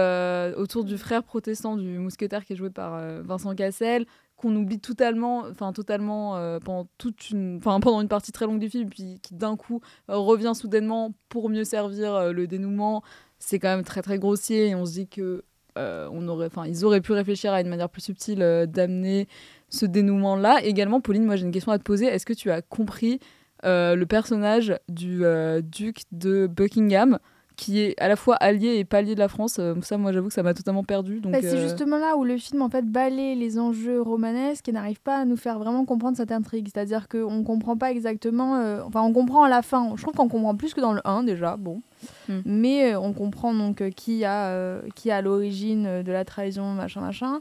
autour 0.57 0.85
du 0.85 0.99
frère 0.99 1.23
protestant 1.25 1.77
du 1.77 1.99
mousquetaire 1.99 2.45
qui 2.45 2.53
est 2.53 2.57
joué 2.57 2.71
par 2.71 3.01
Vincent 3.23 3.55
Cassel 3.55 4.05
qu'on 4.43 4.57
oublie 4.57 4.81
totalement, 4.81 5.45
enfin 5.51 5.73
totalement 5.73 6.37
euh, 6.37 6.59
pendant 6.59 6.89
toute 6.99 7.31
une, 7.31 7.59
enfin 7.59 7.79
pendant 7.79 8.01
une 8.01 8.09
partie 8.09 8.33
très 8.33 8.47
longue 8.47 8.59
du 8.59 8.69
film, 8.69 8.91
puis 8.91 9.21
qui 9.23 9.35
d'un 9.35 9.57
coup 9.57 9.81
revient 10.09 10.53
soudainement 10.55 11.15
pour 11.29 11.49
mieux 11.49 11.63
servir 11.65 12.15
euh, 12.15 12.33
le 12.33 12.49
dénouement. 12.49 13.03
C'est 13.39 13.61
quand 13.61 13.69
même 13.69 13.85
très 13.85 14.03
très 14.03 14.19
grossier 14.19 14.69
et 14.69 14.75
on 14.75 14.85
se 14.85 14.93
dit 14.93 15.07
que 15.07 15.45
euh, 15.79 16.09
on 16.13 16.27
aurait, 16.27 16.47
enfin 16.47 16.67
ils 16.67 16.85
auraient 16.85 17.01
pu 17.01 17.13
réfléchir 17.13 17.53
à 17.53 17.61
une 17.61 17.69
manière 17.69 17.89
plus 17.89 18.03
subtile 18.03 18.67
d'amener 18.69 19.29
ce 19.69 19.87
dénouement-là. 19.87 20.61
Également, 20.65 21.01
Pauline, 21.01 21.25
moi 21.25 21.37
j'ai 21.37 21.45
une 21.45 21.53
question 21.53 21.71
à 21.71 21.79
te 21.79 21.85
poser. 21.85 22.07
Est-ce 22.07 22.27
que 22.27 22.35
tu 22.35 22.51
as 22.51 22.63
compris 22.63 23.21
le 23.65 24.05
personnage 24.05 24.77
du 24.89 25.23
duc 25.63 26.03
de 26.11 26.47
Buckingham? 26.47 27.19
Qui 27.63 27.79
est 27.81 27.95
à 28.01 28.09
la 28.09 28.17
fois 28.17 28.35
allié 28.37 28.79
et 28.79 28.85
pas 28.85 28.99
allié 28.99 29.15
de 29.15 29.21
la 29.21 29.29
France 29.29 29.59
Euh, 29.61 29.75
Ça, 29.83 29.97
moi 29.97 30.11
j'avoue 30.13 30.29
que 30.29 30.35
ça 30.35 30.43
m'a 30.43 30.53
totalement 30.53 30.83
perdu. 30.83 31.21
Donc, 31.21 31.33
Bah, 31.33 31.39
c'est 31.41 31.55
euh, 31.59 31.63
justement 31.63 31.97
là 31.97 32.17
où 32.17 32.25
le 32.25 32.37
film 32.37 32.61
en 32.61 32.69
fait 32.69 32.85
balaye 32.85 33.37
les 33.37 33.57
enjeux 33.59 34.03
romanesques 34.03 34.69
et 34.69 34.73
n'arrive 34.73 35.01
pas 35.01 35.19
à 35.19 35.25
nous 35.25 35.37
faire 35.37 35.61
vraiment 35.61 35.85
comprendre 35.85 36.17
cette 36.17 36.33
intrigue. 36.33 36.69
C'est-à-dire 36.75 37.07
qu'on 37.09 37.45
comprend 37.45 37.77
pas 37.77 37.93
exactement. 37.93 38.57
euh, 38.57 38.83
enfin, 38.85 39.03
on 39.03 39.13
comprend 39.13 39.45
à 39.45 39.49
la 39.49 39.63
fin. 39.63 39.93
Je 39.97 40.03
trouve 40.03 40.15
qu'on 40.15 40.29
comprend 40.29 40.57
plus 40.57 40.75
que 40.75 40.81
dans 40.81 40.93
le 40.93 41.01
1 41.05 41.23
déjà. 41.23 41.57
Bon. 41.57 41.81
Mm. 42.29 42.39
Mais 42.47 42.97
on 42.97 43.13
comprend 43.13 43.55
donc 43.55 43.89
qui 43.91 44.25
a 44.25 44.81
qui 44.97 45.13
a 45.13 45.23
l'origine 45.23 46.03
de 46.03 46.13
la 46.13 46.25
trahison, 46.25 46.73
machin, 46.73 47.01
machin. 47.01 47.41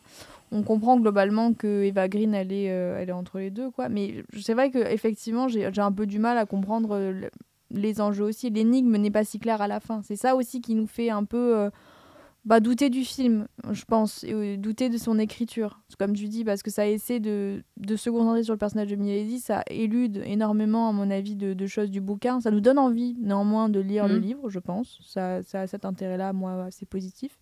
On 0.51 0.63
comprend 0.63 0.99
globalement 0.99 1.53
que 1.53 1.84
Eva 1.84 2.10
Green 2.10 2.36
elle 2.36 2.51
est, 2.51 2.69
euh, 2.69 2.99
elle 2.99 3.07
est 3.10 3.13
entre 3.13 3.39
les 3.39 3.49
deux 3.49 3.71
quoi. 3.71 3.88
Mais 3.89 4.23
c'est 4.39 4.53
vrai 4.53 4.69
que 4.69 4.77
effectivement 4.79 5.47
j'ai 5.47 5.67
j'ai 5.73 5.81
un 5.81 5.93
peu 5.93 6.05
du 6.05 6.19
mal 6.19 6.38
à 6.38 6.45
comprendre 6.45 7.13
les 7.73 8.01
enjeux 8.01 8.25
aussi. 8.25 8.49
L'énigme 8.49 8.95
n'est 8.97 9.12
pas 9.12 9.23
si 9.23 9.39
claire 9.39 9.62
à 9.62 9.67
la 9.67 9.79
fin. 9.79 10.01
C'est 10.03 10.15
ça 10.15 10.36
aussi 10.36 10.62
qui 10.62 10.75
nous 10.75 10.88
fait 10.88 11.10
un 11.10 11.23
peu 11.23 11.57
euh, 11.57 11.69
bah, 12.45 12.60
douter 12.60 12.89
du 12.89 13.03
film, 13.03 13.47
je 13.71 13.86
pense, 13.86 14.23
et 14.23 14.34
euh, 14.34 14.57
douter 14.57 14.89
de 14.89 14.97
son 14.97 15.19
écriture. 15.19 15.79
C'est 15.89 15.97
Comme 15.97 16.13
tu 16.15 16.27
dis, 16.27 16.43
parce 16.43 16.63
que 16.63 16.71
ça 16.71 16.88
essaie 16.88 17.19
de, 17.19 17.63
de 17.77 17.95
se 17.95 18.10
concentrer 18.10 18.43
sur 18.43 18.53
le 18.53 18.57
personnage 18.57 18.88
de 18.89 18.95
Milady, 18.95 19.39
ça 19.39 19.63
élude 19.69 20.21
énormément, 20.25 20.89
à 20.89 20.91
mon 20.91 21.12
avis, 21.12 21.36
de, 21.36 21.53
de 21.53 21.67
choses 21.67 21.91
du 21.91 22.01
bouquin. 22.01 22.39
Ça 22.39 22.49
nous 22.51 22.62
donne 22.62 22.79
envie, 22.79 23.15
néanmoins, 23.19 23.69
de 23.69 23.79
lire 23.79 24.07
le 24.07 24.15
Mhm. 24.15 24.21
livre, 24.21 24.49
je 24.49 24.60
pense. 24.60 24.99
Ça, 25.05 25.43
ça 25.43 25.62
a 25.62 25.67
cet 25.67 25.86
intérêt-là, 25.86 26.34
moi, 26.34 26.63
assez 26.65 26.86
positif. 26.86 27.38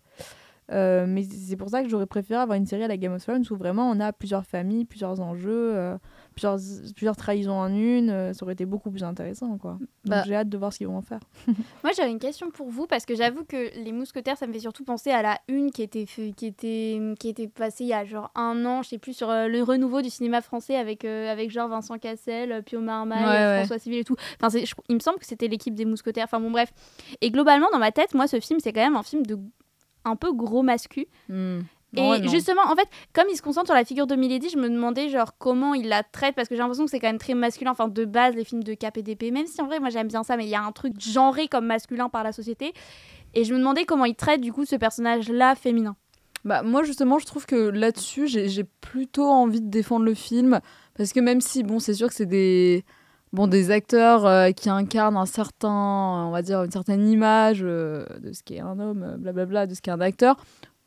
Euh, 0.72 1.04
mais 1.08 1.24
c'est 1.24 1.56
pour 1.56 1.68
ça 1.70 1.82
que 1.82 1.88
j'aurais 1.88 2.06
préféré 2.06 2.38
avoir 2.40 2.56
une 2.56 2.66
série 2.66 2.84
à 2.84 2.88
la 2.88 2.96
Game 2.96 3.12
of 3.12 3.22
Thrones 3.24 3.42
où 3.50 3.56
vraiment 3.56 3.90
on 3.90 3.98
a 3.98 4.12
plusieurs 4.12 4.44
familles, 4.46 4.84
plusieurs 4.84 5.20
enjeux, 5.20 5.72
plusieurs, 6.40 6.58
plusieurs 6.96 7.16
trahisons 7.16 7.52
en 7.58 7.68
une. 7.72 8.10
euh, 8.10 8.32
ça 8.32 8.44
aurait 8.44 8.54
été 8.54 8.64
beaucoup 8.64 8.90
plus 8.90 9.04
intéressant, 9.04 9.58
quoi. 9.58 9.72
Donc 9.72 9.88
Bah. 10.06 10.22
j'ai 10.26 10.34
hâte 10.34 10.48
de 10.48 10.56
voir 10.56 10.72
ce 10.72 10.78
qu'ils 10.78 10.86
vont 10.86 10.96
en 10.96 11.02
faire. 11.02 11.20
Moi, 11.84 11.92
j'avais 11.96 12.10
une 12.10 12.18
question 12.18 12.50
pour 12.50 12.68
vous 12.70 12.86
parce 12.86 13.04
que 13.04 13.14
j'avoue 13.14 13.44
que 13.44 13.70
les 13.84 13.92
mousquetaires, 13.92 14.36
ça 14.38 14.46
me 14.46 14.52
fait 14.52 14.60
surtout 14.60 14.84
penser 14.84 15.10
à 15.10 15.20
la 15.22 15.38
une 15.48 15.70
qui 15.70 15.82
était, 15.82 16.06
fait- 16.06 16.32
qui 16.36 16.46
était, 16.46 16.98
qui 17.18 17.28
était 17.28 17.48
passée 17.48 17.84
il 17.84 17.88
y 17.88 17.92
a 17.92 18.04
genre 18.04 18.30
un 18.34 18.64
an, 18.64 18.82
je 18.82 18.88
sais 18.90 18.98
plus, 18.98 19.12
sur 19.12 19.28
euh, 19.30 19.48
le 19.48 19.62
renouveau 19.62 20.00
du 20.02 20.10
cinéma 20.10 20.40
français 20.40 20.76
avec, 20.76 21.04
euh, 21.04 21.30
avec 21.30 21.50
genre 21.50 21.68
Vincent 21.68 21.98
Cassel, 21.98 22.52
euh, 22.52 22.62
Pio 22.62 22.80
Marmaille, 22.80 23.22
Ouais, 23.24 23.28
ouais. 23.28 23.56
François 23.58 23.78
Civil 23.78 23.98
et 23.98 24.04
tout. 24.04 24.16
Enfin, 24.40 24.50
c'est- 24.50 24.66
je- 24.66 24.74
il 24.88 24.94
me 24.94 25.00
semble 25.00 25.18
que 25.18 25.26
c'était 25.26 25.48
l'équipe 25.48 25.74
des 25.74 25.84
mousquetaires. 25.84 26.24
Enfin, 26.24 26.40
bon, 26.40 26.50
bref. 26.50 26.72
Et 27.20 27.30
globalement, 27.30 27.68
dans 27.72 27.78
ma 27.78 27.92
tête, 27.92 28.14
moi, 28.14 28.26
ce 28.26 28.40
film, 28.40 28.60
c'est 28.60 28.72
quand 28.72 28.80
même 28.82 28.96
un 28.96 29.02
film 29.02 29.24
de 29.26 29.38
un 30.04 30.16
peu 30.16 30.32
gros 30.32 30.62
mascu. 30.62 31.06
Et 31.96 32.00
Ouais, 32.00 32.28
justement, 32.28 32.62
en 32.66 32.76
fait, 32.76 32.88
comme 33.12 33.24
il 33.30 33.36
se 33.36 33.42
concentre 33.42 33.66
sur 33.66 33.74
la 33.74 33.84
figure 33.84 34.06
de 34.06 34.14
Milady, 34.14 34.48
je 34.48 34.58
me 34.58 34.68
demandais 34.68 35.08
genre 35.08 35.36
comment 35.38 35.74
il 35.74 35.88
la 35.88 36.02
traite 36.02 36.34
parce 36.36 36.48
que 36.48 36.54
j'ai 36.54 36.60
l'impression 36.60 36.84
que 36.84 36.90
c'est 36.90 37.00
quand 37.00 37.08
même 37.08 37.18
très 37.18 37.34
masculin. 37.34 37.72
Enfin, 37.72 37.88
de 37.88 38.04
base, 38.04 38.34
les 38.34 38.44
films 38.44 38.62
de 38.62 38.76
d'épée, 39.00 39.30
même 39.30 39.46
si 39.46 39.60
en 39.60 39.66
vrai, 39.66 39.80
moi 39.80 39.90
j'aime 39.90 40.08
bien 40.08 40.22
ça, 40.22 40.36
mais 40.36 40.44
il 40.44 40.50
y 40.50 40.54
a 40.54 40.62
un 40.62 40.72
truc 40.72 41.00
genré 41.00 41.48
comme 41.48 41.66
masculin 41.66 42.08
par 42.08 42.22
la 42.22 42.32
société. 42.32 42.72
Et 43.34 43.44
je 43.44 43.52
me 43.52 43.58
demandais 43.58 43.84
comment 43.84 44.04
il 44.04 44.14
traite 44.14 44.40
du 44.40 44.52
coup 44.52 44.64
ce 44.64 44.76
personnage-là 44.76 45.54
féminin. 45.54 45.96
Bah, 46.44 46.62
moi, 46.62 46.82
justement, 46.82 47.18
je 47.18 47.26
trouve 47.26 47.46
que 47.46 47.68
là-dessus, 47.68 48.26
j'ai 48.26 48.48
j'ai 48.48 48.64
plutôt 48.64 49.26
envie 49.26 49.60
de 49.60 49.68
défendre 49.68 50.04
le 50.04 50.14
film. 50.14 50.60
Parce 50.96 51.12
que 51.12 51.20
même 51.20 51.40
si, 51.40 51.62
bon, 51.62 51.78
c'est 51.78 51.94
sûr 51.94 52.08
que 52.08 52.14
c'est 52.14 52.26
des, 52.26 52.84
bon, 53.32 53.46
des 53.46 53.70
acteurs 53.70 54.26
euh, 54.26 54.50
qui 54.50 54.68
incarnent 54.68 55.16
un 55.16 55.26
certain, 55.26 56.26
on 56.26 56.30
va 56.30 56.42
dire, 56.42 56.62
une 56.62 56.70
certaine 56.70 57.08
image 57.08 57.60
euh, 57.62 58.04
de 58.20 58.32
ce 58.32 58.42
qu'est 58.42 58.60
un 58.60 58.78
homme, 58.78 59.02
euh, 59.02 59.16
blablabla, 59.16 59.66
de 59.66 59.74
ce 59.74 59.80
qu'est 59.80 59.90
un 59.90 60.00
acteur, 60.00 60.36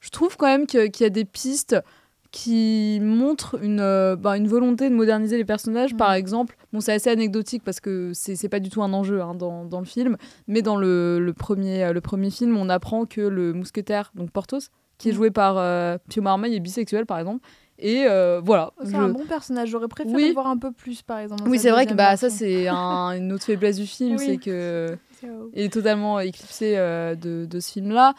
je 0.04 0.10
trouve 0.10 0.36
quand 0.38 0.46
même 0.48 0.68
qu'il 0.68 0.92
y 1.00 1.04
a 1.06 1.10
des 1.10 1.26
pistes 1.26 1.76
qui 2.32 3.00
montrent 3.02 3.58
une, 3.64 3.80
euh, 3.80 4.16
bah, 4.16 4.38
une 4.38 4.48
volonté 4.48 4.90
de 4.90 4.96
moderniser 4.96 5.38
les 5.38 5.46
personnages. 5.46 5.94
Mm. 5.94 5.98
Par 5.98 6.14
exemple, 6.14 6.56
bon, 6.74 6.82
c'est 6.82 6.92
assez 6.94 7.10
anecdotique 7.10 7.64
parce 7.64 7.80
que 7.80 8.12
c'est 8.14 8.50
pas 8.50 8.60
du 8.60 8.70
tout 8.70 8.82
un 8.84 8.92
enjeu 8.92 9.22
hein, 9.22 9.36
dans, 9.36 9.66
dans 9.66 9.80
le 9.80 9.86
film, 9.86 10.18
mais 10.48 10.62
dans 10.64 10.76
le, 10.76 11.20
le 11.20 11.34
premier, 11.34 11.94
le 11.94 12.02
premier 12.02 12.32
film, 12.32 12.58
on 12.58 12.70
apprend 12.70 13.06
que 13.06 13.22
le 13.22 13.54
mousquetaire, 13.54 14.12
donc 14.16 14.32
Porthos, 14.32 14.70
qui 14.98 15.10
est 15.10 15.12
Mm. 15.12 15.16
joué 15.16 15.32
par 15.32 15.56
euh, 15.58 15.98
Pio 16.10 16.22
Marmaille, 16.24 16.56
est 16.56 16.60
bisexuel 16.60 17.06
par 17.06 17.20
exemple. 17.20 17.46
Et 17.80 18.06
euh, 18.08 18.40
voilà. 18.44 18.72
C'est 18.84 18.92
je- 18.92 18.98
un 18.98 19.10
bon 19.10 19.26
personnage. 19.26 19.70
J'aurais 19.70 19.88
préféré 19.88 20.16
Oui. 20.16 20.28
le 20.30 20.34
voir 20.34 20.48
un 20.48 20.58
peu 20.58 20.72
plus, 20.72 21.02
par 21.02 21.20
exemple. 21.20 21.44
Oui, 21.48 21.60
c'est 21.60 21.72
vrai 21.72 21.86
que 21.86 21.94
bah, 21.94 22.18
ça, 22.18 22.30
c'est 22.30 22.68
un- 22.68 23.12
une 23.18 23.32
autre 23.34 23.44
faiblesse 23.44 23.78
du 23.78 23.86
film, 23.88 24.16
Oui. 24.18 24.26
c'est 24.26 24.38
que 24.38 24.96
C'est- 25.20 25.28
est 25.54 25.74
totalement 25.74 26.20
éclipsé 26.20 26.74
euh, 26.78 27.16
de, 27.16 27.46
de 27.46 27.60
ce 27.60 27.72
film-là. 27.74 28.14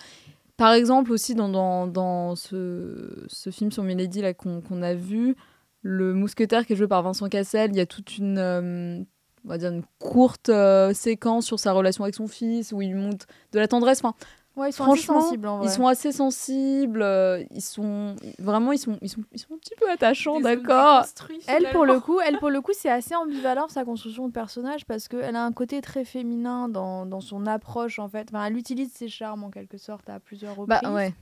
Par 0.57 0.73
exemple, 0.73 1.13
aussi 1.13 1.35
dans, 1.35 1.49
dans, 1.49 1.87
dans 1.87 2.37
ce, 2.37 3.25
ce 3.27 3.51
film 3.51 3.73
sur 3.73 3.83
Milady 3.83 4.23
là, 4.23 4.35
qu'on 4.35 4.83
a 4.83 4.95
vu, 4.95 5.35
le 5.83 6.15
mousquetaire 6.15 6.65
qui 6.67 6.73
est 6.73 6.77
joué 6.77 6.89
par 6.89 7.03
Vincent 7.03 7.29
Cassel, 7.29 7.71
il 7.73 7.77
y 7.77 7.81
a 7.81 7.87
toute 7.87 8.17
une, 8.17 8.39
euh, 8.39 9.03
on 9.45 9.49
va 9.49 9.59
dire 9.59 9.71
une 9.71 9.85
courte 9.99 10.49
euh, 10.49 10.95
séquence 10.95 11.45
sur 11.45 11.59
sa 11.59 11.73
relation 11.73 12.05
avec 12.05 12.15
son 12.15 12.27
fils, 12.27 12.73
où 12.73 12.81
il 12.81 12.95
monte 12.95 13.27
de 13.53 13.59
la 13.59 13.69
tendresse. 13.69 13.99
Enfin, 14.03 14.15
Ouais, 14.57 14.71
ils 14.71 14.73
sont 14.73 14.85
assez 14.85 15.03
Franchement, 15.03 15.21
sensibles 15.21 15.49
en 15.49 15.59
vrai. 15.59 15.67
Ils 15.67 15.71
sont 15.71 15.87
assez 15.89 16.13
sensibles, 16.13 17.03
euh, 17.03 17.43
ils 17.51 17.61
sont 17.61 18.15
vraiment 18.39 18.71
ils 18.71 18.79
sont 18.79 18.99
ils 19.03 19.09
sont 19.09 19.23
ils 19.33 19.39
sont 19.41 19.55
un 19.55 19.59
petit 19.59 19.75
peu 19.77 19.91
attachants, 19.91 20.41
d'accord. 20.41 21.05
Elle 21.49 21.71
pour 21.73 21.85
le 21.85 21.99
coup, 21.99 22.21
elle 22.21 22.39
pour 22.39 22.51
le 22.51 22.61
coup, 22.61 22.71
c'est 22.73 22.89
assez 22.91 23.17
ambivalent 23.17 23.67
sa 23.69 23.85
construction 23.85 24.29
de 24.29 24.33
personnage 24.33 24.85
parce 24.87 25.09
qu'elle 25.09 25.35
a 25.35 25.45
un 25.45 25.51
côté 25.53 25.81
très 25.81 26.05
féminin 26.05 26.69
dans, 26.69 27.05
dans 27.05 27.21
son 27.21 27.47
approche 27.47 27.99
en 27.99 28.09
fait. 28.09 28.29
Enfin, 28.31 28.45
elle 28.47 28.57
utilise 28.57 28.93
ses 28.93 29.09
charmes 29.09 29.43
en 29.43 29.51
quelque 29.51 29.77
sorte 29.77 30.09
à 30.09 30.21
plusieurs 30.21 30.55
reprises. 30.55 30.81
Bah 30.83 30.93
ouais. 30.93 31.13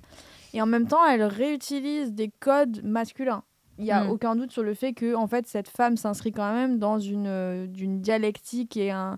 Et 0.53 0.61
en 0.61 0.67
même 0.67 0.87
temps, 0.87 1.05
elle 1.07 1.23
réutilise 1.23 2.13
des 2.13 2.31
codes 2.41 2.85
masculins. 2.85 3.43
Il 3.79 3.87
y 3.87 3.91
a 3.91 4.05
Mm. 4.05 4.11
aucun 4.11 4.37
doute 4.37 4.53
sur 4.53 4.63
le 4.63 4.75
fait 4.75 4.93
que 4.93 5.15
en 5.15 5.27
fait 5.27 5.47
cette 5.49 5.69
femme 5.69 5.97
s'inscrit 5.97 6.33
quand 6.33 6.53
même 6.53 6.79
dans 6.79 6.99
une 6.99 7.27
euh, 7.27 7.67
d'une 7.67 8.03
dialectique 8.03 8.77
et 8.77 8.91
un, 8.91 9.17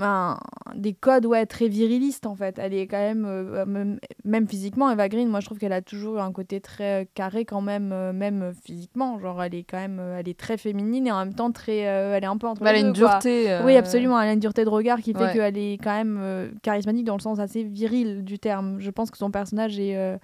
un- 0.00 0.38
des 0.74 0.94
codes 0.94 1.26
ouais 1.26 1.44
très 1.46 1.68
virilistes 1.68 2.26
en 2.26 2.34
fait. 2.34 2.58
Elle 2.58 2.72
est 2.74 2.86
quand 2.86 2.98
même 2.98 3.24
euh, 3.26 3.66
même, 3.66 3.98
même 4.24 4.48
physiquement 4.48 4.90
Eva 4.90 5.08
Green, 5.08 5.28
moi 5.28 5.40
je 5.40 5.46
trouve 5.46 5.58
qu'elle 5.58 5.72
a 5.72 5.82
toujours 5.82 6.20
un 6.20 6.32
côté 6.32 6.60
très 6.60 7.02
euh, 7.02 7.04
carré 7.14 7.44
quand 7.44 7.60
même 7.60 7.90
euh, 7.92 8.12
même 8.12 8.42
euh, 8.42 8.52
physiquement, 8.64 9.18
genre 9.18 9.42
elle 9.42 9.54
est 9.54 9.64
quand 9.64 9.78
même 9.78 9.98
euh, 10.00 10.18
elle 10.18 10.28
est 10.28 10.38
très 10.38 10.56
féminine 10.56 11.06
et 11.06 11.12
en 11.12 11.18
même 11.18 11.34
temps 11.34 11.52
très 11.52 11.86
euh, 11.88 12.14
elle 12.16 12.24
est 12.24 12.26
un 12.26 12.36
peu 12.38 12.46
entre 12.46 12.62
Bah, 12.62 12.70
elle 12.70 12.76
a 12.76 12.80
une 12.80 12.94
quoi. 12.96 13.08
dureté. 13.08 13.50
euh, 13.52 13.64
Oui, 13.66 13.76
absolument. 13.76 14.20
Elle 14.20 14.28
a 14.30 14.32
une 14.32 14.40
dureté 14.40 14.64
de 14.64 14.70
regard 14.70 15.00
qui 15.00 15.12
fait 15.12 15.18
Ouais. 15.24 15.32
qu'elle 15.32 15.58
est 15.58 15.78
quand 15.82 15.94
même 15.94 16.18
euh, 16.20 16.48
charismatique 16.62 17.04
dans 17.04 17.16
le 17.16 17.22
sens 17.22 17.38
assez 17.38 17.62
viril 17.62 18.24
du 18.24 18.38
terme. 18.38 18.80
Je 18.80 18.90
pense 18.90 19.10
que 19.10 19.18
son 19.18 19.30
personnage 19.30 19.78
est. 19.78 19.96
euh, 19.96 20.16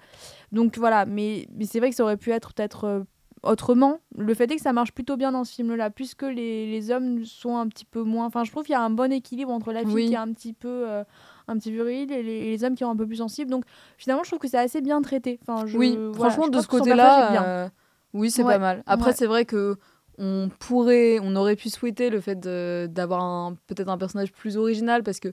Donc 0.51 0.77
voilà, 0.77 1.05
mais, 1.05 1.47
mais 1.55 1.65
c'est 1.65 1.79
vrai 1.79 1.89
que 1.91 1.95
ça 1.95 2.03
aurait 2.03 2.17
pu 2.17 2.31
être 2.31 2.53
peut-être 2.53 2.85
euh, 2.85 3.03
autrement. 3.43 3.99
Le 4.17 4.33
fait 4.33 4.51
est 4.51 4.55
que 4.55 4.61
ça 4.61 4.73
marche 4.73 4.91
plutôt 4.91 5.17
bien 5.17 5.31
dans 5.31 5.43
ce 5.43 5.53
film-là, 5.53 5.89
puisque 5.89 6.23
les, 6.23 6.69
les 6.69 6.91
hommes 6.91 7.23
sont 7.25 7.57
un 7.57 7.67
petit 7.67 7.85
peu 7.85 8.03
moins. 8.03 8.25
Enfin, 8.25 8.43
je 8.43 8.51
trouve 8.51 8.63
qu'il 8.63 8.73
y 8.73 8.75
a 8.75 8.81
un 8.81 8.89
bon 8.89 9.11
équilibre 9.11 9.51
entre 9.51 9.71
la 9.73 9.81
fille 9.81 9.93
Oui. 9.93 10.07
qui 10.07 10.13
est 10.13 10.17
un 10.17 10.31
petit 10.33 10.53
peu. 10.53 10.67
euh, 10.89 11.03
un 11.51 11.57
petit 11.57 11.71
viril 11.71 12.11
et 12.11 12.21
les, 12.21 12.31
et 12.31 12.49
les 12.51 12.63
hommes 12.63 12.75
qui 12.75 12.83
sont 12.83 12.91
un 12.91 12.95
peu 12.95 13.07
plus 13.07 13.15
sensibles. 13.15 13.49
Donc 13.49 13.63
finalement, 13.97 14.21
je 14.23 14.29
trouve 14.29 14.37
que 14.37 14.47
c'est 14.47 14.59
assez 14.59 14.81
bien 14.81 15.01
traité. 15.01 15.39
Enfin, 15.41 15.65
je- 15.65 15.79
Oui, 15.79 15.97
voilà, 15.97 16.13
franchement, 16.31 16.45
je 16.45 16.57
de 16.57 16.61
ce 16.61 16.67
côté-là, 16.67 17.43
euh, 17.63 17.69
oui, 18.13 18.29
c'est 18.29 18.43
Ouais, 18.43 18.53
pas 18.53 18.59
mal. 18.59 18.83
Après, 18.85 19.07
ouais. 19.09 19.15
c'est 19.15 19.25
vrai 19.25 19.45
que 19.45 19.75
on 20.19 20.49
pourrait, 20.59 21.17
on 21.23 21.35
aurait 21.35 21.55
pu 21.55 21.69
souhaiter 21.69 22.11
le 22.11 22.19
fait 22.21 22.39
d'avoir 22.39 23.53
peut-être 23.67 23.89
un 23.89 23.97
personnage 23.97 24.31
plus 24.31 24.57
original 24.57 25.01
parce 25.01 25.19
que 25.19 25.29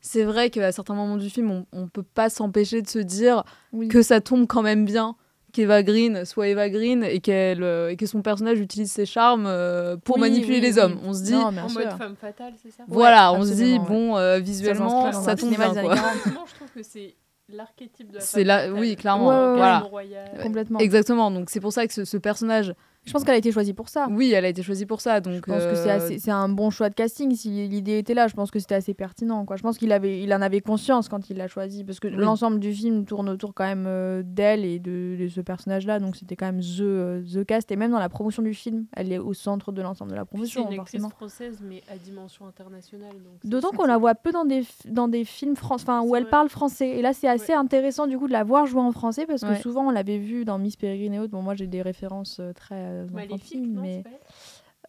c'est 0.00 0.24
vrai 0.24 0.48
qu'à 0.48 0.72
certains 0.72 0.94
moments 0.94 1.16
du 1.16 1.28
film, 1.28 1.50
on, 1.50 1.66
on 1.72 1.88
peut 1.88 2.02
pas 2.02 2.30
s'empêcher 2.30 2.80
de 2.82 2.88
se 2.88 2.98
dire 3.00 3.42
Oui. 3.72 3.88
que 3.88 4.00
ça 4.00 4.20
tombe 4.20 4.46
quand 4.46 4.62
même 4.62 4.84
bien 4.84 5.16
qu'Eva 5.52 5.82
Green 5.82 6.24
soit 6.24 6.48
Eva 6.48 6.68
Green 6.68 7.02
et, 7.04 7.20
qu'elle, 7.20 7.62
euh, 7.62 7.90
et 7.90 7.96
que 7.96 8.06
son 8.06 8.22
personnage 8.22 8.60
utilise 8.60 8.90
ses 8.92 9.06
charmes 9.06 9.46
euh, 9.46 9.96
pour 9.96 10.16
Oui, 10.16 10.22
manipuler 10.22 10.56
oui, 10.56 10.60
les 10.60 10.74
oui. 10.74 10.80
hommes. 10.80 10.98
On 11.04 11.12
se 11.14 11.22
dit, 11.22 11.32
Non, 11.32 11.46
En 11.46 11.68
sûr. 11.68 11.80
mode 11.80 11.90
femme 11.98 12.16
fatale, 12.20 12.52
c'est 12.62 12.70
ça? 12.70 12.82
Voilà, 12.88 13.32
Ouais, 13.32 13.38
on 13.38 13.42
se 13.44 13.52
dit, 13.54 13.74
absolument, 13.74 13.84
bon, 13.84 14.16
euh, 14.16 14.34
Ça 14.34 14.40
visuellement, 14.40 15.12
ça, 15.12 15.30
un 15.32 15.36
tombe 15.36 15.50
bien. 15.50 15.58
des 15.72 15.78
années 15.78 15.88
Quoi. 15.88 15.94
40. 15.96 16.10
Effectivement, 16.14 16.44
je 16.46 16.54
trouve 16.54 16.68
que 16.74 16.82
c'est 16.82 17.14
l'archétype 17.48 18.10
de 18.10 18.14
la 18.16 18.20
C'est 18.20 18.40
femme 18.40 18.46
là- 18.46 18.58
fatale. 18.60 18.72
oui, 18.80 18.96
clairement, 18.96 19.28
Ouais, 19.28 19.34
ouais, 19.34 19.50
ouais. 19.52 19.56
voilà. 19.56 19.78
Royale. 19.80 20.30
Complètement. 20.42 20.78
Exactement, 20.80 21.30
donc 21.30 21.48
c'est 21.50 21.60
pour 21.60 21.72
ça 21.72 21.86
que 21.86 21.94
ce, 21.94 22.04
ce 22.04 22.16
personnage, 22.18 22.74
Je 23.04 23.12
pense 23.12 23.24
qu'elle 23.24 23.34
a 23.34 23.38
été 23.38 23.50
choisie 23.52 23.72
pour 23.72 23.88
ça. 23.88 24.06
oui, 24.10 24.32
elle 24.32 24.44
a 24.44 24.48
été 24.48 24.62
choisie 24.62 24.84
pour 24.84 25.00
ça. 25.00 25.20
Donc, 25.20 25.34
Je 25.34 25.40
pense 25.40 25.62
que 25.64 25.74
c'est 25.74 25.90
euh, 25.90 25.96
assez- 25.96 26.18
c'est 26.18 26.30
un 26.30 26.48
bon 26.50 26.68
choix 26.68 26.90
de 26.90 26.94
casting. 26.94 27.34
Si 27.34 27.48
l'idée 27.68 27.96
était 27.98 28.12
là, 28.12 28.28
je 28.28 28.34
pense 28.34 28.50
que 28.50 28.58
c'était 28.58 28.74
assez 28.74 28.92
pertinent. 28.92 29.46
Quoi. 29.46 29.56
Je 29.56 29.62
pense 29.62 29.78
qu'il 29.78 29.92
avait, 29.92 30.20
il 30.22 30.32
en 30.34 30.42
avait 30.42 30.60
conscience 30.60 31.08
quand 31.08 31.30
il 31.30 31.38
l'a 31.38 31.48
choisi, 31.48 31.84
parce 31.84 32.00
que 32.00 32.08
Oui. 32.08 32.14
l'ensemble 32.16 32.58
du 32.60 32.72
film 32.74 33.06
tourne 33.06 33.30
autour 33.30 33.54
quand 33.54 33.64
même 33.64 33.86
euh, 33.86 34.22
d'elle 34.24 34.64
et 34.64 34.78
de, 34.78 35.16
de 35.18 35.28
ce 35.28 35.40
personnage-là. 35.40 36.00
Donc 36.00 36.16
c'était 36.16 36.36
quand 36.36 36.46
même 36.46 36.60
the, 36.60 36.80
euh, 36.82 37.22
the 37.22 37.44
cast. 37.46 37.70
Et 37.72 37.76
même 37.76 37.92
dans 37.92 37.98
la 37.98 38.10
promotion 38.10 38.42
du 38.42 38.52
film, 38.52 38.84
elle 38.94 39.10
est 39.10 39.18
au 39.18 39.32
centre 39.32 39.72
de 39.72 39.80
l'ensemble 39.80 40.10
de 40.10 40.16
la 40.16 40.26
Puis 40.26 40.32
C'est 40.46 40.52
promotion, 40.54 40.70
une 40.70 40.80
actrice 40.80 41.00
forcément. 41.00 41.08
française, 41.08 41.62
mais 41.66 41.82
à 41.90 41.96
dimension 41.96 42.46
internationale. 42.46 43.14
D'autant 43.44 43.70
qu'on 43.70 43.86
la 43.86 43.96
voit 43.96 44.14
peu 44.16 44.32
dans 44.32 44.44
des, 44.44 44.64
dans 44.86 45.08
des 45.08 45.24
films 45.24 45.56
France, 45.56 45.82
enfin, 45.82 46.02
où 46.02 46.14
elle 46.14 46.24
vrai. 46.24 46.30
parle 46.30 46.48
français. 46.50 46.90
Et 46.90 47.00
là, 47.02 47.14
c'est 47.14 47.28
assez 47.28 47.54
intéressant 47.54 48.06
du 48.06 48.18
coup 48.18 48.26
de 48.26 48.32
la 48.32 48.44
voir 48.44 48.66
jouer 48.66 48.82
en 48.82 48.92
français 48.92 49.24
parce 49.24 49.42
que 49.42 49.48
Ouais. 49.48 49.60
souvent 49.60 49.86
on 49.86 49.90
l'avait 49.90 50.18
vu 50.18 50.44
dans 50.44 50.58
Miss 50.58 50.76
Peregrine 50.76 51.14
et 51.14 51.18
autres. 51.20 51.30
Bon, 51.32 51.40
moi 51.40 51.54
j'ai 51.54 51.66
des 51.66 51.80
références 51.80 52.40
très 52.54 52.87
euh, 52.88 53.06
Maléfique, 53.12 53.66
non, 53.66 53.82
mais 53.82 54.02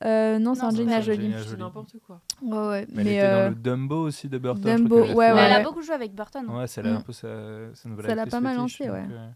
euh, 0.06 0.40
non, 0.40 0.56
c'est 0.56 0.64
Angelina 0.64 1.02
Jolie. 1.02 1.34
C'est 1.46 1.58
n'importe 1.60 1.96
quoi. 2.06 2.22
Ouais, 2.42 2.58
ouais. 2.70 2.86
Mais, 2.94 3.04
Mais, 3.04 3.12
elle 3.14 3.18
était 3.18 3.26
euh, 3.26 3.44
dans 3.44 3.50
le 3.50 3.56
Dumbo 3.56 3.96
aussi 4.08 4.30
de 4.30 4.38
Burton. 4.38 4.76
Dumbo, 4.78 4.96
ouais, 5.02 5.08
Mais 5.08 5.26
elle 5.26 5.34
ouais. 5.52 5.56
a 5.56 5.64
beaucoup 5.64 5.82
joué 5.82 5.94
avec 5.96 6.14
Burton. 6.16 6.46
hein. 6.50 6.60
Ouais, 6.60 6.68
c'est 6.68 6.82
Mm. 6.84 6.88
un 6.96 7.02
peu 7.02 7.12
sa, 7.12 7.28
sa 7.74 7.90
nouvelle 7.90 8.06
Ça 8.06 8.16
l'a 8.16 8.26
pas 8.26 8.40
mal 8.40 8.56
lancé, 8.56 8.90
ouais. 8.90 9.04
euh, 9.12 9.28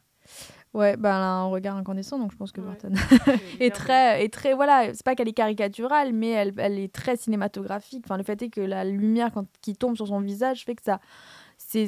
Ouais, 0.73 0.95
ben 0.97 1.09
elle 1.09 1.21
a 1.23 1.31
un 1.33 1.43
regard 1.45 1.75
incandescent, 1.75 2.17
donc 2.17 2.31
je 2.31 2.37
pense 2.37 2.51
que 2.51 2.61
Ouais. 2.61 2.67
Burton 2.67 2.93
est 3.59 3.75
très, 3.75 4.23
est 4.23 4.33
très, 4.33 4.53
voilà, 4.55 4.93
c'est 4.93 5.03
pas 5.03 5.15
qu'elle 5.15 5.27
est 5.27 5.33
caricaturale, 5.33 6.13
mais 6.13 6.29
elle, 6.29 6.53
elle 6.57 6.79
est 6.79 6.91
très 6.91 7.15
cinématographique. 7.17 8.03
Enfin, 8.05 8.17
le 8.17 8.23
fait 8.23 8.41
est 8.41 8.49
que 8.49 8.61
la 8.61 8.85
lumière 8.85 9.31
quand, 9.33 9.45
qui 9.61 9.75
tombe 9.75 9.95
sur 9.97 10.07
son 10.07 10.21
visage 10.21 10.63
fait 10.65 10.75
que 10.75 10.81
ça, 10.83 10.99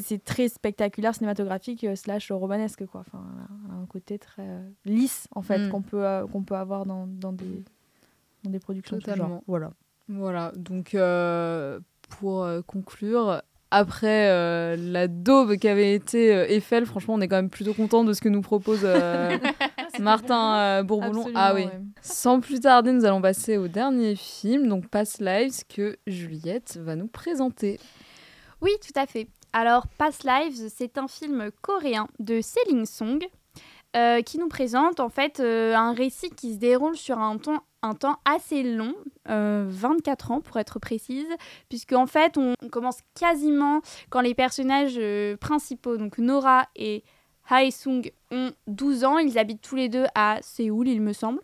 c'est 0.02 0.24
très 0.24 0.50
spectaculaire, 0.50 1.14
cinématographique 1.16 1.84
euh, 1.84 1.96
slash 1.96 2.32
romanesque, 2.32 2.86
quoi. 2.86 3.02
Enfin, 3.02 3.24
un 3.72 3.86
côté 3.86 4.18
très 4.20 4.42
euh, 4.48 4.70
lisse 4.86 5.28
en 5.36 5.42
fait 5.42 5.60
Mm. 5.60 5.70
qu'on 5.70 5.82
peut, 5.82 6.06
euh, 6.06 6.26
qu'on 6.28 6.44
peut 6.44 6.56
avoir 6.56 6.86
dans, 6.86 7.06
dans 7.08 7.32
des, 7.34 7.64
dans 8.44 8.52
des 8.52 8.60
productions 8.60 8.98
de 8.98 9.04
ce 9.04 9.16
genre. 9.16 9.42
Voilà. 9.48 9.72
Voilà, 10.08 10.52
donc 10.56 10.94
euh, 10.94 11.80
pour 12.10 12.48
conclure, 12.68 13.42
après 13.72 14.30
euh, 14.30 14.76
la 14.78 15.08
daube 15.08 15.58
qu'avait 15.58 15.96
été 15.96 16.34
euh, 16.36 16.46
Eiffel, 16.48 16.86
franchement, 16.86 17.16
on 17.16 17.22
est 17.22 17.28
quand 17.28 17.38
même 17.38 17.50
plutôt 17.50 17.74
content 17.74 18.04
de 18.04 18.14
ce 18.14 18.22
que 18.22 18.30
nous 18.30 18.42
propose 18.42 18.82
euh, 18.84 19.36
Martin 20.00 20.58
euh, 20.58 20.84
Bourboulon. 20.84 21.22
Absolument, 21.22 21.40
Ah 21.44 21.54
oui. 21.56 21.66
ouais. 21.66 21.80
Sans 22.02 22.40
plus 22.40 22.60
tarder, 22.60 22.92
nous 22.92 23.04
allons 23.06 23.22
passer 23.22 23.58
au 23.58 23.68
dernier 23.68 24.16
film, 24.16 24.68
donc 24.68 24.88
Past 24.90 25.20
Lives, 25.22 25.64
que 25.68 25.98
Juliette 26.06 26.78
va 26.80 26.96
nous 26.96 27.08
présenter. 27.08 27.80
Oui, 28.62 28.72
tout 28.82 28.98
à 29.00 29.06
fait. 29.08 29.28
Alors, 29.58 29.88
Past 29.88 30.26
Lives, 30.26 30.68
c'est 30.68 30.98
un 30.98 31.08
film 31.08 31.50
coréen 31.62 32.10
de 32.20 32.42
Seling 32.42 32.86
Song 32.86 33.26
euh, 33.96 34.22
qui 34.22 34.38
nous 34.38 34.50
présente 34.50 35.00
en 35.00 35.08
fait 35.08 35.40
euh, 35.40 35.74
un 35.74 35.94
récit 35.94 36.30
qui 36.30 36.56
se 36.56 36.60
déroule 36.60 36.98
sur 36.98 37.20
un 37.20 37.38
temps, 37.38 38.20
assez 38.26 38.64
long, 38.64 38.94
euh, 39.30 39.66
24 39.70 40.32
ans 40.32 40.42
pour 40.42 40.58
être 40.58 40.78
précise, 40.80 41.30
puisque 41.70 41.94
en 41.94 42.06
fait 42.06 42.38
on, 42.38 42.54
commence 42.70 42.98
quasiment 43.18 43.80
quand 44.10 44.20
les 44.20 44.36
personnages 44.36 44.98
euh, 44.98 45.38
principaux, 45.38 45.96
donc 45.96 46.18
Nora 46.18 46.68
et 46.76 47.06
Hae 47.50 47.72
Sung, 47.72 48.12
ont 48.32 48.52
12 48.68 49.06
ans. 49.06 49.20
Ils 49.20 49.40
habitent 49.40 49.62
tous 49.62 49.78
les 49.78 49.88
deux 49.88 50.08
à 50.16 50.40
Séoul, 50.42 50.90
il 50.90 51.02
me 51.02 51.14
semble. 51.14 51.40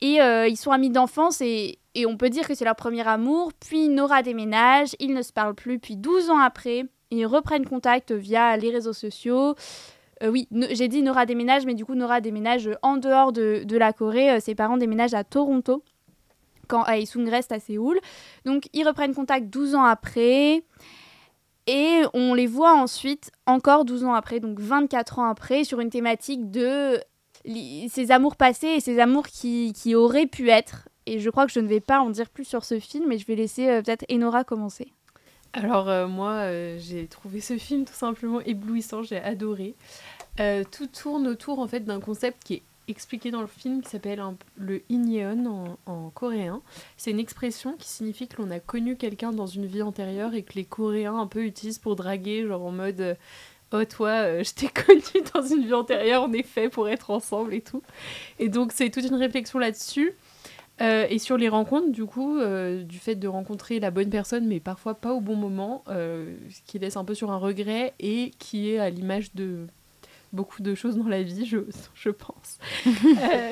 Et 0.00 0.18
ils 0.20 0.56
sont 0.56 0.70
amis 0.70 0.90
d'enfance 0.90 1.40
et, 1.40 1.80
et 1.96 2.06
on 2.06 2.16
peut 2.16 2.30
dire 2.30 2.46
que 2.46 2.54
c'est 2.54 2.64
leur 2.64 2.76
premier 2.76 3.04
amour. 3.08 3.52
Puis 3.58 3.88
Nora 3.88 4.22
déménage, 4.22 4.94
ils 5.00 5.12
ne 5.12 5.22
se 5.22 5.32
parlent 5.32 5.56
plus. 5.56 5.80
Puis 5.80 5.96
12 5.96 6.30
ans 6.30 6.38
après, 6.38 6.84
ils 7.10 7.26
reprennent 7.26 7.66
contact 7.66 8.12
via 8.12 8.56
les 8.56 8.70
réseaux 8.70 8.92
sociaux. 8.92 9.54
Euh, 10.22 10.30
oui, 10.30 10.48
j'ai 10.70 10.88
dit 10.88 11.02
Nora 11.02 11.26
déménage, 11.26 11.64
mais 11.64 11.74
du 11.74 11.84
coup 11.84 11.94
Nora 11.94 12.20
déménage 12.20 12.70
en 12.82 12.96
dehors 12.96 13.32
de, 13.32 13.76
la 13.76 13.92
Corée. 13.92 14.32
Euh, 14.32 14.40
Ses 14.40 14.54
parents 14.54 14.76
déménagent 14.76 15.14
à 15.14 15.24
Toronto 15.24 15.82
quand 16.66 16.84
Aesung 16.86 17.28
reste 17.28 17.52
à 17.52 17.60
Séoul. 17.60 17.98
Donc 18.44 18.68
ils 18.72 18.86
reprennent 18.86 19.14
contact 19.14 19.48
12 19.48 19.74
ans 19.74 19.84
après. 19.84 20.62
Et 21.66 22.02
on 22.14 22.32
les 22.32 22.46
voit 22.46 22.74
ensuite 22.74 23.30
encore 23.46 23.84
12 23.84 24.04
ans 24.04 24.14
après, 24.14 24.40
donc 24.40 24.58
24 24.58 25.18
ans 25.18 25.28
après, 25.28 25.64
sur 25.64 25.80
une 25.80 25.90
thématique 25.90 26.50
de 26.50 26.98
ces 27.44 28.10
amours 28.10 28.36
passés 28.36 28.68
et 28.68 28.80
ces 28.80 28.98
amours 28.98 29.26
qui, 29.26 29.94
auraient 29.94 30.26
pu 30.26 30.48
être. 30.48 30.88
Et 31.04 31.18
je 31.18 31.28
crois 31.28 31.46
que 31.46 31.52
je 31.52 31.60
ne 31.60 31.68
vais 31.68 31.80
pas 31.80 32.00
en 32.00 32.08
dire 32.08 32.30
plus 32.30 32.44
sur 32.44 32.64
ce 32.64 32.78
film, 32.80 33.04
mais 33.08 33.18
je 33.18 33.26
vais 33.26 33.34
laisser 33.34 33.68
euh, 33.68 33.82
peut-être 33.82 34.06
Enora 34.10 34.44
commencer. 34.44 34.92
Alors 35.52 35.88
euh, 35.88 36.06
moi, 36.06 36.32
euh, 36.32 36.78
j'ai 36.78 37.06
trouvé 37.06 37.40
ce 37.40 37.56
film 37.58 37.84
tout 37.84 37.94
simplement 37.94 38.40
éblouissant, 38.40 39.02
j'ai 39.02 39.18
adoré. 39.18 39.74
Euh, 40.40 40.62
tout 40.70 40.86
tourne 40.86 41.26
autour 41.26 41.58
en 41.58 41.66
fait 41.66 41.80
d'un 41.80 42.00
concept 42.00 42.44
qui 42.44 42.54
est 42.54 42.62
expliqué 42.86 43.30
dans 43.30 43.40
le 43.40 43.46
film 43.46 43.82
qui 43.82 43.90
s'appelle 43.90 44.22
le 44.56 44.82
inyeon 44.88 45.76
en, 45.86 45.92
en 45.92 46.10
coréen. 46.10 46.62
C'est 46.96 47.10
une 47.10 47.18
expression 47.18 47.74
qui 47.76 47.88
signifie 47.88 48.28
que 48.28 48.40
l'on 48.40 48.50
a 48.50 48.60
connu 48.60 48.96
quelqu'un 48.96 49.32
dans 49.32 49.46
une 49.46 49.66
vie 49.66 49.82
antérieure 49.82 50.34
et 50.34 50.42
que 50.42 50.54
les 50.54 50.64
Coréens 50.64 51.16
un 51.16 51.26
peu 51.26 51.44
utilisent 51.44 51.78
pour 51.78 51.96
draguer, 51.96 52.46
genre 52.46 52.64
en 52.64 52.72
mode 52.72 53.16
oh 53.72 53.84
toi, 53.84 54.42
je 54.42 54.52
t'ai 54.52 54.68
connu 54.86 55.24
dans 55.34 55.42
une 55.42 55.66
vie 55.66 55.74
antérieure, 55.74 56.24
on 56.28 56.32
est 56.32 56.42
fait 56.42 56.68
pour 56.68 56.88
être 56.88 57.10
ensemble 57.10 57.52
et 57.52 57.60
tout. 57.60 57.82
Et 58.38 58.48
donc 58.48 58.72
c'est 58.72 58.90
toute 58.90 59.04
une 59.04 59.16
réflexion 59.16 59.58
là-dessus. 59.58 60.14
Euh, 60.80 61.06
et 61.08 61.18
sur 61.18 61.36
les 61.36 61.48
rencontres, 61.48 61.90
du 61.90 62.04
coup, 62.04 62.38
euh, 62.38 62.82
du 62.82 62.98
fait 62.98 63.16
de 63.16 63.28
rencontrer 63.28 63.80
la 63.80 63.90
bonne 63.90 64.10
personne, 64.10 64.46
mais 64.46 64.60
parfois 64.60 64.94
pas 64.94 65.12
au 65.12 65.20
bon 65.20 65.36
moment, 65.36 65.82
euh, 65.88 66.36
ce 66.50 66.60
qui 66.62 66.78
laisse 66.78 66.96
un 66.96 67.04
peu 67.04 67.14
sur 67.14 67.30
un 67.30 67.38
regret 67.38 67.94
et 67.98 68.32
qui 68.38 68.70
est 68.70 68.78
à 68.78 68.90
l'image 68.90 69.34
de 69.34 69.66
beaucoup 70.32 70.60
de 70.60 70.74
choses 70.74 70.96
dans 70.96 71.08
la 71.08 71.22
vie, 71.22 71.46
je, 71.46 71.58
je 71.94 72.10
pense. 72.10 72.58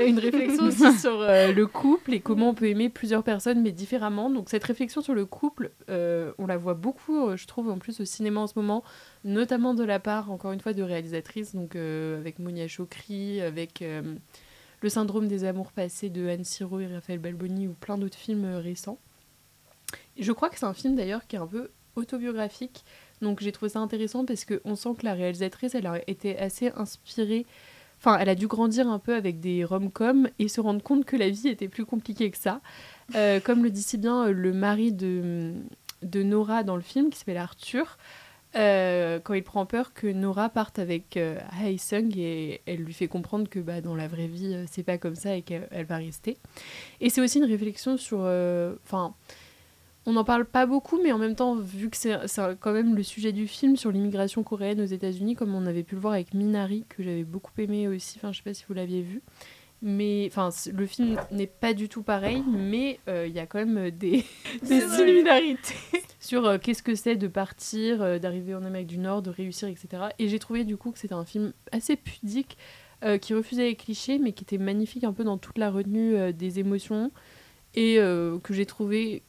Une 0.06 0.18
réflexion 0.18 0.64
aussi 0.66 0.92
sur 0.98 1.18
le 1.20 1.64
couple 1.64 2.14
et 2.14 2.20
comment 2.20 2.50
on 2.50 2.54
peut 2.54 2.68
aimer 2.68 2.90
plusieurs 2.90 3.24
personnes, 3.24 3.62
mais 3.62 3.72
différemment. 3.72 4.30
Donc 4.30 4.48
cette 4.48 4.64
réflexion 4.64 5.00
sur 5.00 5.14
le 5.14 5.24
couple, 5.24 5.72
on 5.88 6.46
la 6.46 6.56
voit 6.58 6.74
beaucoup, 6.74 7.34
je 7.34 7.46
trouve, 7.46 7.70
en 7.70 7.78
plus 7.78 8.00
au 8.00 8.04
cinéma 8.04 8.40
en 8.40 8.46
ce 8.46 8.54
moment, 8.56 8.84
notamment 9.24 9.74
de 9.74 9.84
la 9.84 9.98
part, 9.98 10.30
encore 10.30 10.52
une 10.52 10.60
fois, 10.60 10.74
de 10.74 10.82
réalisatrices, 10.82 11.54
donc 11.54 11.74
avec 11.74 12.38
Monia 12.38 12.68
Chokri, 12.68 13.40
avec... 13.40 13.82
le 14.80 14.88
syndrome 14.88 15.28
des 15.28 15.44
amours 15.44 15.72
passés 15.72 16.10
de 16.10 16.28
Anne 16.28 16.44
Siro 16.44 16.80
et 16.80 16.86
Raphaël 16.86 17.18
Balboni 17.18 17.68
ou 17.68 17.72
plein 17.72 17.98
d'autres 17.98 18.18
films 18.18 18.44
euh, 18.44 18.58
récents. 18.58 18.98
Je 20.18 20.32
crois 20.32 20.48
que 20.48 20.58
c'est 20.58 20.66
un 20.66 20.74
film 20.74 20.96
d'ailleurs 20.96 21.26
qui 21.26 21.36
est 21.36 21.38
un 21.38 21.46
peu 21.46 21.70
autobiographique 21.94 22.84
Donc 23.22 23.40
j'ai 23.40 23.52
trouvé 23.52 23.70
ça 23.70 23.80
intéressant 23.80 24.24
parce 24.24 24.44
qu'on 24.44 24.76
sent 24.76 24.90
que 24.98 25.04
la 25.04 25.14
réalisatrice, 25.14 25.74
elle 25.74 25.86
a 25.86 26.00
été 26.06 26.38
assez 26.38 26.70
inspirée. 26.76 27.46
Enfin, 27.98 28.18
elle 28.18 28.28
a 28.28 28.34
dû 28.34 28.46
grandir 28.46 28.88
un 28.88 28.98
peu 28.98 29.14
avec 29.14 29.40
des 29.40 29.64
rom-coms 29.64 30.28
et 30.38 30.48
se 30.48 30.60
rendre 30.60 30.82
compte 30.82 31.06
que 31.06 31.16
la 31.16 31.30
vie 31.30 31.48
était 31.48 31.68
plus 31.68 31.86
compliquée 31.86 32.30
que 32.30 32.36
ça. 32.36 32.60
Euh, 33.14 33.40
comme 33.40 33.62
le 33.62 33.70
dit 33.70 33.82
si 33.82 33.96
bien 33.96 34.26
euh, 34.26 34.32
le 34.32 34.52
mari 34.52 34.92
de, 34.92 35.54
de 36.02 36.22
Nora 36.22 36.62
dans 36.62 36.76
le 36.76 36.82
film, 36.82 37.08
qui 37.08 37.18
s'appelle 37.18 37.38
Arthur, 37.38 37.96
euh, 38.56 39.20
quand 39.22 39.34
il 39.34 39.42
prend 39.42 39.66
peur 39.66 39.92
que 39.92 40.06
Nora 40.06 40.48
parte 40.48 40.78
avec 40.78 41.16
euh, 41.16 41.38
Hae 41.62 41.78
Sung 41.78 42.10
et 42.16 42.60
elle 42.66 42.80
lui 42.82 42.92
fait 42.94 43.08
comprendre 43.08 43.48
que 43.48 43.58
bah, 43.58 43.80
dans 43.80 43.94
la 43.94 44.08
vraie 44.08 44.26
vie, 44.28 44.54
euh, 44.54 44.64
c'est 44.70 44.82
pas 44.82 44.98
comme 44.98 45.14
ça 45.14 45.36
et 45.36 45.42
qu'elle 45.42 45.68
elle 45.70 45.86
va 45.86 45.96
rester. 45.98 46.36
Et 47.00 47.10
c'est 47.10 47.20
aussi 47.20 47.38
une 47.38 47.44
réflexion 47.44 47.96
sur. 47.96 48.20
euh, 48.22 48.74
Enfin. 48.84 49.14
on 50.06 50.12
n'en 50.12 50.24
parle 50.24 50.44
pas 50.44 50.66
beaucoup, 50.66 51.00
mais 51.02 51.10
en 51.12 51.18
même 51.18 51.34
temps, 51.34 51.56
vu 51.56 51.90
que 51.90 51.96
c'est 51.96 52.28
c'est 52.28 52.40
quand 52.60 52.72
même 52.72 52.94
le 52.94 53.02
sujet 53.02 53.32
du 53.32 53.46
film 53.48 53.76
sur 53.76 53.90
l'immigration 53.90 54.42
coréenne 54.44 54.80
aux 54.80 54.84
États-Unis, 54.86 55.34
comme 55.34 55.54
on 55.54 55.66
avait 55.66 55.82
pu 55.82 55.96
le 55.96 56.00
voir 56.00 56.14
avec 56.14 56.32
Minari, 56.32 56.84
que 56.88 57.02
j'avais 57.02 57.24
beaucoup 57.24 57.50
aimé 57.58 57.88
aussi. 57.88 58.18
Enfin, 58.18 58.30
je 58.32 58.38
sais 58.38 58.44
pas 58.44 58.54
si 58.54 58.64
vous 58.68 58.74
l'aviez 58.74 59.02
vu. 59.02 59.20
Mais 59.82 60.26
enfin, 60.30 60.48
le 60.72 60.86
film 60.86 61.20
n'est 61.30 61.46
pas 61.46 61.74
du 61.74 61.88
tout 61.88 62.02
pareil, 62.02 62.42
mais 62.48 62.98
euh, 63.08 63.26
il 63.26 63.34
y 63.34 63.38
a 63.38 63.46
quand 63.46 63.64
même 63.64 63.90
des, 63.90 64.24
des 64.62 64.80
similarités 64.80 65.74
sur 66.20 66.46
euh, 66.46 66.58
qu'est-ce 66.58 66.82
que 66.82 66.94
c'est 66.94 67.16
de 67.16 67.28
partir, 67.28 68.00
euh, 68.00 68.18
d'arriver 68.18 68.54
en 68.54 68.64
Amérique 68.64 68.86
du 68.86 68.98
Nord, 68.98 69.22
de 69.22 69.30
réussir, 69.30 69.68
etc. 69.68 70.04
Et 70.18 70.28
j'ai 70.28 70.38
trouvé 70.38 70.64
du 70.64 70.76
coup 70.76 70.92
que 70.92 70.98
c'était 70.98 71.14
un 71.14 71.24
film 71.24 71.52
assez 71.72 71.96
pudique, 71.96 72.56
qui 73.20 73.34
refusait 73.34 73.66
les 73.66 73.76
clichés, 73.76 74.18
mais 74.18 74.32
qui 74.32 74.42
était 74.42 74.58
magnifique 74.58 75.04
un 75.04 75.12
peu 75.12 75.22
dans 75.22 75.36
toute 75.36 75.58
la 75.58 75.70
retenue 75.70 76.32
des 76.32 76.58
émotions, 76.58 77.12
et 77.74 77.98
que 77.98 78.52
j'ai 78.52 78.66
trouvé... 78.66 79.22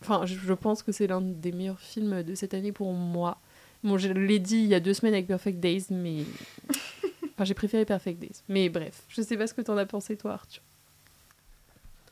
Enfin, 0.00 0.24
je, 0.24 0.34
je 0.34 0.52
pense 0.52 0.82
que 0.82 0.90
c'est 0.90 1.06
l'un 1.06 1.20
des 1.20 1.52
meilleurs 1.52 1.78
films 1.78 2.24
de 2.24 2.34
cette 2.34 2.54
année 2.54 2.72
pour 2.72 2.92
moi. 2.92 3.38
Bon, 3.84 3.98
je 3.98 4.08
l'ai 4.08 4.38
dit 4.40 4.56
il 4.56 4.66
y 4.66 4.74
a 4.74 4.80
deux 4.80 4.94
semaines 4.94 5.14
avec 5.14 5.28
Perfect 5.28 5.60
Days, 5.60 5.84
mais... 5.90 6.24
Enfin, 7.34 7.44
j'ai 7.44 7.54
préféré 7.54 7.84
Perfect 7.84 8.20
Days. 8.20 8.42
Mais 8.48 8.68
bref, 8.68 9.02
je 9.08 9.22
sais 9.22 9.36
pas 9.36 9.46
ce 9.46 9.54
que 9.54 9.60
t'en 9.60 9.76
as 9.76 9.86
pensé, 9.86 10.16
toi, 10.16 10.34
Arthur. 10.34 10.62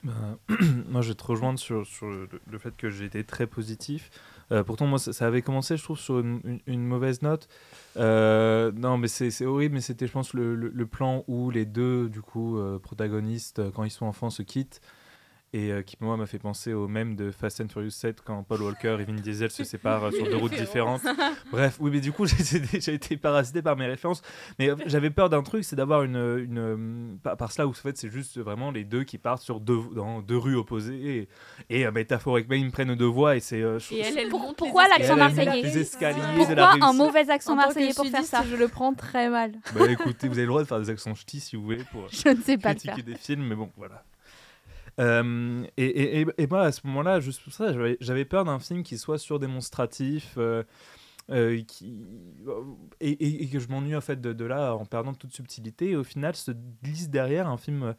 Ben, 0.02 0.36
moi, 0.88 1.00
je 1.00 1.10
vais 1.10 1.14
te 1.14 1.24
rejoindre 1.24 1.58
sur, 1.60 1.86
sur 1.86 2.08
le, 2.08 2.58
fait 2.58 2.76
que 2.76 2.90
j'ai 2.90 3.04
été 3.04 3.22
très 3.22 3.46
positif. 3.46 4.10
Euh, 4.50 4.64
pourtant, 4.64 4.86
moi, 4.86 4.98
ça, 4.98 5.26
avait 5.26 5.42
commencé, 5.42 5.76
je 5.76 5.82
trouve, 5.82 5.98
sur 5.98 6.18
une, 6.18 6.60
mauvaise 6.86 7.22
note. 7.22 7.48
Euh, 7.96 8.72
non, 8.72 8.98
mais 8.98 9.06
c'est 9.08 9.46
horrible, 9.46 9.76
mais 9.76 9.80
c'était, 9.80 10.08
je 10.08 10.12
pense, 10.12 10.34
le, 10.34 10.56
le- 10.56 10.86
plan 10.86 11.24
où 11.28 11.50
les 11.50 11.64
deux, 11.64 12.08
du 12.08 12.20
coup, 12.20 12.58
euh, 12.58 12.78
protagonistes, 12.80 13.70
quand 13.72 13.84
ils 13.84 13.90
sont 13.90 14.06
enfants, 14.06 14.30
se 14.30 14.42
quittent. 14.42 14.80
Et 15.54 15.70
euh, 15.70 15.82
qui, 15.82 15.96
moi, 16.00 16.16
m'a 16.16 16.24
fait 16.24 16.38
penser 16.38 16.72
au 16.72 16.88
même 16.88 17.14
de 17.14 17.30
Fast 17.30 17.60
and 17.60 17.68
Furious 17.68 17.90
7 17.90 18.22
quand 18.24 18.42
Paul 18.42 18.62
Walker 18.62 18.96
et 19.00 19.04
Vin 19.04 19.12
Diesel 19.20 19.50
se 19.50 19.64
séparent 19.72 20.04
euh, 20.04 20.10
sur 20.10 20.24
deux 20.24 20.36
routes 20.36 20.54
différentes. 20.54 21.02
Bref, 21.50 21.76
oui, 21.78 21.90
mais 21.92 22.00
du 22.00 22.10
coup, 22.10 22.24
j'ai 22.72 22.94
été- 22.94 23.16
parasité 23.18 23.60
par 23.60 23.76
mes 23.76 23.84
références. 23.86 24.22
Mais 24.58 24.70
euh, 24.70 24.76
j'avais 24.86 25.10
peur 25.10 25.28
d'un 25.28 25.42
truc, 25.42 25.62
c'est 25.64 25.76
d'avoir 25.76 26.04
une, 26.04 26.16
une 26.16 26.58
euh, 26.58 27.16
par, 27.22 27.36
par 27.36 27.52
cela 27.52 27.66
où 27.66 27.70
en 27.70 27.74
fait 27.74 27.98
c'est 27.98 28.08
juste 28.10 28.38
vraiment 28.38 28.70
les 28.70 28.84
deux 28.84 29.04
qui 29.04 29.18
partent 29.18 29.42
sur 29.42 29.60
deux 29.60 29.78
dans 29.94 30.22
deux 30.22 30.38
rues 30.38 30.56
opposées 30.56 31.28
et, 31.68 31.76
et 31.80 31.86
euh, 31.86 31.92
métaphoriquement 31.92 32.54
ils 32.56 32.64
me 32.64 32.70
prennent 32.70 32.94
deux 32.94 33.04
voies 33.04 33.36
et 33.36 33.40
c'est 33.40 33.60
euh, 33.60 33.78
Pour- 34.30 34.54
pourquoi 34.56 34.88
l'accent 34.88 35.16
marseillais 35.16 35.60
les 35.62 35.78
escaliers 35.78 36.16
de 36.48 36.54
la 36.54 36.68
Pourquoi 36.70 36.88
un 36.88 36.92
mauvais 36.94 37.28
accent 37.30 37.54
marseillais 37.56 37.92
pour 37.94 38.06
faire 38.06 38.24
ça 38.24 38.42
je 38.50 38.56
le 38.56 38.68
prends 38.68 38.94
très 38.94 39.28
mal. 39.28 39.52
Bah 39.74 39.90
écoutez, 39.90 40.28
vous 40.28 40.34
avez 40.34 40.42
le 40.42 40.48
droit 40.48 40.62
de 40.62 40.66
faire 40.66 40.80
des 40.80 40.88
accents 40.88 41.14
ch'tis 41.14 41.40
si 41.40 41.56
vous 41.56 41.62
voulez 41.64 41.84
pour 41.92 42.08
Je 42.10 42.30
ne 42.30 42.40
sais 42.40 42.56
pas 42.56 42.72
le 42.72 42.78
faire. 42.78 42.94
critiquer 42.94 43.02
des 43.02 43.18
films, 43.18 43.46
mais 43.46 43.54
bon, 43.54 43.70
voilà. 43.76 44.02
Euh, 45.00 45.64
et, 45.76 46.20
et, 46.20 46.26
et, 46.38 46.46
moi, 46.46 46.62
à 46.62 46.72
ce 46.72 46.86
moment-là, 46.86 47.20
juste 47.20 47.42
pour 47.42 47.52
ça, 47.52 47.72
j'avais- 48.00 48.24
peur 48.24 48.44
d'un 48.44 48.58
film 48.58 48.82
qui 48.82 48.98
soit 48.98 49.18
surdémonstratif, 49.18 50.34
euh, 50.36 50.62
euh, 51.30 51.60
et, 53.00 53.48
que 53.48 53.58
je 53.58 53.68
m'ennuie 53.68 53.96
en 53.96 54.00
fait 54.00 54.20
de, 54.20 54.32
de 54.32 54.44
là 54.44 54.74
en 54.74 54.84
perdant 54.84 55.14
toute 55.14 55.32
subtilité. 55.32 55.90
Et 55.90 55.96
au 55.96 56.04
final, 56.04 56.36
se 56.36 56.52
glisse 56.82 57.08
derrière 57.08 57.48
un 57.48 57.56
film 57.56 57.94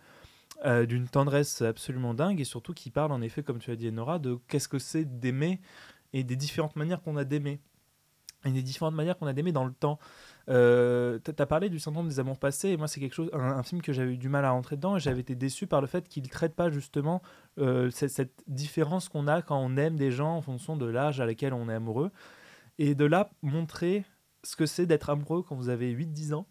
d'une 0.87 1.09
tendresse 1.09 1.61
absolument 1.61 2.13
dingue 2.13 2.39
et 2.39 2.45
surtout 2.45 2.73
qui 2.73 2.89
parle 2.89 3.11
en 3.11 3.21
effet, 3.21 3.43
comme 3.43 3.59
tu 3.59 3.69
as 3.71 3.75
dit, 3.75 3.91
Nora, 3.91 4.17
de 4.17 4.37
qu'est-ce 4.47 4.69
que 4.69 4.79
c'est 4.79 5.19
d'aimer 5.19 5.59
et 6.13 6.23
des 6.23 6.37
différentes 6.37 6.75
manières 6.77 7.01
qu'on 7.01 7.17
a 7.17 7.25
d'aimer. 7.25 7.59
Et 8.45 8.51
des 8.51 8.61
différentes 8.61 8.95
manières 8.95 9.17
qu'on 9.17 9.27
a 9.27 9.33
d'aimer 9.33 9.51
dans 9.51 9.65
le 9.65 9.73
temps. 9.73 9.99
Euh, 10.49 11.19
t'as- 11.19 11.45
parlé 11.45 11.69
du 11.69 11.79
syndrome 11.79 12.09
des 12.09 12.19
amours 12.19 12.37
passés, 12.37 12.69
et 12.69 12.77
moi 12.77 12.87
c'est 12.87 12.99
quelque 12.99 13.13
chose, 13.13 13.29
un, 13.31 13.63
film 13.63 13.81
que 13.81 13.93
j'avais 13.93 14.13
eu 14.13 14.17
du 14.17 14.27
mal 14.27 14.43
à 14.43 14.51
rentrer 14.51 14.75
dedans, 14.75 14.97
et 14.97 14.99
j'avais 14.99 15.21
été 15.21 15.35
déçu 15.35 15.67
par 15.67 15.79
le 15.79 15.87
fait 15.87 16.09
qu'il 16.09 16.27
traite 16.29 16.53
pas 16.53 16.69
justement 16.69 17.21
euh, 17.59 17.89
cette, 17.91 18.43
différence 18.47 19.07
qu'on 19.07 19.27
a 19.27 19.41
quand 19.41 19.57
on 19.57 19.77
aime 19.77 19.95
des 19.95 20.11
gens 20.11 20.35
en 20.35 20.41
fonction 20.41 20.75
de 20.75 20.85
l'âge 20.85 21.21
à 21.21 21.25
laquelle 21.25 21.53
on 21.53 21.69
est 21.69 21.73
amoureux, 21.73 22.11
et 22.77 22.95
de 22.95 23.05
là 23.05 23.29
montrer 23.41 24.03
ce 24.43 24.57
que 24.57 24.65
c'est 24.65 24.85
d'être 24.85 25.09
amoureux 25.09 25.43
quand 25.43 25.55
vous 25.55 25.69
avez 25.69 25.91
8-10 25.91 26.33
ans, 26.33 26.45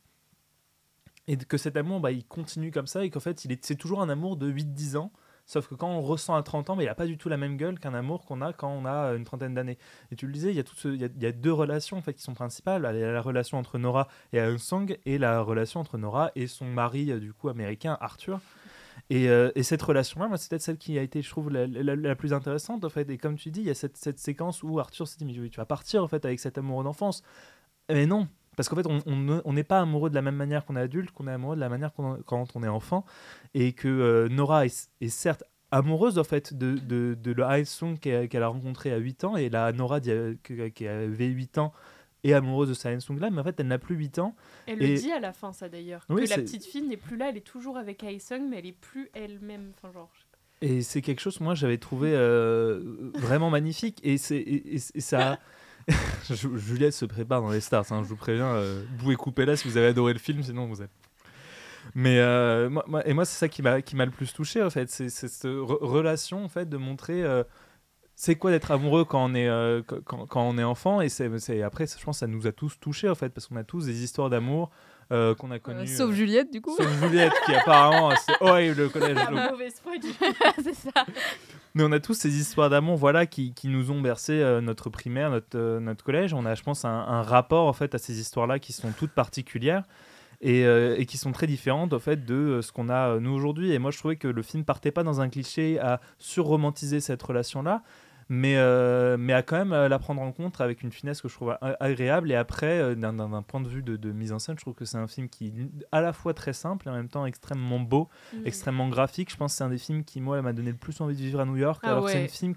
et 1.29 1.37
que 1.37 1.59
cet 1.59 1.77
amour, 1.77 2.01
bah, 2.01 2.13
il 2.13 2.25
continue 2.25 2.71
comme 2.71 2.87
ça, 2.87 3.05
et 3.05 3.11
qu'en 3.11 3.21
fait 3.21 3.45
il 3.45 3.53
est- 3.53 3.65
c'est 3.65 3.77
toujours 3.77 4.01
un 4.01 4.09
amour 4.09 4.39
de 4.39 4.49
8-10 4.49 4.97
ans, 4.97 5.13
Sauf 5.45 5.67
que 5.69 5.75
quand 5.75 5.89
on 5.91 6.01
ressent 6.01 6.35
à 6.35 6.43
30 6.43 6.71
ans, 6.71 6.77
mais 6.77 6.85
il 6.85 6.87
n'a 6.87 6.95
pas 6.95 7.07
du 7.07 7.19
tout 7.19 7.29
la 7.29 7.37
même 7.37 7.57
gueule 7.57 7.79
qu'un 7.79 7.95
amour 7.95 8.25
qu'on 8.25 8.41
a 8.41 8.53
quand 8.53 8.71
on 8.71 8.85
a 8.85 9.13
euh, 9.13 9.17
une 9.17 9.25
trentaine 9.25 9.55
d'années. 9.55 9.77
Et 10.11 10.17
tu 10.17 10.27
le 10.27 10.33
disais, 10.33 10.51
il 10.51 10.57
y 10.57 10.61
a, 10.61 10.65
tout 10.65 10.77
ce- 10.77 10.89
il 10.89 11.01
y 11.01 11.27
a, 11.27 11.33
deux 11.33 11.53
relations 11.53 11.97
en 11.99 12.03
fait, 12.03 12.15
qui 12.15 12.23
sont 12.23 12.35
principales. 12.35 12.89
Il 12.95 13.01
y 13.01 13.05
a 13.05 13.13
la 13.13 13.21
relation 13.21 13.59
entre 13.59 13.79
Nora 13.79 14.09
et 14.33 14.41
Aung 14.41 14.59
Song 14.59 14.97
et 15.05 15.19
la 15.19 15.41
relation 15.43 15.81
entre 15.81 15.99
Nora 15.99 16.31
et 16.37 16.47
son 16.47 16.67
mari 16.67 17.11
euh, 17.11 17.19
du 17.21 17.33
coup 17.33 17.49
américain, 17.49 17.99
Arthur. 18.01 18.41
Et, 19.11 19.29
euh, 19.29 19.51
et 19.55 19.63
cette 19.63 19.83
relation-là, 19.83 20.29
c'est 20.37 20.51
peut-être 20.51 20.63
celle 20.63 20.79
qui 20.79 20.99
a 20.99 21.03
été, 21.03 21.23
je 21.23 21.31
trouve, 21.31 21.51
la, 21.51 21.67
la- 21.67 21.97
la 21.97 22.17
plus 22.17 22.33
intéressante 22.33 22.85
en 22.85 22.89
fait. 22.91 23.09
Et 23.11 23.19
comme 23.19 23.37
tu 23.37 23.51
dis, 23.51 23.61
il 23.61 23.67
y 23.67 23.71
a 23.71 23.75
cette, 23.75 23.97
cette 23.97 24.19
séquence 24.19 24.63
où 24.63 24.79
Arthur 24.79 25.07
se 25.09 25.17
dit 25.19 25.25
mais 25.25 25.49
tu 25.51 25.57
vas 25.59 25.67
partir 25.67 26.03
en 26.05 26.09
fait 26.09 26.25
avec 26.25 26.41
cet 26.41 26.59
amoureux 26.59 26.85
d'enfance. 26.85 27.23
Mais 27.91 28.07
non, 28.07 28.29
parce 28.57 28.69
qu'en 28.69 28.77
fait, 28.77 28.87
on- 28.87 29.01
on 29.07 29.17
ne- 29.17 29.41
on 29.45 29.53
n'est 29.53 29.65
pas 29.65 29.81
amoureux 29.81 30.11
de 30.11 30.15
la 30.15 30.23
même 30.23 30.37
manière 30.37 30.65
qu'on 30.65 30.77
est 30.77 30.81
adulte, 30.81 31.11
qu'on 31.11 31.27
est 31.29 31.33
amoureux 31.33 31.57
de 31.57 31.61
la 31.61 31.69
manière 31.69 31.93
qu'on 31.93 32.17
quand 32.27 32.55
on 32.55 32.63
est 32.63 32.69
enfant, 32.69 33.05
et 33.55 33.73
que 33.73 33.89
euh, 33.89 34.29
Nora 34.29 34.67
est, 34.67 34.91
est 35.01 35.09
certes 35.09 35.45
amoureuse 35.71 36.19
en 36.19 36.25
fait 36.25 36.53
de, 36.53 36.75
de, 36.77 37.15
de 37.15 37.33
le 37.33 37.97
qu'elle 37.97 38.29
qu'elle 38.29 38.43
a 38.43 38.49
rencontré 38.49 38.93
à 38.93 38.99
8 38.99 39.25
ans, 39.25 39.37
et 39.37 39.49
la 39.49 39.73
Nora 39.73 40.01
que- 40.01 40.69
qui 40.69 40.87
avait 40.87 41.27
8 41.29 41.57
ans 41.59 41.73
est 42.25 42.35
amoureuse 42.35 42.69
de 42.69 42.75
sa 42.75 42.93
Hae 42.93 43.01
Sung 43.01 43.19
là, 43.19 43.31
mais 43.31 43.41
en 43.41 43.45
fait, 43.45 43.59
elle 43.59 43.67
n'a 43.69 43.79
plus 43.79 43.97
8 43.97 44.19
ans. 44.19 44.37
Elle 44.67 44.83
Et- 44.83 44.95
le 44.95 44.99
dit 45.01 45.11
à 45.13 45.19
la 45.19 45.33
fin, 45.33 45.53
ça 45.53 45.69
d'ailleurs. 45.69 46.05
Oui, 46.09 46.25
que 46.25 46.31
la 46.31 46.37
petite 46.37 46.65
fille 46.65 46.83
n'est 46.83 46.97
plus 46.97 47.17
là, 47.17 47.31
elle 47.31 47.37
est 47.37 47.41
toujours 47.41 47.79
avec 47.79 48.05
Hae 48.05 48.21
Sung, 48.21 48.43
mais 48.49 48.59
elle 48.59 48.67
est 48.67 48.73
plus 48.79 49.09
elle-même. 49.15 49.73
Enfin, 49.77 49.93
genre. 49.93 50.11
Et 50.61 50.83
c'est 50.83 51.01
quelque 51.03 51.19
chose 51.21 51.41
moi 51.41 51.57
j'avais 51.57 51.79
trouvé 51.79 52.13
euh, 52.15 53.11
vraiment 53.15 53.51
magnifique. 53.51 53.99
Et, 54.05 54.19
c'est, 54.19 54.37
et, 54.37 54.75
et- 54.77 54.81
et 54.95 55.01
ça. 55.01 55.39
Ju- 56.31 56.59
Juliette 56.59 56.95
se 56.95 57.05
prépare 57.05 57.43
dans 57.43 57.51
les 57.51 57.61
stars, 57.61 57.91
hein, 57.93 58.03
je 58.03 58.09
vous 58.09 58.17
préviens. 58.17 58.55
Euh, 58.55 58.83
couper 59.17 59.45
là 59.47 59.57
si 59.57 59.69
vous 59.69 59.77
avez 59.77 59.89
adoré 59.89 60.13
le 60.13 60.19
film, 60.19 60.43
sinon 60.43 60.67
vous 60.67 60.83
êtes. 60.83 60.91
Mais 61.95 62.19
euh, 62.21 62.71
moi, 62.71 63.07
et 63.07 63.13
moi, 63.13 63.25
c'est 63.25 63.39
ça 63.39 63.49
qui 63.49 63.61
m'a, 63.63 63.81
le 64.05 64.11
plus 64.13 64.33
touché 64.33 64.63
en 64.63 64.71
fait. 64.71 64.89
C'est, 64.91 65.09
cette 65.11 65.45
re- 65.51 65.85
relation 65.85 66.45
en 66.45 66.49
fait 66.49 66.69
de 66.69 66.77
montrer. 66.77 67.23
euh, 67.25 67.43
c'est 68.15 68.37
quoi 68.37 68.51
d'être 68.51 68.71
amoureux 68.71 69.05
quand 69.05 69.25
on 69.25 69.35
est, 69.35 69.49
euh, 69.49 69.83
quand, 70.05 70.27
on 70.49 70.59
est 70.59 70.63
enfant 70.65 71.01
et 71.01 71.09
c'est- 71.39 71.63
après 71.63 71.87
je 71.87 72.05
pense 72.05 72.17
que 72.17 72.21
ça 72.21 72.27
nous 72.27 72.47
a 72.47 72.53
tous 72.53 72.79
touchés 72.79 73.09
en 73.09 73.15
fait 73.15 73.31
parce 73.31 73.47
qu'on 73.49 73.57
a 73.57 73.65
tous 73.65 73.87
des 73.87 74.05
histoires 74.05 74.31
d'amour 74.31 74.71
euh, 75.13 75.35
qu'on 75.35 75.51
a 75.51 75.59
connues 75.59 75.87
sauf 75.87 76.11
euh, 76.11 76.13
Juliette, 76.13 76.53
du 76.53 76.61
coup. 76.61 76.75
sauf 76.77 76.89
Juliette 77.01 77.33
qui 77.45 77.55
apparemment 77.55 78.13
c'est 78.27 78.35
horrible 78.41 78.77
le 78.77 78.89
collège 78.89 79.17
La 79.17 79.51
mauvaise 79.51 79.75
foi 79.83 79.99
du. 79.99 80.09
c'est 80.63 80.75
ça. 80.75 81.05
mais 81.75 81.85
on 81.85 81.93
a 81.93 82.01
tous 82.01 82.15
ces 82.15 82.37
histoires 82.39 82.71
d'amour 82.71 82.97
voilà, 82.97 83.27
qui, 83.27 83.53
qui 83.55 83.69
nous 83.69 83.91
ont 83.91 84.01
bercé 84.01 84.33
euh, 84.33 84.61
notre 84.61 84.91
primaire, 84.91 85.31
notre, 85.31 85.57
euh, 85.57 85.81
notre 85.81 86.05
collège. 86.05 86.35
On 86.35 86.47
a, 86.47 86.55
je 86.55 86.63
pense, 86.63 86.85
un, 86.85 86.91
un 86.91 87.23
rapport 87.23 87.67
en 87.67 87.73
fait, 87.73 87.95
à 87.95 87.99
ces 87.99 88.19
histoires-là 88.19 88.59
qui 88.59 88.73
sont 88.73 88.93
toutes 88.93 89.13
particulières 89.13 89.85
et, 90.43 90.67
euh, 90.67 90.97
et 90.99 91.07
qui 91.07 91.17
sont 91.17 91.33
très 91.33 91.47
différentes 91.47 91.93
en 91.93 91.99
fait, 92.01 92.27
de 92.27 92.35
euh, 92.35 92.63
ce 92.63 92.73
qu'on 92.73 92.89
a 92.89 93.15
euh, 93.15 93.21
nous 93.21 93.31
aujourd'hui. 93.31 93.73
Et 93.73 93.79
moi, 93.79 93.91
je 93.91 93.99
trouvais 93.99 94.17
que 94.17 94.29
le 94.29 94.43
film 94.43 94.65
partait 94.65 94.91
pas 94.91 95.05
dans 95.05 95.21
un 95.21 95.29
cliché 95.29 95.79
à 95.79 96.01
surromantiser 96.19 97.01
cette 97.01 97.23
relation-là. 97.23 97.83
Mais, 98.35 98.57
euh, 98.57 99.19
mais 99.19 99.35
à 99.35 99.43
quand 99.43 99.57
même 99.59 99.75
euh, 99.75 99.91
la 99.91 99.99
prendre 99.99 100.23
en 100.23 100.33
compte 100.33 100.59
avec 100.63 100.83
une 100.83 100.91
finesse 100.91 101.21
que 101.21 101.29
je 101.29 101.35
trouve 101.35 101.55
agréable. 101.81 102.33
Et 102.33 102.35
après, 102.35 102.79
euh, 102.81 102.95
d'un- 102.95 103.43
point 103.43 103.61
de 103.61 103.69
vue 103.69 103.83
de, 103.83 103.97
de 103.97 104.11
mise 104.11 104.33
en 104.33 104.39
scène, 104.39 104.57
je 104.57 104.63
trouve 104.63 104.73
que 104.75 104.87
c'est 104.87 104.97
un 104.97 105.07
film 105.07 105.29
qui 105.29 105.49
est 105.49 105.53
à 105.93 106.01
la 106.01 106.15
fois 106.15 106.33
très 106.33 106.55
simple 106.55 106.89
et 106.89 106.91
en 106.91 106.95
même 106.95 107.09
temps 107.11 107.27
extrêmement 107.27 107.79
beau 107.79 108.09
Mm. 108.33 108.47
extrêmement 108.47 108.89
graphique. 108.89 109.31
Je 109.31 109.37
pense 109.37 109.53
que 109.53 109.59
c'est 109.59 109.65
un 109.65 109.69
des 109.69 109.77
films 109.77 110.03
qui, 110.03 110.23
moi, 110.23 110.41
m'a 110.41 110.55
donné 110.55 110.71
le 110.71 110.79
plus 110.79 110.99
envie 111.03 111.15
de 111.15 111.21
vivre 111.21 111.41
à 111.41 111.45
New 111.45 111.57
York. 111.59 111.83
Ah 111.85 111.91
alors 111.91 112.09
c'est 112.09 112.15
ouais. 112.15 112.23
une 112.23 112.57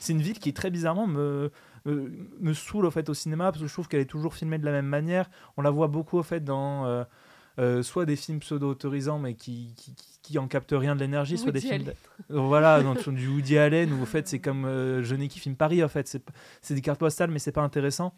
C'est 0.00 0.12
une 0.14 0.22
ville 0.22 0.38
qui 0.38 0.54
très 0.54 0.70
bizarrement 0.70 1.06
me 1.06 1.50
me, 1.86 2.10
me 2.40 2.54
saoule 2.54 2.86
au 2.86 2.90
fait 2.90 3.06
au 3.10 3.14
cinéma 3.14 3.52
parce 3.52 3.60
que 3.60 3.66
je 3.68 3.72
trouve 3.74 3.88
qu'elle 3.88 4.00
est 4.00 4.06
toujours 4.06 4.32
filmée 4.34 4.56
de 4.56 4.64
la 4.64 4.72
même 4.72 4.86
manière. 4.86 5.28
On 5.58 5.62
la 5.62 5.68
voit 5.70 5.88
beaucoup 5.88 6.16
au 6.16 6.22
fait 6.22 6.40
dans 6.42 6.86
euh, 7.58 7.78
euh, 7.78 7.82
soit 7.82 8.04
des 8.06 8.16
films 8.16 8.40
pseudo-autorisants 8.40 9.18
mais 9.18 9.34
qui, 9.34 9.72
qui, 9.76 9.94
qui, 10.22 10.38
en 10.38 10.48
captent 10.48 10.74
rien 10.76 10.94
de 10.96 11.00
l'énergie, 11.00 11.38
soit 11.38 11.52
des 11.52 11.60
films 11.60 11.84
d- 11.84 11.92
voilà 12.30 12.82
sur 13.00 13.12
du 13.12 13.28
Woody 13.28 13.58
Allen 13.58 13.92
où 13.92 14.02
au 14.02 14.06
fait 14.06 14.26
c'est 14.26 14.38
comme 14.40 14.64
euh, 14.64 15.02
Je 15.02 15.14
n'ai 15.14 15.28
qui 15.28 15.38
filme 15.38 15.54
Paris 15.54 15.82
en 15.84 15.88
fait 15.88 16.08
c'est 16.62 16.74
des 16.74 16.80
cartes 16.80 16.98
postales 17.00 17.30
mais 17.30 17.38
c'est 17.38 17.52
pas 17.52 17.62
intéressant. 17.62 18.12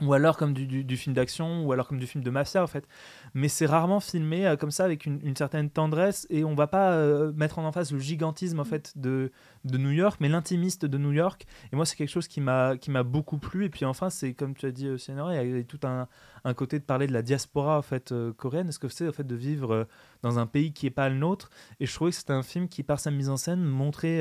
Ou 0.00 0.12
alors 0.12 0.36
comme 0.36 0.52
du, 0.52 0.66
du- 0.66 0.84
du 0.84 0.96
film 0.96 1.14
d'action, 1.14 1.64
ou 1.64 1.72
alors 1.72 1.88
comme 1.88 1.98
du 1.98 2.06
film 2.06 2.22
de 2.22 2.30
mafia 2.30 2.62
en 2.62 2.66
fait. 2.68 2.86
Mais 3.34 3.48
c'est 3.48 3.66
rarement 3.66 4.00
filmé 4.00 4.46
euh, 4.46 4.56
comme 4.56 4.70
ça 4.70 4.84
avec 4.84 5.06
une, 5.06 5.18
une 5.24 5.34
certaine 5.34 5.70
tendresse 5.70 6.26
et 6.30 6.44
on 6.44 6.54
va 6.54 6.66
pas 6.68 6.92
euh, 6.92 7.32
mettre 7.32 7.58
en 7.58 7.64
emphase 7.64 7.92
le 7.92 7.98
gigantisme 7.98 8.60
en 8.60 8.64
fait 8.64 8.92
de, 8.96 9.32
de 9.64 9.78
New 9.78 9.90
York, 9.90 10.18
mais 10.20 10.28
l'intimiste 10.28 10.86
de 10.86 10.98
New 10.98 11.12
York. 11.12 11.46
Et 11.72 11.76
moi 11.76 11.84
c'est 11.84 11.96
quelque 11.96 12.10
chose 12.10 12.28
qui 12.28 12.40
m'a 12.40 12.76
qui 12.76 12.90
m'a 12.90 13.02
beaucoup 13.02 13.38
plu. 13.38 13.64
Et 13.64 13.70
puis 13.70 13.84
enfin 13.84 14.08
c'est 14.08 14.34
comme 14.34 14.54
tu 14.54 14.66
as 14.66 14.70
dit, 14.70 14.86
euh, 14.86 14.96
il 15.08 15.56
y 15.56 15.60
a 15.60 15.64
tout 15.64 15.80
un, 15.82 16.06
un 16.44 16.54
côté 16.54 16.78
de 16.78 16.84
parler 16.84 17.06
de 17.08 17.12
la 17.12 17.22
diaspora 17.22 17.78
en 17.78 17.82
fait 17.82 18.12
euh, 18.12 18.32
coréenne. 18.32 18.68
Est-ce 18.68 18.78
que 18.78 18.88
c'est 18.88 19.08
en 19.08 19.12
fait 19.12 19.26
de 19.26 19.34
vivre 19.34 19.88
dans 20.22 20.38
un 20.38 20.46
pays 20.46 20.72
qui 20.72 20.86
est 20.86 20.90
pas 20.90 21.08
le 21.08 21.16
nôtre? 21.16 21.50
Et 21.80 21.86
je 21.86 21.92
trouvais 21.94 22.12
que 22.12 22.16
c'était 22.16 22.32
un 22.32 22.42
film 22.44 22.68
qui 22.68 22.82
par 22.84 23.00
sa 23.00 23.10
mise 23.10 23.28
en 23.28 23.36
scène 23.36 23.64
montrait 23.64 24.20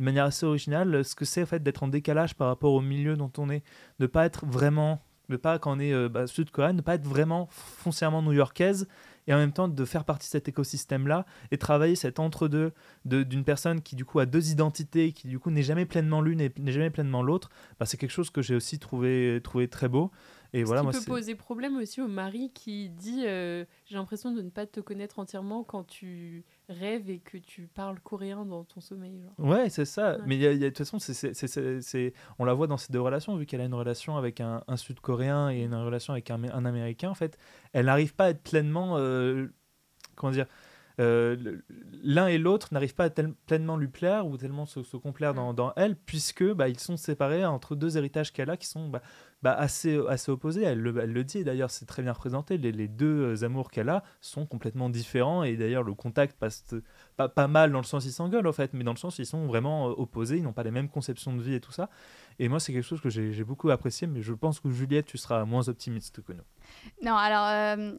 de 0.00 0.04
manière 0.04 0.24
assez 0.24 0.44
originale 0.46 1.04
ce 1.04 1.14
que 1.14 1.24
c'est 1.24 1.42
en 1.42 1.46
fait 1.46 1.62
d'être 1.62 1.82
en 1.84 1.88
décalage 1.88 2.34
par 2.34 2.48
rapport 2.48 2.72
au 2.72 2.80
milieu 2.80 3.16
dont 3.16 3.30
on 3.38 3.48
est 3.50 3.62
de 4.00 4.06
pas 4.06 4.24
être 4.26 4.44
vraiment 4.46 5.00
de 5.28 5.36
pas 5.36 5.60
quand 5.60 5.76
on 5.76 5.78
est 5.78 5.92
euh, 5.92 6.08
bah, 6.08 6.26
sud-coréenne 6.26 6.76
de 6.78 6.82
pas 6.82 6.94
être 6.96 7.06
vraiment 7.06 7.46
foncièrement 7.52 8.20
new-yorkaise 8.22 8.88
et 9.28 9.34
en 9.34 9.36
même 9.36 9.52
temps 9.52 9.68
de 9.68 9.84
faire 9.84 10.04
partie 10.04 10.26
de 10.26 10.30
cet 10.32 10.48
écosystème 10.48 11.06
là 11.06 11.24
et 11.52 11.58
travailler 11.58 11.94
cet 11.94 12.18
entre-deux 12.18 12.72
de- 13.04 13.22
d'une 13.22 13.44
personne 13.44 13.80
qui 13.80 13.94
du 13.94 14.04
coup 14.04 14.18
a 14.18 14.26
deux 14.26 14.50
identités 14.50 15.12
qui 15.12 15.28
du 15.28 15.38
coup 15.38 15.50
n'est 15.50 15.62
jamais 15.62 15.86
pleinement 15.86 16.20
l'une 16.20 16.40
et 16.40 16.52
n'est 16.58 16.72
jamais 16.72 16.90
pleinement 16.90 17.22
l'autre 17.22 17.48
bah, 17.78 17.86
c'est 17.86 17.96
quelque 17.96 18.10
chose 18.10 18.30
que 18.30 18.42
j'ai 18.42 18.56
aussi 18.56 18.78
trouvé 18.80 19.40
trouvé 19.44 19.68
très 19.68 19.88
beau. 19.88 20.10
Et 20.52 20.62
Ce 20.62 20.64
voilà 20.64 20.80
qui 20.80 20.86
moi 20.86 20.92
peut 20.94 21.04
poser 21.04 21.36
problème 21.36 21.76
aussi 21.76 22.00
au 22.00 22.08
mari 22.08 22.50
qui 22.52 22.88
dit 22.88 23.22
euh, 23.24 23.64
J'ai 23.86 23.94
l'impression 23.94 24.32
de 24.32 24.42
ne 24.42 24.50
pas 24.50 24.66
te 24.66 24.80
connaître 24.80 25.20
entièrement 25.20 25.62
quand 25.62 25.84
tu 25.84 26.44
rêves 26.70 27.10
et 27.10 27.18
que 27.18 27.36
tu 27.36 27.66
parles 27.66 28.00
coréen 28.00 28.44
dans 28.46 28.64
ton 28.64 28.80
sommeil. 28.80 29.20
Genre. 29.20 29.34
Ouais, 29.48 29.68
c'est 29.68 29.84
ça. 29.84 30.12
Ouais. 30.16 30.22
Mais 30.26 30.36
y 30.38 30.46
a- 30.46 30.52
il 30.52 30.58
y 30.58 30.64
a- 30.64 30.70
de 30.70 30.74
toute 30.74 30.78
façon, 30.86 30.98
c'est- 30.98 32.12
on 32.38 32.44
la 32.44 32.54
voit 32.54 32.66
dans 32.66 32.76
ces 32.76 32.92
deux 32.92 33.00
relations, 33.00 33.36
vu 33.36 33.44
qu'elle 33.46 33.60
a 33.60 33.64
une 33.64 33.74
relation 33.74 34.16
avec 34.16 34.40
un, 34.40 34.62
un 34.68 34.76
Sud-Coréen 34.76 35.50
et 35.50 35.64
une 35.64 35.74
relation 35.74 36.12
avec 36.12 36.30
un, 36.30 36.42
un 36.44 36.64
Américain, 36.64 37.10
en 37.10 37.14
fait, 37.14 37.36
elle 37.72 37.86
n'arrive 37.86 38.14
pas 38.14 38.26
à 38.26 38.30
être 38.30 38.42
pleinement, 38.42 38.96
euh, 38.98 39.46
comment 40.16 40.32
dire, 40.32 40.46
euh, 40.98 41.58
l'un 42.02 42.26
et 42.26 42.38
l'autre 42.38 42.68
n'arrivent 42.72 42.94
pas 42.94 43.04
à 43.04 43.10
pleinement 43.46 43.76
lui 43.76 43.88
plaire 43.88 44.26
ou 44.26 44.36
tellement 44.36 44.66
se, 44.66 44.82
se 44.82 44.96
complaire 44.96 45.34
dans, 45.34 45.54
dans 45.54 45.72
elle, 45.76 45.96
puisque 45.96 46.44
bah, 46.52 46.68
ils 46.68 46.78
sont 46.78 46.96
séparés 46.96 47.44
entre 47.44 47.76
deux 47.76 47.96
héritages 47.96 48.32
qu'elle 48.32 48.50
a 48.50 48.56
qui 48.56 48.66
sont 48.66 48.88
bah, 48.88 49.02
bah, 49.42 49.52
assez, 49.52 49.98
assez 50.08 50.30
opposés. 50.30 50.62
Elle 50.62 50.80
le, 50.80 50.98
elle 50.98 51.12
le 51.12 51.24
dit, 51.24 51.44
d'ailleurs, 51.44 51.70
c'est 51.70 51.86
très 51.86 52.02
bien 52.02 52.12
représenté. 52.12 52.58
Les, 52.58 52.72
les 52.72 52.88
deux 52.88 53.34
euh, 53.34 53.44
amours 53.44 53.70
qu'elle 53.70 53.88
a 53.88 54.02
sont 54.20 54.46
complètement 54.46 54.90
différents, 54.90 55.42
et 55.42 55.56
d'ailleurs, 55.56 55.82
le 55.82 55.94
contact 55.94 56.38
passe 56.38 56.74
pas, 57.16 57.28
pas 57.28 57.48
mal 57.48 57.72
dans 57.72 57.78
le 57.78 57.84
sens 57.84 58.04
ils 58.04 58.12
s'engueulent, 58.12 58.46
en 58.46 58.52
fait, 58.52 58.72
mais 58.74 58.84
dans 58.84 58.92
le 58.92 58.98
sens 58.98 59.18
ils 59.18 59.26
sont 59.26 59.46
vraiment 59.46 59.88
euh, 59.88 59.94
opposés, 59.96 60.36
ils 60.36 60.42
n'ont 60.42 60.52
pas 60.52 60.64
les 60.64 60.70
mêmes 60.70 60.88
conceptions 60.88 61.34
de 61.34 61.40
vie 61.40 61.54
et 61.54 61.60
tout 61.60 61.72
ça. 61.72 61.88
Et 62.38 62.48
moi, 62.48 62.60
c'est 62.60 62.72
quelque 62.72 62.84
chose 62.86 63.00
que 63.00 63.10
j'ai 63.10 63.32
j'ai 63.32 63.44
beaucoup 63.44 63.70
apprécié, 63.70 64.06
mais 64.06 64.22
je 64.22 64.32
pense 64.32 64.60
que 64.60 64.70
Juliette, 64.70 65.06
tu 65.06 65.18
seras 65.18 65.44
moins 65.44 65.68
optimiste 65.68 66.22
que 66.22 66.32
nous. 66.32 66.42
Non, 67.02 67.14
alors, 67.14 67.46
euh, 67.46 67.96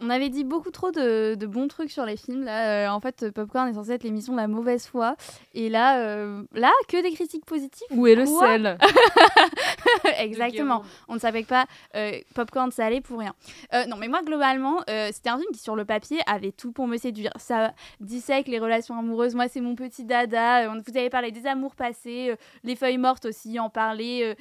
on 0.00 0.10
avait 0.10 0.28
dit 0.28 0.44
beaucoup 0.44 0.70
trop 0.70 0.90
de, 0.90 1.34
de 1.34 1.46
bons 1.46 1.68
trucs 1.68 1.90
sur 1.90 2.04
les 2.04 2.16
films. 2.16 2.44
Là, 2.44 2.86
Euh, 2.86 2.88
en 2.90 3.00
fait, 3.00 3.30
Popcorn 3.30 3.68
est 3.68 3.74
censé 3.74 3.92
être 3.92 4.02
l'émission 4.04 4.32
de 4.34 4.38
la 4.38 4.48
mauvaise 4.48 4.86
foi. 4.86 5.16
Et 5.54 5.68
là, 5.68 5.98
euh, 6.00 6.42
là, 6.52 6.70
que 6.88 7.02
des 7.02 7.12
critiques 7.12 7.44
positives. 7.46 7.86
Où 7.90 8.06
est 8.06 8.14
le 8.14 8.24
Quoi 8.24 8.46
sel? 8.46 8.78
Exactement. 10.18 10.82
On 11.08 11.14
ne 11.14 11.18
savait 11.18 11.44
pas 11.44 11.66
euh, 11.94 12.12
Popcorn 12.34 12.70
salé 12.70 13.00
pour 13.00 13.18
rien. 13.20 13.34
Euh, 13.74 13.86
non, 13.86 13.96
mais 13.96 14.08
moi, 14.08 14.22
globalement, 14.22 14.80
c'était 15.12 15.30
un 15.30 15.38
film 15.38 15.50
qui, 15.52 15.58
sur 15.60 15.76
le 15.76 15.84
papier, 15.84 16.18
avait 16.26 16.52
tout 16.52 16.72
pour 16.72 16.86
me 16.86 16.96
séduire. 16.96 17.32
Ça 17.36 17.72
dissèque 18.00 18.48
les 18.48 18.58
relations 18.58 18.98
amoureuses. 18.98 19.34
Moi, 19.34 19.48
c'est 19.48 19.60
mon 19.60 19.74
petit 19.74 20.04
dada. 20.04 20.70
On- 20.70 20.82
Vous 20.86 20.96
avez 20.96 21.10
parlé 21.10 21.30
des 21.32 21.46
amours 21.46 21.74
passés, 21.74 22.34
Les 22.64 22.76
Feuilles 22.76 22.98
Mortes 22.98 23.26
aussi, 23.26 23.58
en 23.58 23.70
parler. 23.70 24.34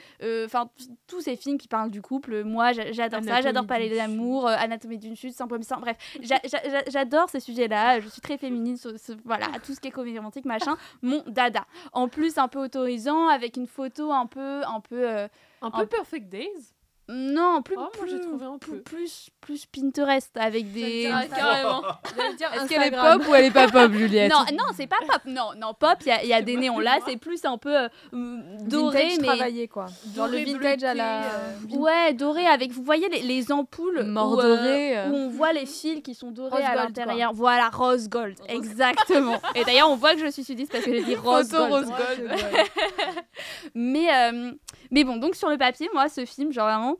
Enfin, 0.45 0.70
tous 1.08 1.22
ces 1.22 1.36
films 1.36 1.58
qui 1.58 1.68
parlent 1.68 1.91
du 1.91 2.01
couple. 2.01 2.43
Moi, 2.43 2.72
j'a- 2.74 2.91
j'adore 2.91 3.24
ça. 3.24 3.41
J'adore 3.41 3.66
parler 3.68 3.89
d'une 3.89 3.97
d'amour, 3.97 4.47
euh, 4.47 4.56
Anatomie 4.58 4.97
d'une 4.97 5.16
chute, 5.16 5.34
Sans. 5.64 5.80
Bref, 5.80 5.98
j'a- 6.22 6.39
j'a- 6.46 6.70
j'a- 6.70 6.84
j'adore 6.89 7.30
ces 7.30 7.39
sujets-là. 7.39 8.00
Je 8.00 8.08
suis 8.10 8.22
très 8.22 8.38
féminine. 8.38 8.78
ce- 8.78 9.14
voilà, 9.24 9.48
tout 9.66 9.74
ce 9.74 9.80
qui 9.80 9.88
est 9.88 9.91
comédie 9.91 10.18
romantique, 10.18 10.46
machin. 10.46 10.76
Mon 11.02 11.24
dada. 11.28 11.66
En 11.93 12.08
plus, 12.08 12.38
un 12.38 12.48
peu 12.48 12.60
autorisant, 12.60 13.28
avec 13.28 13.58
une 13.58 13.68
photo 13.68 14.12
un 14.12 14.26
peu. 14.26 14.64
Un 14.66 14.80
peu 14.82 15.10
euh, 15.10 15.28
Un 15.62 15.72
peu 15.72 15.82
Un- 15.82 15.86
Perfect 15.86 16.30
Days. 16.30 16.74
Non, 17.08 17.62
plus, 17.62 17.76
Oh, 17.78 17.88
plus, 17.99 18.10
j'ai 18.10 18.20
trouvé 18.20 18.45
un 18.45 18.58
plus, 18.58 18.72
peu. 18.78 18.82
plus, 18.82 19.30
plus 19.39 19.66
Pinterest 19.68 20.36
avec 20.38 20.72
des. 20.74 21.08
Ah, 21.14 21.24
carrément. 21.28 21.82
Est-ce 22.56 22.68
qu'elle 22.68 22.82
est 22.84 22.91
pop 22.91 23.28
ou 23.30 23.36
elle 23.36 23.45
est 23.45 23.51
pas 23.51 23.68
pop, 23.68 23.91
Juliette 23.91 24.32
Non, 24.32 24.43
non, 24.53 24.64
c'est 24.76 24.88
pas 24.88 24.97
pop. 25.08 25.22
Non, 25.28 25.51
non, 25.58 25.74
pop, 25.74 25.97
il 26.01 26.08
y 26.08 26.12
a, 26.12 26.24
il 26.24 26.30
y 26.30 26.34
a 26.34 26.41
des 26.41 26.58
néons. 26.58 26.80
Là, 26.80 26.97
c'est 27.08 27.18
plus 27.18 27.45
un 27.45 27.58
peu 27.60 27.76
euh, 27.78 27.88
doré, 28.12 29.03
Vintage 29.10 29.18
mais. 29.22 29.28
travaillé 29.28 29.68
quoi. 29.68 29.86
Genre 30.16 30.28
le 30.28 30.38
vintage 30.39 30.84
à 30.84 30.93
la. 30.95 31.24
euh, 31.26 31.56
Ouais, 31.74 32.14
doré 32.14 32.45
avec, 32.47 32.72
vous 32.72 32.84
voyez 32.84 33.08
les, 33.10 33.22
les 33.22 33.51
ampoules 33.51 33.99
où, 34.03 34.06
Mordorées, 34.08 34.97
euh. 34.97 35.10
où 35.10 35.16
on 35.16 35.30
voit 35.30 35.53
les 35.53 35.66
fils 35.68 36.01
qui 36.01 36.16
sont 36.16 36.32
dorés 36.32 36.49
Rose 36.58 36.62
à 36.66 36.74
gold, 36.74 36.86
l'intérieur. 36.97 37.34
Voilà, 37.34 37.70
rose 37.70 38.10
gold, 38.10 38.36
exactement. 38.47 39.39
Et 39.53 39.64
d'ailleurs, 39.64 39.89
on 39.91 39.95
voit 39.95 40.14
que 40.16 40.22
je 40.22 40.32
suis 40.32 40.43
sudiste 40.43 40.72
parce 40.72 40.84
que 40.86 40.91
j'ai 40.93 41.03
dit 41.03 41.16
rose 41.24 41.49
Photo 41.49 41.68
gold. 41.68 41.86
rose 41.86 41.91
gold. 41.91 42.32
Mais, 43.76 44.08
euh, 44.14 44.51
mais 44.91 45.03
bon, 45.03 45.17
donc 45.17 45.36
sur 45.36 45.49
le 45.49 45.57
papier, 45.57 45.89
moi, 45.93 46.09
ce 46.09 46.25
film, 46.25 46.51
genre 46.51 46.67
vraiment, 46.67 46.97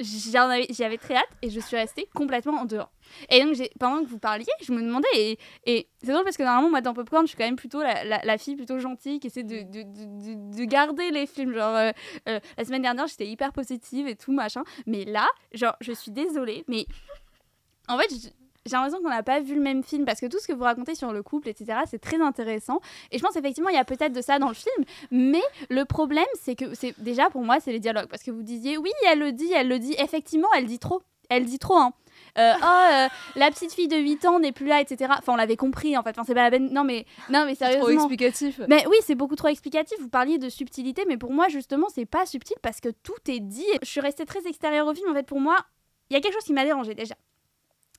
j'y 0.00 0.36
avais 0.36 0.98
très 0.98 1.14
hâte 1.16 1.28
et 1.42 1.50
je 1.50 1.60
suis 1.60 1.76
restée 1.76 2.08
complètement 2.14 2.60
en 2.60 2.64
dehors. 2.64 2.90
Et 3.30 3.42
donc, 3.42 3.56
pendant 3.78 4.02
que 4.02 4.08
vous 4.08 4.18
parliez, 4.18 4.46
je 4.62 4.72
me 4.72 4.82
demandais, 4.82 5.38
et, 5.66 5.88
c'est 6.02 6.12
drôle 6.12 6.24
parce 6.24 6.36
que 6.36 6.42
normalement, 6.42 6.70
moi, 6.70 6.80
dans 6.80 6.94
Popcorn, 6.94 7.24
je 7.24 7.28
suis 7.28 7.38
quand 7.38 7.44
même 7.44 7.56
plutôt 7.56 7.80
la, 7.80 8.38
fille 8.38 8.56
plutôt 8.56 8.78
gentille 8.78 9.20
qui 9.20 9.28
essaie 9.28 9.44
de, 9.44 9.62
de, 9.62 9.82
de- 9.82 10.52
de- 10.52 10.58
de 10.58 10.64
garder 10.64 11.10
les 11.10 11.26
films. 11.26 11.54
Genre, 11.54 11.74
euh, 11.76 11.90
euh, 12.28 12.40
la 12.56 12.64
semaine 12.64 12.82
dernière, 12.82 13.06
j'étais 13.06 13.26
hyper 13.26 13.52
positive 13.52 14.08
et 14.08 14.16
tout, 14.16 14.32
machin. 14.32 14.64
Mais 14.86 15.04
là, 15.04 15.28
genre, 15.52 15.76
je 15.80 15.92
suis 15.92 16.10
désolée, 16.10 16.64
mais 16.66 16.86
en 17.88 17.98
fait, 17.98 18.10
j- 18.10 18.32
j'ai 18.66 18.76
l'impression 18.76 19.02
qu'on 19.02 19.10
n'a 19.10 19.22
pas 19.22 19.40
vu 19.40 19.54
le 19.54 19.60
même 19.60 19.82
film 19.82 20.04
parce 20.04 20.20
que 20.20 20.26
tout 20.26 20.38
ce 20.38 20.46
que 20.46 20.52
vous 20.52 20.64
racontez 20.64 20.94
sur 20.94 21.12
le 21.12 21.22
couple, 21.22 21.48
etc., 21.48 21.80
c'est 21.86 22.00
très 22.00 22.20
intéressant. 22.20 22.80
Et 23.10 23.18
je 23.18 23.22
pense 23.22 23.36
effectivement, 23.36 23.68
il 23.68 23.76
y 23.76 23.78
a 23.78 23.84
peut-être 23.84 24.12
de 24.12 24.22
ça 24.22 24.38
dans 24.38 24.48
le 24.48 24.54
film. 24.54 24.84
Mais 25.10 25.42
le 25.68 25.84
problème, 25.84 26.24
c'est 26.40 26.54
que 26.54 26.74
c'est 26.74 26.94
déjà 26.98 27.28
pour 27.30 27.42
moi, 27.42 27.60
c'est 27.60 27.72
les 27.72 27.80
dialogues. 27.80 28.08
Parce 28.08 28.22
que 28.22 28.30
vous 28.30 28.42
disiez, 28.42 28.78
oui, 28.78 28.90
elle 29.10 29.18
le 29.18 29.32
dit, 29.32 29.52
elle 29.52 29.68
le 29.68 29.78
dit. 29.78 29.94
Effectivement, 29.98 30.48
elle 30.56 30.66
dit 30.66 30.78
trop. 30.78 31.02
Elle 31.30 31.46
dit 31.46 31.58
trop, 31.58 31.76
hein. 31.76 31.92
Euh, 32.38 32.52
oh, 32.60 32.64
euh, 32.64 33.08
la 33.36 33.50
petite 33.50 33.72
fille 33.72 33.88
de 33.88 33.96
8 33.96 34.26
ans 34.26 34.40
n'est 34.40 34.52
plus 34.52 34.66
là, 34.66 34.80
etc. 34.80 35.12
Enfin, 35.18 35.32
on 35.32 35.36
l'avait 35.36 35.56
compris, 35.56 35.96
en 35.96 36.02
fait. 36.02 36.10
Enfin, 36.10 36.24
c'est 36.26 36.34
pas 36.34 36.42
la 36.42 36.50
peine. 36.50 36.72
Non, 36.72 36.84
mais, 36.84 37.06
non, 37.30 37.44
mais 37.46 37.54
Trop 37.54 37.66
sérieusement. 37.66 37.92
explicatif. 37.94 38.60
Mais 38.68 38.84
oui, 38.88 38.96
c'est 39.02 39.14
beaucoup 39.14 39.36
trop 39.36 39.48
explicatif. 39.48 39.98
Vous 40.00 40.08
parliez 40.08 40.38
de 40.38 40.48
subtilité, 40.48 41.04
mais 41.08 41.16
pour 41.16 41.32
moi, 41.32 41.48
justement, 41.48 41.86
c'est 41.94 42.06
pas 42.06 42.26
subtil 42.26 42.56
parce 42.62 42.80
que 42.80 42.88
tout 42.88 43.14
est 43.28 43.40
dit. 43.40 43.66
Je 43.82 43.88
suis 43.88 44.00
restée 44.00 44.26
très 44.26 44.46
extérieure 44.46 44.86
au 44.86 44.94
film. 44.94 45.10
En 45.10 45.14
fait, 45.14 45.26
pour 45.26 45.40
moi, 45.40 45.56
il 46.10 46.14
y 46.14 46.16
a 46.16 46.20
quelque 46.20 46.34
chose 46.34 46.44
qui 46.44 46.52
m'a 46.52 46.64
dérangée 46.64 46.94
déjà. 46.94 47.14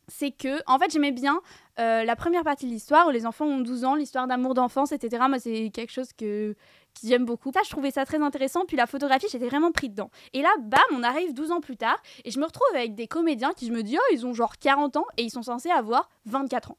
C'est 0.08 0.32
que, 0.32 0.62
en 0.68 0.78
fait, 0.78 0.92
j'aimais 0.92 1.12
bien 1.12 1.42
euh, 1.80 2.04
la 2.04 2.16
première 2.16 2.44
partie 2.44 2.66
de 2.66 2.72
l'histoire 2.72 3.08
où 3.08 3.10
les 3.10 3.26
enfants 3.26 3.46
ont 3.46 3.60
12 3.60 3.84
ans, 3.86 3.96
l'histoire 3.96 4.28
d'amour 4.28 4.54
d'enfance, 4.54 4.92
etc. 4.92 5.24
Moi, 5.28 5.40
c'est 5.40 5.72
quelque 5.74 5.92
chose 5.92 6.14
que, 6.14 6.56
j'aime 7.04 7.26
beaucoup. 7.26 7.52
Ça, 7.52 7.62
je 7.66 7.70
trouvais 7.70 7.92
ça 7.92 8.06
très 8.06 8.22
intéressant. 8.22 8.66
Puis 8.66 8.78
la 8.78 8.88
photographie, 8.88 9.28
j'étais 9.32 9.48
vraiment 9.48 9.72
pris 9.72 9.90
dedans. 9.90 10.10
Et 10.34 10.42
là, 10.42 10.50
bam, 10.60 10.80
on 10.94 11.04
arrive 11.04 11.34
12 11.34 11.52
ans 11.52 11.60
plus 11.60 11.78
tard 11.78 11.98
et 12.24 12.32
je 12.32 12.40
me 12.40 12.46
retrouve 12.46 12.68
avec 12.76 12.96
des 12.96 13.08
comédiens 13.08 13.52
qui, 13.54 13.68
je 13.68 13.72
me 13.72 13.84
dis, 13.84 13.98
oh, 13.98 14.14
ils 14.14 14.26
ont 14.26 14.34
genre 14.34 14.58
40 14.58 14.98
ans 14.98 15.06
et 15.18 15.24
ils 15.24 15.32
sont 15.32 15.44
censés 15.44 15.70
avoir 15.70 16.10
24 16.26 16.72
ans. 16.72 16.78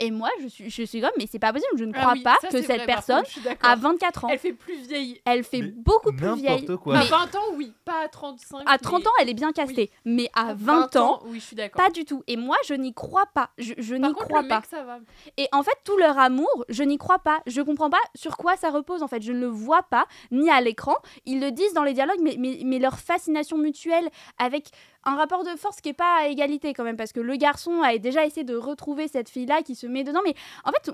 Et 0.00 0.10
moi, 0.10 0.28
je 0.42 0.48
suis, 0.48 0.70
je 0.70 0.82
suis 0.82 1.00
comme, 1.00 1.10
mais 1.18 1.26
c'est 1.30 1.38
pas 1.38 1.52
possible, 1.52 1.70
je 1.76 1.84
ne 1.84 1.92
Ah 1.94 2.00
crois 2.00 2.12
oui, 2.14 2.22
pas 2.22 2.36
ça, 2.40 2.48
que 2.48 2.60
cette 2.62 2.66
vrai, 2.78 2.86
personne 2.86 3.22
a 3.62 3.76
24 3.76 4.24
ans. 4.24 4.28
Elle 4.28 4.38
fait 4.38 4.52
plus 4.52 4.76
vieille. 4.86 5.20
Elle 5.24 5.44
fait 5.44 5.60
Mais 5.60 5.68
beaucoup 5.68 6.12
plus 6.12 6.34
vieille. 6.34 6.66
quoi. 6.76 6.98
À 6.98 7.04
20 7.04 7.34
ans, 7.36 7.44
oui. 7.54 7.72
Pas 7.84 8.04
à 8.04 8.08
35. 8.08 8.62
À 8.66 8.78
30 8.78 9.00
mais 9.02 9.06
ans, 9.08 9.12
elle 9.20 9.28
est 9.28 9.34
bien 9.34 9.52
castée. 9.52 9.90
Mais 10.04 10.28
à 10.34 10.48
à 10.48 10.54
20 10.54 10.96
ans, 10.96 11.22
oui, 11.26 11.38
je 11.40 11.44
suis 11.46 11.56
d'accord. 11.56 11.82
pas 11.82 11.90
du 11.90 12.04
tout. 12.04 12.22
Et 12.26 12.36
moi, 12.36 12.56
je 12.66 12.74
n'y 12.74 12.92
crois 12.92 13.26
pas. 13.26 13.50
Je, 13.58 13.94
n'y 13.94 14.00
contre, 14.12 14.26
crois 14.26 14.42
le 14.42 14.48
pas. 14.48 14.56
mec, 14.56 14.66
ça 14.66 14.82
va. 14.82 14.98
Et 15.36 15.48
en 15.52 15.62
fait, 15.62 15.76
tout 15.84 15.96
leur 15.96 16.18
amour, 16.18 16.64
je 16.68 16.82
n'y 16.82 16.98
crois 16.98 17.18
pas. 17.20 17.40
Je 17.46 17.62
comprends 17.62 17.90
pas 17.90 17.96
sur 18.14 18.36
quoi 18.36 18.56
ça 18.56 18.70
repose. 18.70 19.02
En 19.02 19.08
fait, 19.08 19.22
je 19.22 19.32
ne 19.32 19.40
le 19.40 19.46
vois 19.46 19.82
pas, 19.84 20.06
ni 20.32 20.50
à 20.50 20.60
l'écran. 20.60 20.96
Ils 21.24 21.40
le 21.40 21.50
disent 21.50 21.72
dans 21.72 21.84
les 21.84 21.94
dialogues, 21.94 22.20
mais, 22.20 22.36
mais, 22.38 22.60
mais 22.64 22.78
leur 22.78 22.98
fascination 22.98 23.56
mutuelle 23.58 24.08
avec 24.38 24.70
un 25.06 25.16
rapport 25.16 25.44
de 25.44 25.50
force 25.56 25.80
qui 25.80 25.90
est 25.90 25.94
pas 25.94 26.22
à 26.22 26.28
égalité 26.28 26.72
quand 26.74 26.84
même, 26.84 26.96
parce 26.96 27.12
que 27.12 27.20
le 27.20 27.36
garçon 27.36 27.82
a 27.82 27.96
déjà 27.98 28.24
essayé 28.24 28.44
de 28.44 28.56
retrouver 28.56 29.08
cette 29.08 29.28
fille-là 29.28 29.62
qui 29.62 29.74
se 29.74 29.86
met 29.86 30.04
dedans. 30.04 30.20
Mais 30.24 30.34
en 30.64 30.70
fait, 30.70 30.90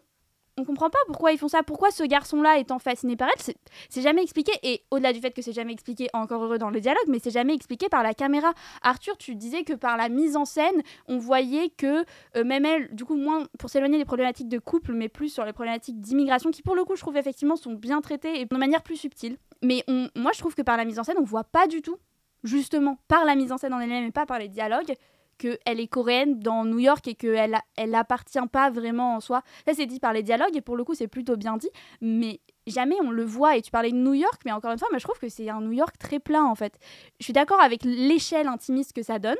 on, 0.56 0.64
comprend 0.64 0.90
pas 0.90 0.98
pourquoi 1.06 1.32
ils 1.32 1.38
font 1.38 1.48
ça. 1.48 1.62
Pourquoi 1.62 1.90
ce 1.90 2.02
garçon-là 2.02 2.58
étant 2.58 2.78
fasciné 2.78 3.16
par 3.16 3.28
elle, 3.28 3.40
c'est- 3.40 4.02
jamais 4.02 4.22
expliqué. 4.22 4.52
Et 4.62 4.82
au-delà 4.90 5.14
du 5.14 5.20
fait 5.20 5.30
que 5.30 5.40
c'est 5.40 5.54
jamais 5.54 5.72
expliqué, 5.72 6.08
encore 6.12 6.44
heureux 6.44 6.58
dans 6.58 6.68
le 6.68 6.80
dialogue, 6.80 7.02
mais 7.08 7.18
c'est 7.18 7.30
jamais 7.30 7.54
expliqué 7.54 7.88
par 7.88 8.02
la 8.02 8.12
caméra. 8.12 8.52
Arthur, 8.82 9.16
tu 9.16 9.34
disais 9.36 9.62
que 9.62 9.72
par 9.72 9.96
la 9.96 10.10
mise 10.10 10.36
en 10.36 10.44
scène, 10.44 10.82
on 11.08 11.16
voyait 11.16 11.70
que 11.70 12.04
euh, 12.36 12.44
même 12.44 12.66
elle, 12.66 12.94
du 12.94 13.04
coup, 13.06 13.16
moins 13.16 13.46
pour 13.58 13.70
s'éloigner 13.70 13.96
des 13.96 14.04
problématiques 14.04 14.48
de 14.48 14.58
couple, 14.58 14.92
mais 14.92 15.08
plus 15.08 15.30
sur 15.30 15.44
les 15.44 15.52
problématiques 15.54 16.00
d'immigration, 16.00 16.50
qui 16.50 16.62
pour 16.62 16.74
le 16.74 16.84
coup, 16.84 16.94
je 16.94 17.00
trouve 17.00 17.16
effectivement 17.16 17.56
sont 17.56 17.72
bien 17.72 18.02
traitées 18.02 18.40
et 18.40 18.44
de 18.44 18.56
manière 18.56 18.82
plus 18.82 18.96
subtile. 18.96 19.38
Mais 19.62 19.84
moi, 20.14 20.32
je 20.34 20.40
trouve 20.40 20.54
que 20.54 20.62
par 20.62 20.76
la 20.76 20.84
mise 20.84 20.98
en 20.98 21.04
scène, 21.04 21.16
on 21.18 21.24
voit 21.24 21.44
pas 21.44 21.66
du 21.66 21.80
tout, 21.80 21.96
justement, 22.44 22.98
par 23.08 23.24
la 23.24 23.34
mise 23.34 23.52
en 23.52 23.58
scène 23.58 23.74
en 23.74 23.80
elle-même 23.80 24.04
et 24.04 24.10
pas 24.10 24.26
par 24.26 24.38
les 24.38 24.48
dialogues, 24.48 24.94
qu'elle 25.40 25.80
est 25.80 25.88
coréenne 25.88 26.38
dans 26.38 26.64
New 26.64 26.78
York 26.78 27.08
et 27.08 27.14
qu'elle 27.14 27.58
elle 27.76 27.94
appartient 27.94 28.38
pas 28.52 28.70
vraiment 28.70 29.16
en 29.16 29.20
soi. 29.20 29.42
Ça, 29.66 29.72
c'est 29.74 29.86
dit 29.86 29.98
par 29.98 30.12
les 30.12 30.22
dialogues 30.22 30.54
et 30.54 30.60
pour 30.60 30.76
le 30.76 30.84
coup, 30.84 30.94
c'est 30.94 31.08
plutôt 31.08 31.36
bien 31.36 31.56
dit. 31.56 31.70
Mais 32.02 32.40
jamais 32.66 32.96
on 33.02 33.10
le 33.10 33.24
voit. 33.24 33.56
Et 33.56 33.62
tu 33.62 33.70
parlais 33.70 33.90
de 33.90 33.96
New 33.96 34.14
York, 34.14 34.42
mais 34.44 34.52
encore 34.52 34.70
une 34.70 34.78
fois, 34.78 34.88
moi, 34.90 34.98
je 34.98 35.04
trouve 35.04 35.18
que 35.18 35.28
c'est 35.28 35.48
un 35.48 35.60
New 35.62 35.72
York 35.72 35.96
très 35.98 36.18
plein 36.18 36.44
en 36.44 36.54
fait. 36.54 36.78
Je 37.18 37.24
suis 37.24 37.32
d'accord 37.32 37.60
avec 37.60 37.84
l'échelle 37.84 38.48
intimiste 38.48 38.92
que 38.92 39.02
ça 39.02 39.18
donne, 39.18 39.38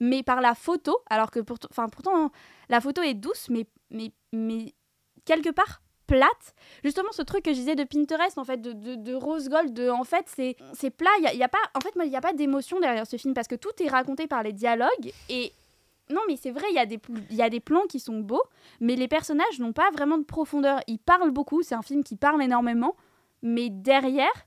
mais 0.00 0.22
par 0.22 0.40
la 0.40 0.54
photo, 0.54 0.98
alors 1.10 1.30
que 1.30 1.40
pour, 1.40 1.58
pourtant, 1.58 2.30
la 2.68 2.80
photo 2.80 3.02
est 3.02 3.14
douce, 3.14 3.48
mais, 3.50 3.66
mais, 3.90 4.12
mais 4.32 4.74
quelque 5.24 5.50
part 5.50 5.82
plate. 6.06 6.54
Justement, 6.84 7.10
ce 7.12 7.22
truc 7.22 7.44
que 7.44 7.52
je 7.52 7.58
disais 7.58 7.74
de 7.74 7.84
Pinterest, 7.84 8.38
en 8.38 8.44
fait, 8.44 8.60
de, 8.60 8.72
de, 8.72 9.14
rose 9.14 9.48
gold, 9.48 9.72
de, 9.72 9.88
en 9.88 10.04
fait, 10.04 10.26
c'est, 10.28 10.90
plat. 10.90 11.10
Il 11.18 11.24
y 11.24 11.26
a, 11.26 11.34
y 11.34 11.42
a, 11.42 11.48
pas, 11.48 11.58
en 11.74 11.80
fait, 11.80 11.92
il 11.96 12.08
n'y 12.08 12.16
a 12.16 12.20
pas 12.20 12.32
d'émotion 12.32 12.80
derrière 12.80 13.06
ce 13.06 13.16
film 13.16 13.34
parce 13.34 13.48
que 13.48 13.54
tout 13.54 13.70
est 13.80 13.88
raconté 13.88 14.26
par 14.26 14.42
les 14.42 14.52
dialogues 14.52 15.12
et 15.28 15.52
non, 16.08 16.20
mais 16.28 16.36
c'est 16.36 16.52
vrai, 16.52 16.66
il 16.70 16.76
y, 16.76 16.78
a 16.78 16.86
des, 16.86 17.00
y 17.30 17.42
a 17.42 17.50
des 17.50 17.58
plans 17.60 17.86
qui 17.88 17.98
sont 17.98 18.20
beaux, 18.20 18.42
mais 18.80 18.94
les 18.94 19.08
personnages 19.08 19.58
n'ont 19.58 19.72
pas 19.72 19.90
vraiment 19.90 20.18
de 20.18 20.24
profondeur. 20.24 20.80
Ils 20.86 20.98
parlent 20.98 21.32
beaucoup, 21.32 21.62
c'est 21.62 21.74
un 21.74 21.82
film 21.82 22.04
qui 22.04 22.14
parle 22.14 22.42
énormément, 22.42 22.94
mais 23.42 23.70
derrière, 23.70 24.46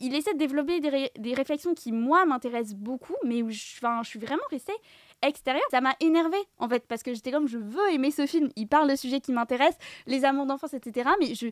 il 0.00 0.14
essaie 0.14 0.34
de 0.34 0.38
développer 0.38 0.80
des, 0.80 1.10
des 1.16 1.34
réflexions 1.34 1.74
qui, 1.74 1.92
moi, 1.92 2.24
m'intéressent 2.26 2.74
beaucoup, 2.74 3.14
mais 3.24 3.42
où 3.42 3.50
je, 3.50 3.76
je 4.02 4.08
suis 4.08 4.18
vraiment 4.18 4.42
restée 4.50 4.74
extérieure. 5.22 5.64
Ça 5.70 5.80
m'a 5.80 5.94
énervée, 6.00 6.42
en 6.58 6.68
fait, 6.68 6.86
parce 6.86 7.02
que 7.02 7.14
j'étais 7.14 7.30
comme, 7.30 7.48
je 7.48 7.58
veux 7.58 7.92
aimer 7.92 8.10
ce 8.10 8.26
film. 8.26 8.50
Il 8.56 8.68
parle 8.68 8.90
de 8.90 8.96
sujets 8.96 9.20
qui 9.20 9.32
m'intéressent, 9.32 9.78
les 10.06 10.24
amours 10.24 10.46
d'enfance, 10.46 10.74
etc. 10.74 11.10
Mais 11.20 11.34
je... 11.34 11.48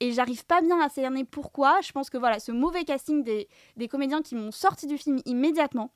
Et 0.00 0.12
j'arrive 0.12 0.46
pas 0.46 0.60
bien 0.60 0.80
à 0.80 0.88
cerner 0.88 1.24
pourquoi. 1.24 1.80
Je 1.82 1.90
pense 1.90 2.08
que 2.08 2.18
voilà, 2.18 2.38
ce 2.38 2.52
mauvais 2.52 2.84
casting 2.84 3.24
des, 3.24 3.48
des 3.76 3.88
comédiens 3.88 4.22
qui 4.22 4.36
m'ont 4.36 4.52
sorti 4.52 4.86
du 4.86 4.96
film 4.96 5.18
immédiatement, 5.24 5.90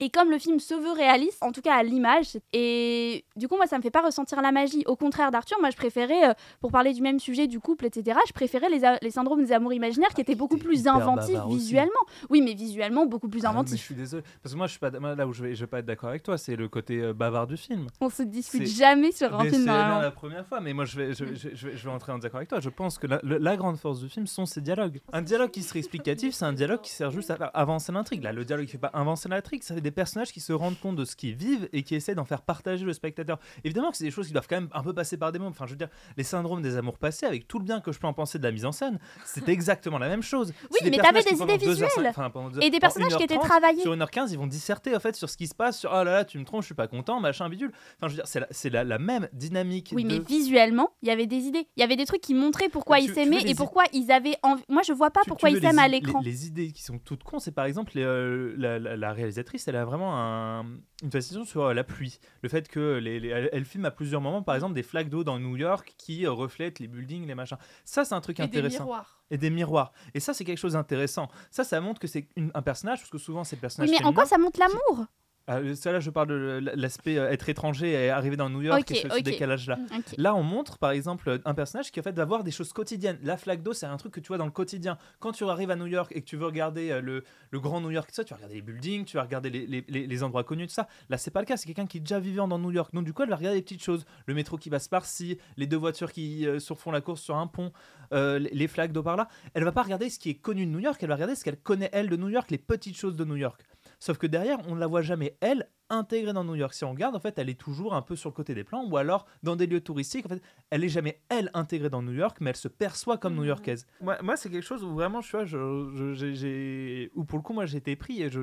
et 0.00 0.10
comme 0.10 0.30
le 0.30 0.38
film 0.38 0.60
se 0.60 0.74
veut 0.74 0.92
réaliste, 0.92 1.42
en 1.42 1.52
tout 1.52 1.62
cas 1.62 1.74
à 1.74 1.82
l'image, 1.82 2.38
et 2.52 3.24
du 3.36 3.48
coup, 3.48 3.56
moi, 3.56 3.66
ça 3.66 3.78
me 3.78 3.82
fait 3.82 3.90
pas 3.90 4.02
ressentir 4.02 4.42
la 4.42 4.52
magie. 4.52 4.82
Au 4.86 4.96
contraire 4.96 5.30
d'Arthur, 5.30 5.56
moi, 5.60 5.70
je 5.70 5.76
préférais, 5.76 6.30
euh, 6.30 6.34
pour 6.60 6.70
parler 6.70 6.92
du 6.92 7.02
même 7.02 7.18
sujet 7.18 7.46
du 7.46 7.60
couple, 7.60 7.86
etc., 7.86 8.18
je 8.26 8.32
préférais 8.32 8.68
les, 8.68 8.80
les 9.00 9.10
syndromes 9.10 9.42
des 9.44 9.52
amours 9.52 9.72
imaginaires 9.72 10.10
qui 10.14 10.20
étaient 10.20 10.34
beaucoup 10.34 10.58
plus 10.58 10.86
inventifs 10.86 11.40
visuellement. 11.48 11.92
Oui, 12.30 12.42
mais 12.42 12.54
visuellement, 12.54 13.06
beaucoup 13.06 13.28
plus 13.28 13.44
ah, 13.44 13.50
inventifs. 13.50 13.78
je 13.78 13.84
suis 13.84 13.94
désolé. 13.94 14.22
Parce 14.42 14.52
que 14.52 14.58
moi, 14.58 14.66
je 14.66 14.72
suis 14.72 14.80
pas, 14.80 14.90
là 14.90 15.26
où 15.26 15.32
je 15.32 15.42
vais, 15.42 15.54
je 15.54 15.60
vais 15.60 15.66
pas 15.66 15.78
être 15.78 15.86
d'accord 15.86 16.10
avec 16.10 16.22
toi, 16.22 16.36
c'est 16.36 16.56
le 16.56 16.68
côté 16.68 17.00
euh, 17.00 17.12
bavard 17.12 17.46
du 17.46 17.56
film. 17.56 17.86
On 18.00 18.10
se 18.10 18.22
discute 18.22 18.66
jamais 18.66 19.12
sur 19.12 19.34
un 19.34 19.44
film. 19.44 19.62
C'est 19.62 19.66
la 19.66 20.10
première 20.10 20.46
fois, 20.46 20.60
mais 20.60 20.72
moi, 20.72 20.84
je 20.84 20.96
vais, 20.96 21.14
je, 21.14 21.34
je, 21.34 21.48
je, 21.54 21.84
vais 21.84 21.90
entrer 21.90 22.12
en 22.12 22.16
désaccord 22.16 22.38
avec 22.38 22.48
toi. 22.48 22.60
Je 22.60 22.70
pense 22.70 22.98
que 22.98 23.06
la, 23.06 23.20
la, 23.22 23.56
grande 23.56 23.78
force 23.78 24.00
du 24.00 24.08
film 24.08 24.26
sont 24.26 24.46
ces 24.46 24.60
dialogues. 24.60 25.00
Un 25.12 25.22
dialogue 25.22 25.50
qui 25.50 25.62
serait 25.62 25.78
explicatif, 25.78 26.34
c'est 26.34 26.44
un 26.44 26.52
dialogue 26.52 26.80
qui 26.82 26.90
sert 26.90 27.10
juste 27.10 27.30
à 27.30 27.36
faire 27.36 27.50
avancer 27.54 27.92
l'intrigue. 27.92 28.22
Là, 28.22 28.32
le 28.32 28.44
dialogue 28.44 28.66
qui 28.66 28.72
fait 28.72 28.78
pas 28.78 28.88
avancer 28.88 29.28
l'intrigue, 29.28 29.62
ça 29.62 29.74
fait 29.74 29.80
des 29.86 29.92
personnages 29.92 30.32
qui 30.32 30.40
se 30.40 30.52
rendent 30.52 30.78
compte 30.78 30.96
de 30.96 31.04
ce 31.04 31.14
qu'ils 31.16 31.34
vivent 31.34 31.68
et 31.72 31.82
qui 31.82 31.94
essaient 31.94 32.14
d'en 32.14 32.24
faire 32.24 32.42
partager 32.42 32.84
le 32.84 32.92
spectateur. 32.92 33.38
Évidemment 33.64 33.90
que 33.90 33.96
c'est 33.96 34.04
des 34.04 34.10
choses 34.10 34.26
qui 34.26 34.32
doivent 34.32 34.48
quand 34.48 34.56
même 34.56 34.68
un 34.72 34.82
peu 34.82 34.92
passer 34.92 35.16
par 35.16 35.32
des 35.32 35.38
moments. 35.38 35.50
Enfin, 35.50 35.66
je 35.66 35.72
veux 35.72 35.76
dire, 35.76 35.88
les 36.16 36.24
syndromes 36.24 36.62
des 36.62 36.76
amours 36.76 36.98
passés, 36.98 37.26
avec 37.26 37.46
tout 37.46 37.58
le 37.58 37.64
bien 37.64 37.80
que 37.80 37.92
je 37.92 37.98
peux 37.98 38.06
en 38.06 38.12
penser 38.12 38.38
de 38.38 38.44
la 38.44 38.50
mise 38.50 38.64
en 38.64 38.72
scène, 38.72 38.98
c'est 39.24 39.48
exactement 39.48 39.98
la 39.98 40.08
même 40.08 40.22
chose. 40.22 40.52
Oui, 40.70 40.90
mais 40.90 40.96
t'avais 40.98 41.22
des 41.22 41.40
idées 41.40 41.56
visuelles 41.56 42.12
et 42.60 42.70
des 42.70 42.80
personnages 42.80 43.16
qui 43.16 43.22
étaient 43.22 43.38
travaillés. 43.38 43.82
Sur 43.82 43.94
1h15, 43.94 44.28
ils 44.32 44.38
vont 44.38 44.46
disserter 44.46 44.94
en 44.96 45.00
fait 45.00 45.14
sur 45.14 45.30
ce 45.30 45.36
qui 45.36 45.46
se 45.46 45.54
passe, 45.54 45.78
sur 45.78 45.90
oh 45.92 46.04
là 46.04 46.04
là, 46.04 46.24
tu 46.24 46.38
me 46.38 46.44
trompes, 46.44 46.62
je 46.62 46.66
suis 46.66 46.74
pas 46.74 46.88
content, 46.88 47.20
machin 47.20 47.48
bidule. 47.48 47.72
Enfin, 47.96 48.08
je 48.08 48.16
veux 48.16 48.22
dire, 48.22 48.46
c'est 48.50 48.70
la, 48.70 48.84
la, 48.84 48.98
même 48.98 49.28
dynamique. 49.32 49.92
Oui, 49.94 50.04
mais 50.04 50.18
visuellement, 50.18 50.90
il 51.02 51.08
y 51.08 51.10
avait 51.10 51.26
des 51.26 51.44
idées. 51.44 51.68
Il 51.76 51.80
y 51.80 51.82
avait 51.82 51.96
des 51.96 52.06
trucs 52.06 52.20
qui 52.20 52.34
montraient 52.34 52.68
pourquoi 52.68 52.98
ils 52.98 53.12
s'aimaient 53.12 53.42
et 53.42 53.54
pourquoi 53.54 53.84
ils 53.92 54.10
avaient 54.10 54.36
envie. 54.42 54.64
Moi, 54.68 54.82
je 54.86 54.92
vois 54.92 55.10
pas 55.10 55.20
pourquoi 55.26 55.50
ils 55.50 55.60
s'aiment 55.60 55.78
à 55.78 55.88
l'écran. 55.88 56.20
Les, 56.22 56.46
idées 56.46 56.72
qui 56.72 56.82
sont 56.82 56.98
toutes 56.98 57.24
cons, 57.24 57.38
c'est 57.38 57.52
par 57.52 57.64
exemple 57.64 57.92
euh, 57.96 58.54
la, 58.56 59.12
réalisatrice, 59.12 59.66
elle 59.68 59.75
a 59.76 59.84
vraiment 59.84 60.16
un, 60.16 60.64
une 61.02 61.10
fascination 61.10 61.44
sur 61.44 61.64
euh, 61.64 61.74
la 61.74 61.84
pluie. 61.84 62.18
Le 62.42 62.48
fait 62.48 62.68
que 62.68 62.98
les, 62.98 63.26
elle, 63.26 63.64
filme 63.64 63.84
à 63.84 63.90
plusieurs 63.90 64.20
moments, 64.20 64.42
par 64.42 64.54
exemple, 64.54 64.74
des 64.74 64.82
flaques 64.82 65.08
d'eau 65.08 65.24
dans 65.24 65.38
New 65.38 65.56
York 65.56 65.94
qui 65.98 66.26
euh, 66.26 66.32
reflètent 66.32 66.78
les 66.78 66.88
buildings, 66.88 67.26
les 67.26 67.34
machins. 67.34 67.58
Ça, 67.84 68.04
c'est 68.04 68.14
un 68.14 68.20
truc 68.20 68.40
intéressant. 68.40 68.74
Et 68.74 68.78
des 68.78 68.84
miroirs. 68.84 69.22
Et 69.30 69.38
des 69.38 69.50
miroirs. 69.50 69.92
Et 70.14 70.20
ça, 70.20 70.34
c'est 70.34 70.44
quelque 70.44 70.58
chose 70.58 70.72
d'intéressant. 70.74 71.28
Ça, 71.50 71.64
ça 71.64 71.80
montre 71.80 72.00
que 72.00 72.06
c'est 72.06 72.28
un 72.54 72.62
personnage, 72.62 73.00
parce 73.00 73.10
que 73.10 73.18
souvent, 73.18 73.44
c'est 73.44 73.56
le 73.56 73.60
personnage. 73.60 73.90
mais 73.90 74.04
en 74.04 74.12
quoi 74.12 74.26
ça 74.26 74.38
montre 74.38 74.58
l'amour? 74.58 75.06
Ah, 75.48 75.60
ça 75.76 75.92
là, 75.92 76.00
je 76.00 76.10
parle 76.10 76.26
de 76.26 76.60
l'aspect 76.74 77.18
euh, 77.18 77.30
être 77.30 77.48
étranger 77.48 77.92
et 77.92 78.10
arriver 78.10 78.36
dans 78.36 78.50
New 78.50 78.62
York 78.62 78.90
et 78.90 78.96
ce, 78.96 79.22
décalage-là. 79.22 79.76
Mm, 79.76 80.00
là, 80.18 80.34
on 80.34 80.42
montre 80.42 80.76
par 80.78 80.90
exemple 80.90 81.40
un 81.44 81.54
personnage 81.54 81.92
qui 81.92 82.00
en 82.00 82.02
fait 82.02 82.16
va 82.16 82.24
voir 82.24 82.42
des 82.42 82.50
choses 82.50 82.72
quotidiennes. 82.72 83.18
La 83.22 83.36
flaque 83.36 83.62
d'eau, 83.62 83.72
c'est 83.72 83.86
un 83.86 83.96
truc 83.96 84.12
que 84.12 84.18
tu 84.18 84.28
vois 84.28 84.38
dans 84.38 84.44
le 84.44 84.50
quotidien. 84.50 84.98
Quand 85.20 85.30
tu 85.30 85.44
arrives 85.44 85.70
à 85.70 85.76
New 85.76 85.86
York 85.86 86.10
et 86.14 86.20
que 86.20 86.26
tu 86.26 86.36
veux 86.36 86.46
regarder 86.46 86.90
euh, 86.90 87.00
le, 87.00 87.22
le 87.50 87.60
grand 87.60 87.80
New 87.80 87.92
York, 87.92 88.08
ça, 88.12 88.24
tu 88.24 88.30
vas 88.30 88.36
regarder 88.38 88.56
les 88.56 88.62
buildings, 88.62 89.04
tu 89.04 89.18
vas 89.18 89.22
regarder 89.22 89.50
les, 89.50 89.84
les, 89.88 90.06
les 90.06 90.22
endroits 90.24 90.42
connus, 90.42 90.66
tout 90.66 90.74
ça. 90.74 90.88
Là, 91.10 91.16
c'est 91.16 91.30
pas 91.30 91.40
le 91.40 91.46
cas. 91.46 91.56
C'est 91.56 91.66
quelqu'un 91.66 91.86
qui 91.86 91.98
est 91.98 92.00
déjà 92.00 92.18
vivant 92.18 92.48
dans 92.48 92.58
New 92.58 92.72
York. 92.72 92.92
Donc, 92.92 93.04
du 93.04 93.12
coup, 93.12 93.22
elle 93.22 93.30
va 93.30 93.36
regarder 93.36 93.58
les 93.58 93.62
petites 93.62 93.84
choses. 93.84 94.04
Le 94.26 94.34
métro 94.34 94.56
qui 94.56 94.68
passe 94.68 94.88
par-ci, 94.88 95.38
les 95.56 95.68
deux 95.68 95.76
voitures 95.76 96.10
qui 96.10 96.44
euh, 96.44 96.58
surfont 96.58 96.90
la 96.90 97.00
course 97.00 97.22
sur 97.22 97.36
un 97.36 97.46
pont, 97.46 97.70
les 98.10 98.68
flaques 98.68 98.92
d'eau 98.92 99.04
par 99.04 99.16
là. 99.16 99.28
Elle 99.54 99.62
va 99.62 99.72
pas 99.72 99.82
regarder 99.82 100.10
ce 100.10 100.18
qui 100.18 100.30
est 100.30 100.34
connu 100.34 100.66
de 100.66 100.70
New 100.72 100.80
York. 100.80 100.98
Elle 101.02 101.08
va 101.08 101.14
regarder 101.14 101.36
ce 101.36 101.44
qu'elle 101.44 101.56
connaît 101.56 101.90
elle 101.92 102.08
de 102.08 102.16
New 102.16 102.30
York, 102.30 102.50
les 102.50 102.58
petites 102.58 102.96
choses 102.96 103.14
de 103.14 103.24
New 103.24 103.36
York. 103.36 103.64
Sauf 103.98 104.18
que 104.18 104.26
derrière, 104.26 104.58
on 104.68 104.74
ne 104.74 104.80
la 104.80 104.86
voit 104.86 105.02
jamais, 105.02 105.36
elle, 105.40 105.68
intégrée 105.88 106.32
dans 106.32 106.44
New 106.44 106.54
York. 106.54 106.74
Si 106.74 106.84
on 106.84 106.90
regarde, 106.90 107.16
en 107.16 107.20
fait, 107.20 107.38
elle 107.38 107.48
est 107.48 107.58
toujours 107.58 107.94
un 107.94 108.02
peu 108.02 108.16
sur 108.16 108.30
le 108.30 108.34
côté 108.34 108.54
des 108.54 108.64
plans, 108.64 108.84
ou 108.84 108.96
alors 108.96 109.26
dans 109.42 109.56
des 109.56 109.66
lieux 109.66 109.80
touristiques. 109.80 110.26
En 110.26 110.28
fait, 110.28 110.42
elle 110.70 110.84
est 110.84 110.88
jamais, 110.88 111.22
elle, 111.28 111.50
intégrée 111.54 111.90
dans 111.90 112.02
New 112.02 112.12
York, 112.12 112.38
mais 112.40 112.50
elle 112.50 112.56
se 112.56 112.68
perçoit 112.68 113.18
comme 113.18 113.34
mmh. 113.34 113.38
new-yorkaise. 113.38 113.86
Moi, 114.00 114.18
moi 114.22 114.36
c'est 114.36 114.50
quelque 114.50 114.64
chose 114.64 114.84
où 114.84 114.92
vraiment, 114.94 115.20
je 115.20 115.30
vois, 115.30 115.44
je, 115.44 116.32
j'ai, 116.34 117.10
où 117.14 117.24
pour 117.24 117.38
le 117.38 117.42
coup, 117.42 117.52
moi, 117.52 117.66
j'ai 117.66 117.78
été 117.78 117.96
pris 117.96 118.22
et 118.22 118.30
je, 118.30 118.42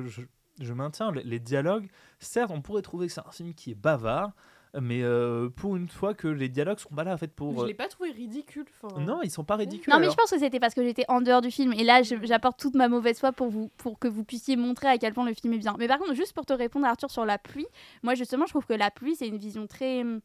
je 0.60 0.72
maintiens 0.72 1.12
les 1.12 1.40
dialogues. 1.40 1.88
Certes, 2.18 2.50
on 2.52 2.62
pourrait 2.62 2.82
trouver 2.82 3.06
que 3.06 3.12
c'est 3.12 3.26
un 3.26 3.30
film 3.30 3.54
qui 3.54 3.72
est 3.72 3.76
bavard, 3.76 4.32
mais 4.80 5.02
euh, 5.02 5.48
pour 5.50 5.76
une 5.76 5.88
fois 5.88 6.14
que 6.14 6.26
les 6.26 6.48
dialogues 6.48 6.78
sont 6.78 6.94
pas 6.94 7.04
là 7.04 7.14
en 7.14 7.16
fait 7.16 7.32
pour. 7.32 7.54
Je 7.58 7.64
euh, 7.64 7.66
l'ai 7.66 7.74
pas 7.74 7.88
trouvé 7.88 8.10
ridicule. 8.10 8.64
Non, 8.98 9.20
ils 9.22 9.30
sont 9.30 9.44
pas 9.44 9.56
ridicules. 9.56 9.92
Non, 9.92 10.00
mais 10.00 10.10
je 10.10 10.14
pense 10.14 10.30
que 10.30 10.38
c'était 10.38 10.60
parce 10.60 10.74
que 10.74 10.82
j'étais 10.82 11.04
en 11.08 11.20
dehors 11.20 11.40
du 11.40 11.50
film 11.50 11.72
et 11.72 11.84
là 11.84 12.02
j'apporte 12.02 12.58
toute 12.58 12.74
ma 12.74 12.88
mauvaise 12.88 13.18
foi 13.18 13.32
pour 13.32 13.48
vous 13.48 13.70
pour 13.78 13.98
que 13.98 14.08
vous 14.08 14.24
puissiez 14.24 14.56
montrer 14.56 14.88
à 14.88 14.98
quel 14.98 15.14
point 15.14 15.26
le 15.26 15.34
film 15.34 15.52
est 15.52 15.58
bien. 15.58 15.76
Mais 15.78 15.88
par 15.88 15.98
contre, 15.98 16.14
juste 16.14 16.32
pour 16.32 16.46
te 16.46 16.52
répondre 16.52 16.86
Arthur 16.86 17.10
sur 17.10 17.24
la 17.24 17.38
pluie, 17.38 17.66
moi 18.02 18.14
justement 18.14 18.46
je 18.46 18.50
trouve 18.50 18.66
que 18.66 18.74
la 18.74 18.90
pluie 18.90 19.14
c'est 19.16 19.28
une 19.28 19.38
vision 19.38 19.66
très, 19.66 20.00
hum, 20.00 20.20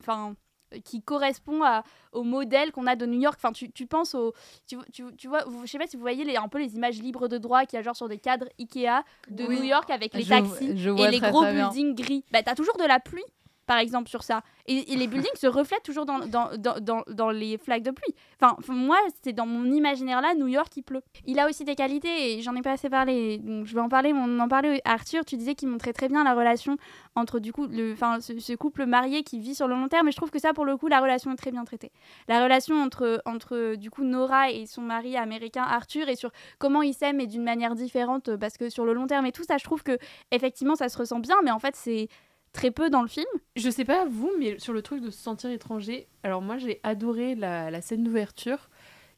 enfin 0.00 0.36
qui 0.82 1.02
correspond 1.02 1.62
à, 1.62 1.84
au 2.12 2.22
modèle 2.22 2.72
qu'on 2.72 2.86
a 2.86 2.96
de 2.96 3.06
New 3.06 3.20
York. 3.20 3.36
Enfin, 3.38 3.52
tu, 3.52 3.70
tu 3.70 3.86
penses 3.86 4.14
au. 4.14 4.34
Tu, 4.66 4.76
tu, 4.92 5.04
tu 5.16 5.28
vois, 5.28 5.44
je 5.64 5.70
sais 5.70 5.78
pas 5.78 5.86
si 5.86 5.96
vous 5.96 6.02
voyez 6.02 6.24
les, 6.24 6.36
un 6.36 6.48
peu 6.48 6.58
les 6.58 6.74
images 6.74 7.00
libres 7.00 7.28
de 7.28 7.38
droit 7.38 7.64
qu'il 7.64 7.76
y 7.76 7.80
a 7.80 7.82
genre 7.82 7.96
sur 7.96 8.08
des 8.08 8.18
cadres 8.18 8.48
Ikea 8.58 9.04
de 9.30 9.44
New 9.44 9.62
York 9.62 9.88
avec 9.90 10.14
les 10.14 10.24
taxis 10.24 10.70
et 10.70 11.10
les 11.10 11.20
gros 11.20 11.44
buildings 11.44 11.94
gris. 11.94 12.24
Bah, 12.32 12.42
t'as 12.42 12.54
toujours 12.54 12.76
de 12.76 12.84
la 12.84 12.98
pluie 12.98 13.24
par 13.66 13.78
exemple, 13.78 14.08
sur 14.08 14.22
ça. 14.22 14.42
Et, 14.66 14.96
les 14.96 15.06
buildings 15.06 15.36
se 15.36 15.46
reflètent 15.46 15.82
toujours 15.82 16.06
dans, 16.06 16.20
dans, 16.20 16.50
dans, 16.56 17.02
dans, 17.06 17.30
les 17.30 17.58
flaques 17.58 17.82
de 17.82 17.90
pluie. 17.90 18.14
Enfin, 18.40 18.56
moi, 18.68 18.96
c'est 19.22 19.32
dans 19.32 19.46
mon 19.46 19.70
imaginaire 19.70 20.20
là, 20.20 20.34
New 20.34 20.46
York, 20.46 20.72
il 20.76 20.82
pleut. 20.82 21.02
Il 21.26 21.38
a 21.38 21.48
aussi 21.48 21.64
des 21.64 21.74
qualités, 21.74 22.32
et 22.32 22.42
j'en 22.42 22.54
ai 22.54 22.62
pas 22.62 22.72
assez 22.72 22.88
parlé, 22.88 23.38
donc 23.38 23.66
je 23.66 23.74
vais 23.74 23.80
en 23.80 23.88
parler. 23.88 24.12
On 24.14 24.38
en 24.38 24.48
parlait, 24.48 24.80
Arthur, 24.84 25.24
tu 25.24 25.36
disais 25.36 25.54
qu'il 25.54 25.68
montrait 25.68 25.92
très 25.92 26.08
bien 26.08 26.24
la 26.24 26.34
relation 26.34 26.76
entre 27.14 27.38
du 27.38 27.52
coup, 27.52 27.66
le, 27.66 27.94
ce, 28.20 28.38
ce, 28.38 28.52
couple 28.54 28.86
marié 28.86 29.22
qui 29.22 29.38
vit 29.38 29.54
sur 29.54 29.68
le 29.68 29.74
long 29.74 29.88
terme, 29.88 30.06
mais 30.06 30.12
je 30.12 30.16
trouve 30.16 30.30
que 30.30 30.38
ça, 30.38 30.52
pour 30.52 30.64
le 30.64 30.76
coup, 30.76 30.88
la 30.88 31.00
relation 31.00 31.30
est 31.30 31.36
très 31.36 31.50
bien 31.50 31.64
traitée. 31.64 31.92
La 32.28 32.42
relation 32.42 32.76
entre, 32.76 33.20
entre 33.24 33.74
du 33.76 33.90
coup, 33.90 34.02
Nora 34.02 34.50
et 34.50 34.66
son 34.66 34.82
mari 34.82 35.16
américain, 35.16 35.62
Arthur, 35.62 36.08
et 36.08 36.16
sur 36.16 36.30
comment 36.58 36.82
ils 36.82 36.94
s'aiment, 36.94 37.20
et 37.20 37.26
d'une 37.26 37.44
manière 37.44 37.74
différente, 37.74 38.36
parce 38.36 38.56
que 38.56 38.68
sur 38.68 38.84
le 38.84 38.94
long 38.94 39.06
terme 39.06 39.26
et 39.26 39.32
tout 39.32 39.44
ça, 39.44 39.58
je 39.58 39.64
trouve 39.64 39.82
que 39.82 39.98
effectivement, 40.30 40.74
ça 40.74 40.88
se 40.88 40.98
ressent 40.98 41.20
bien, 41.20 41.36
mais 41.44 41.50
en 41.50 41.58
fait, 41.58 41.76
c'est 41.76 42.08
très 42.54 42.70
peu 42.70 42.88
dans 42.88 43.02
le 43.02 43.08
film. 43.08 43.26
Je 43.56 43.68
sais 43.68 43.84
pas 43.84 44.06
vous, 44.06 44.32
mais 44.38 44.58
sur 44.58 44.72
le 44.72 44.80
truc 44.80 45.02
de 45.02 45.10
se 45.10 45.18
sentir 45.18 45.50
étranger, 45.50 46.08
alors 46.22 46.40
moi 46.40 46.56
j'ai 46.56 46.80
adoré 46.82 47.34
la, 47.34 47.82
scène 47.82 48.02
d'ouverture 48.04 48.70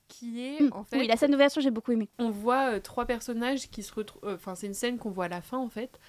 qui 0.09 0.45
est 0.45 0.62
hmm. 0.62 0.70
en 0.72 0.82
fait. 0.82 0.99
Oui, 0.99 1.07
la 1.07 1.16
scène 1.16 1.30
d'ouverture 1.30 1.62
j'ai 1.62 1.70
beaucoup 1.70 1.93
aimé. 1.93 2.09
On 2.18 2.30
voit 2.30 2.72
euh, 2.72 2.80
trois 2.80 3.05
personnages 3.05 3.70
qui 3.70 3.84
se 3.84 3.95
retrouvent. 3.95 4.24
Euh, 4.24 4.34
enfin, 4.34 4.57
c'est 4.57 4.66
une 4.66 4.74
scène 4.74 4.99
qu'on 4.99 5.11
voit 5.11 5.26
à 5.26 5.28
la 5.28 5.43
fin 5.43 5.59
en 5.59 5.68
fait. 5.68 6.01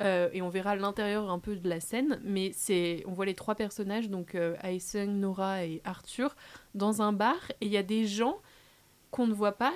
Euh, 0.00 0.30
et 0.32 0.42
on 0.42 0.48
verra 0.48 0.74
l'intérieur 0.74 1.30
un 1.30 1.38
peu 1.38 1.54
de 1.54 1.68
la 1.68 1.78
scène, 1.78 2.18
mais 2.24 2.50
c'est 2.52 3.04
on 3.06 3.12
voit 3.12 3.26
les 3.26 3.34
trois 3.34 3.54
personnages, 3.54 4.10
donc 4.10 4.36
Aisung, 4.64 5.10
Nora 5.10 5.64
et 5.64 5.80
Arthur, 5.84 6.34
dans 6.74 7.02
un 7.02 7.12
bar, 7.12 7.36
et 7.60 7.66
il 7.66 7.72
y 7.72 7.76
a 7.76 7.82
des 7.82 8.06
gens 8.06 8.38
qu'on 9.10 9.26
ne 9.26 9.34
voit 9.34 9.52
pas, 9.52 9.74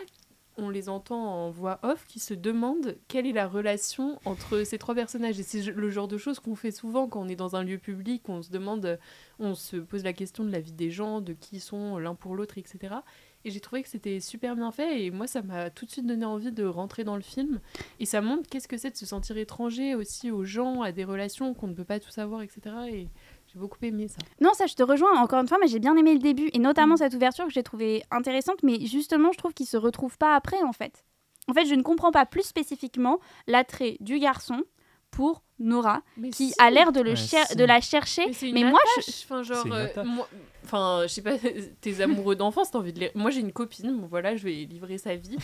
on 0.58 0.70
les 0.70 0.88
entend 0.88 1.46
en 1.46 1.50
voix 1.50 1.78
off 1.82 2.04
qui 2.06 2.18
se 2.18 2.34
demandent 2.34 2.96
quelle 3.08 3.26
est 3.26 3.32
la 3.32 3.46
relation 3.46 4.18
entre 4.24 4.64
ces 4.64 4.78
trois 4.78 4.94
personnages. 4.94 5.38
Et 5.38 5.42
c'est 5.42 5.62
le 5.62 5.90
genre 5.90 6.08
de 6.08 6.18
choses 6.18 6.40
qu'on 6.40 6.54
fait 6.54 6.70
souvent 6.70 7.08
quand 7.08 7.20
on 7.20 7.28
est 7.28 7.36
dans 7.36 7.56
un 7.56 7.62
lieu 7.62 7.78
public, 7.78 8.28
on 8.28 8.42
se 8.42 8.50
demande, 8.50 8.98
on 9.38 9.54
se 9.54 9.76
pose 9.76 10.04
la 10.04 10.12
question 10.12 10.44
de 10.44 10.50
la 10.50 10.60
vie 10.60 10.72
des 10.72 10.90
gens, 10.90 11.20
de 11.20 11.32
qui 11.32 11.56
ils 11.56 11.60
sont 11.60 11.98
l'un 11.98 12.14
pour 12.14 12.34
l'autre, 12.34 12.58
etc. 12.58 12.96
Et 13.44 13.50
j'ai 13.50 13.60
trouvé 13.60 13.82
que 13.84 13.88
c'était 13.88 14.18
super 14.18 14.56
bien 14.56 14.72
fait 14.72 15.04
et 15.04 15.12
moi 15.12 15.28
ça 15.28 15.40
m'a 15.40 15.70
tout 15.70 15.86
de 15.86 15.90
suite 15.92 16.04
donné 16.04 16.24
envie 16.24 16.50
de 16.50 16.64
rentrer 16.64 17.04
dans 17.04 17.14
le 17.14 17.22
film. 17.22 17.60
Et 18.00 18.04
ça 18.04 18.20
montre 18.20 18.48
qu'est-ce 18.50 18.66
que 18.66 18.76
c'est 18.76 18.90
de 18.90 18.96
se 18.96 19.06
sentir 19.06 19.36
étranger 19.36 19.94
aussi 19.94 20.32
aux 20.32 20.44
gens, 20.44 20.82
à 20.82 20.90
des 20.90 21.04
relations 21.04 21.54
qu'on 21.54 21.68
ne 21.68 21.74
peut 21.74 21.84
pas 21.84 22.00
tout 22.00 22.10
savoir, 22.10 22.42
etc. 22.42 22.74
Et 22.90 23.08
j'ai 23.56 23.60
beaucoup 23.60 23.78
aimé 23.82 24.06
ça. 24.06 24.18
Non, 24.40 24.52
ça, 24.52 24.66
je 24.66 24.74
te 24.74 24.82
rejoins 24.82 25.18
encore 25.18 25.40
une 25.40 25.48
fois, 25.48 25.56
mais 25.58 25.66
j'ai 25.66 25.78
bien 25.78 25.96
aimé 25.96 26.12
le 26.12 26.18
début 26.18 26.50
et 26.52 26.58
notamment 26.58 26.94
mm. 26.94 26.98
cette 26.98 27.14
ouverture 27.14 27.46
que 27.46 27.52
j'ai 27.52 27.62
trouvée 27.62 28.02
intéressante, 28.10 28.62
mais 28.62 28.84
justement, 28.84 29.32
je 29.32 29.38
trouve 29.38 29.54
qu'il 29.54 29.66
se 29.66 29.78
retrouve 29.78 30.18
pas 30.18 30.34
après 30.34 30.62
en 30.62 30.72
fait. 30.72 31.04
En 31.48 31.54
fait, 31.54 31.64
je 31.64 31.74
ne 31.74 31.82
comprends 31.82 32.10
pas 32.10 32.26
plus 32.26 32.42
spécifiquement 32.42 33.18
l'attrait 33.46 33.96
du 34.00 34.18
garçon 34.18 34.62
pour 35.10 35.42
Nora, 35.58 36.02
Mais 36.18 36.28
qui 36.28 36.48
si. 36.48 36.54
a 36.58 36.70
l'air 36.70 36.92
de, 36.92 37.00
le 37.00 37.10
Ouais, 37.10 37.16
cher- 37.16 37.46
si. 37.46 37.56
de 37.56 37.64
la 37.64 37.80
chercher. 37.80 38.26
Mais, 38.52 38.64
moi, 38.64 38.78
je-. 38.98 39.10
Enfin, 39.24 39.42
genre, 39.42 39.64
euh, 39.72 39.86
moi- 40.04 40.28
enfin, 40.64 41.04
je 41.04 41.08
sais 41.08 41.22
pas, 41.22 41.36
tes 41.80 42.02
amoureux 42.02 42.36
d'enfance, 42.36 42.70
t'as 42.72 42.78
envie 42.78 42.92
de 42.92 43.00
les. 43.00 43.10
Moi, 43.14 43.30
j'ai 43.30 43.40
une 43.40 43.52
copine, 43.52 43.96
bon, 43.96 44.06
voilà, 44.06 44.36
je 44.36 44.44
vais 44.44 44.52
livrer 44.52 44.98
sa 44.98 45.14
vie, 45.16 45.38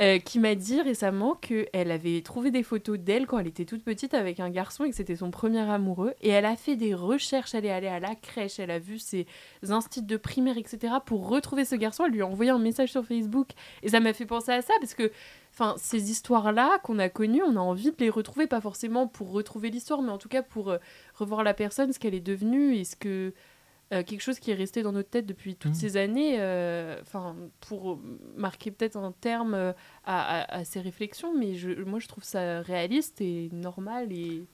euh, 0.00 0.18
qui 0.18 0.40
m'a 0.40 0.56
dit 0.56 0.82
récemment 0.82 1.36
qu'elle 1.36 1.92
avait 1.92 2.20
trouvé 2.22 2.50
des 2.50 2.64
photos 2.64 2.98
d'elle 2.98 3.26
quand 3.26 3.38
elle 3.38 3.46
était 3.46 3.64
toute 3.64 3.84
petite 3.84 4.12
avec 4.12 4.40
un 4.40 4.50
garçon 4.50 4.84
et 4.84 4.90
que 4.90 4.96
c'était 4.96 5.14
son 5.14 5.30
premier 5.30 5.60
amoureux. 5.60 6.14
Et 6.20 6.30
elle 6.30 6.46
a 6.46 6.56
fait 6.56 6.74
des 6.74 6.94
recherches, 6.94 7.54
elle 7.54 7.64
est 7.64 7.70
allée 7.70 7.86
à 7.86 8.00
la 8.00 8.16
crèche, 8.16 8.58
elle 8.58 8.72
a 8.72 8.80
vu 8.80 8.98
ses 8.98 9.26
instituts 9.62 10.06
de 10.06 10.16
primaire, 10.16 10.58
etc. 10.58 10.94
pour 11.06 11.28
retrouver 11.28 11.64
ce 11.64 11.76
garçon. 11.76 12.06
Elle 12.06 12.12
lui 12.12 12.22
a 12.22 12.26
envoyé 12.26 12.50
un 12.50 12.58
message 12.58 12.90
sur 12.90 13.04
Facebook. 13.04 13.50
Et 13.84 13.90
ça 13.90 14.00
m'a 14.00 14.12
fait 14.12 14.26
penser 14.26 14.50
à 14.50 14.62
ça 14.62 14.74
parce 14.80 14.94
que 14.94 15.12
enfin, 15.52 15.74
ces 15.78 16.10
histoires-là 16.10 16.80
qu'on 16.82 16.98
a 16.98 17.08
connues, 17.08 17.42
on 17.42 17.54
a 17.54 17.60
envie 17.60 17.92
de 17.92 17.96
les 18.00 18.10
retrouver, 18.10 18.48
pas 18.48 18.60
forcément 18.60 19.06
pour 19.06 19.30
retrouver 19.30 19.70
l'histoire, 19.70 20.02
mais 20.02 20.10
en 20.10 20.18
tout 20.18 20.28
cas 20.28 20.42
pour 20.42 20.70
euh, 20.70 20.78
revoir 21.14 21.44
la 21.44 21.54
personne, 21.54 21.92
ce 21.92 22.00
qu'elle 22.00 22.14
est 22.14 22.20
devenue 22.20 22.74
et 22.74 22.84
ce 22.84 22.96
que. 22.96 23.32
Euh, 23.94 24.02
quelque 24.02 24.20
chose 24.20 24.38
qui 24.38 24.50
est 24.50 24.54
resté 24.54 24.82
dans 24.82 24.92
notre 24.92 25.08
tête 25.10 25.26
depuis 25.26 25.54
toutes 25.56 25.70
Mhm. 25.72 25.76
ces 25.78 25.96
années, 25.96 26.36
euh, 26.40 27.00
pour 27.60 28.00
marquer 28.36 28.70
peut-être 28.70 28.96
un 28.96 29.12
terme 29.12 29.54
euh, 29.54 29.72
à, 30.04 30.40
à- 30.42 30.56
à 30.58 30.64
ces 30.64 30.80
réflexions, 30.80 31.32
mais 31.38 31.54
je, 31.54 31.82
moi 31.84 31.98
je 32.00 32.08
trouve 32.08 32.24
ça 32.24 32.60
réaliste 32.60 33.20
et 33.20 33.48
normal 33.52 34.12
et 34.12 34.46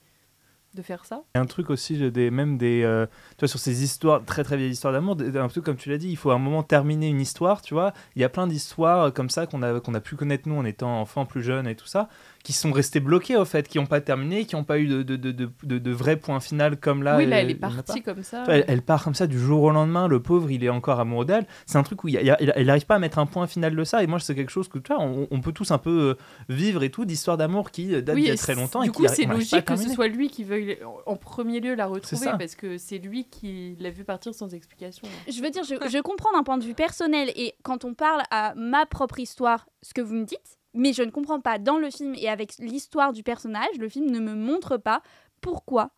de 0.73 0.81
faire 0.81 1.03
ça. 1.03 1.23
Un 1.35 1.45
truc 1.47 1.69
aussi, 1.69 1.97
des, 2.11 2.31
même 2.31 2.57
des. 2.57 2.83
euh, 2.83 3.05
tu 3.31 3.39
vois, 3.41 3.49
sur 3.49 3.59
ces 3.59 3.83
histoires, 3.83 4.23
très 4.23 4.45
très 4.45 4.55
vieilles 4.55 4.71
histoires 4.71 4.93
d'amour, 4.93 5.17
un 5.19 5.49
peu 5.49 5.59
comme 5.59 5.75
tu 5.75 5.89
l'as 5.89 5.97
dit, 5.97 6.07
il 6.09 6.15
faut 6.15 6.31
à 6.31 6.35
un 6.35 6.39
moment 6.39 6.63
terminer 6.63 7.09
une 7.09 7.19
histoire, 7.19 7.61
tu 7.61 7.73
vois. 7.73 7.91
Il 8.15 8.21
y 8.21 8.23
a 8.23 8.29
plein 8.29 8.47
d'histoires 8.47 9.11
comme 9.13 9.29
ça 9.29 9.47
qu'on 9.47 9.63
a, 9.63 9.81
qu'on 9.81 9.93
a 9.95 9.99
pu 9.99 10.15
connaître 10.15 10.47
nous 10.47 10.55
en 10.55 10.63
étant 10.63 11.01
enfants 11.01 11.25
plus 11.25 11.43
jeunes 11.43 11.67
et 11.67 11.75
tout 11.75 11.87
ça, 11.87 12.07
qui 12.43 12.53
sont 12.53 12.71
restées 12.71 12.99
bloquées 12.99 13.37
au 13.37 13.45
fait, 13.45 13.67
qui 13.67 13.77
n'ont 13.77 13.85
pas 13.85 14.01
terminé, 14.01 14.45
qui 14.45 14.55
n'ont 14.55 14.63
pas 14.63 14.79
eu 14.79 14.87
de, 14.87 15.03
de, 15.03 15.15
de, 15.15 15.49
de, 15.63 15.91
vrai 15.91 16.15
point 16.17 16.39
final 16.39 16.77
comme 16.77 17.03
là. 17.03 17.17
oui, 17.17 17.25
là 17.25 17.37
euh, 17.37 17.39
elle 17.41 17.51
est 17.51 17.55
en 17.63 17.69
partie 17.71 18.01
comme 18.01 18.23
ça. 18.23 18.43
Elle, 18.47 18.65
elle 18.67 18.81
part 18.81 19.03
comme 19.03 19.15
ça 19.15 19.27
du 19.27 19.39
jour 19.39 19.63
au 19.63 19.71
lendemain, 19.71 20.07
le 20.07 20.21
pauvre 20.21 20.49
il 20.51 20.63
est 20.63 20.69
encore 20.69 20.99
amoureux 20.99 21.25
d'elle. 21.25 21.45
C'est 21.65 21.77
un 21.77 21.83
truc 21.83 22.03
où 22.03 22.07
il 22.07 22.13
y 22.15 22.17
a- 22.17 22.21
il 22.21 22.49
a- 22.49 22.57
elle 22.57 22.65
n'arrive 22.65 22.85
pas 22.85 22.95
à 22.95 22.99
mettre 22.99 23.19
un 23.19 23.25
point 23.25 23.47
final 23.47 23.75
de 23.75 23.83
ça. 23.83 24.03
Et 24.03 24.07
moi, 24.07 24.19
c'est 24.19 24.35
quelque 24.35 24.51
chose 24.51 24.67
que 24.67 24.79
tu 24.79 24.93
vois, 24.93 25.01
on, 25.03 25.27
on 25.29 25.41
peut 25.41 25.51
tous 25.51 25.71
un 25.71 25.77
peu 25.77 25.89
euh, 26.11 26.15
vivre 26.49 26.83
et 26.83 26.89
tout, 26.89 27.05
d'histoires 27.05 27.37
d'amour 27.37 27.71
qui 27.71 27.93
euh, 27.93 28.01
datent 28.01 28.15
Oui, 28.15 28.21
d'il 28.21 28.27
y 28.29 28.31
a 28.31 28.35
et 28.35 28.37
très 28.37 28.55
longtemps. 28.55 28.81
Du 28.83 28.89
et 28.89 28.91
coup, 28.91 29.05
c'est 29.07 29.25
logique 29.25 29.65
que 29.65 29.75
ce 29.75 29.89
soit 29.89 30.07
lui 30.07 30.29
qui 30.29 30.43
veuille 30.43 30.77
en 31.05 31.15
premier 31.15 31.59
lieu 31.59 31.75
la 31.75 31.85
retrouver 31.87 32.27
parce 32.37 32.55
que 32.55 32.77
c'est 32.77 32.97
lui 32.97 33.25
qui 33.25 33.75
l'a 33.79 33.89
vu 33.89 34.03
partir 34.03 34.33
sans 34.33 34.53
explication. 34.53 35.07
Je 35.29 35.41
veux 35.41 35.49
dire, 35.49 35.63
je, 35.63 35.75
je 35.89 36.01
comprends 36.01 36.31
d'un 36.33 36.43
point 36.43 36.57
de 36.57 36.63
vue 36.63 36.73
personnel 36.73 37.31
et 37.35 37.53
quand 37.63 37.85
on 37.85 37.93
parle 37.93 38.21
à 38.31 38.53
ma 38.55 38.85
propre 38.85 39.19
histoire, 39.19 39.67
ce 39.81 39.93
que 39.93 40.01
vous 40.01 40.15
me 40.15 40.25
dites, 40.25 40.57
mais 40.73 40.93
je 40.93 41.03
ne 41.03 41.11
comprends 41.11 41.41
pas 41.41 41.59
dans 41.59 41.77
le 41.77 41.89
film 41.89 42.15
et 42.15 42.29
avec 42.29 42.57
l'histoire 42.59 43.13
du 43.13 43.23
personnage, 43.23 43.77
le 43.77 43.89
film 43.89 44.09
ne 44.09 44.19
me 44.19 44.33
montre 44.33 44.77
pas 44.77 45.01
pourquoi 45.41 45.91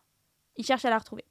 il 0.56 0.64
cherche 0.64 0.84
à 0.84 0.90
la 0.90 0.98
retrouver. 0.98 1.24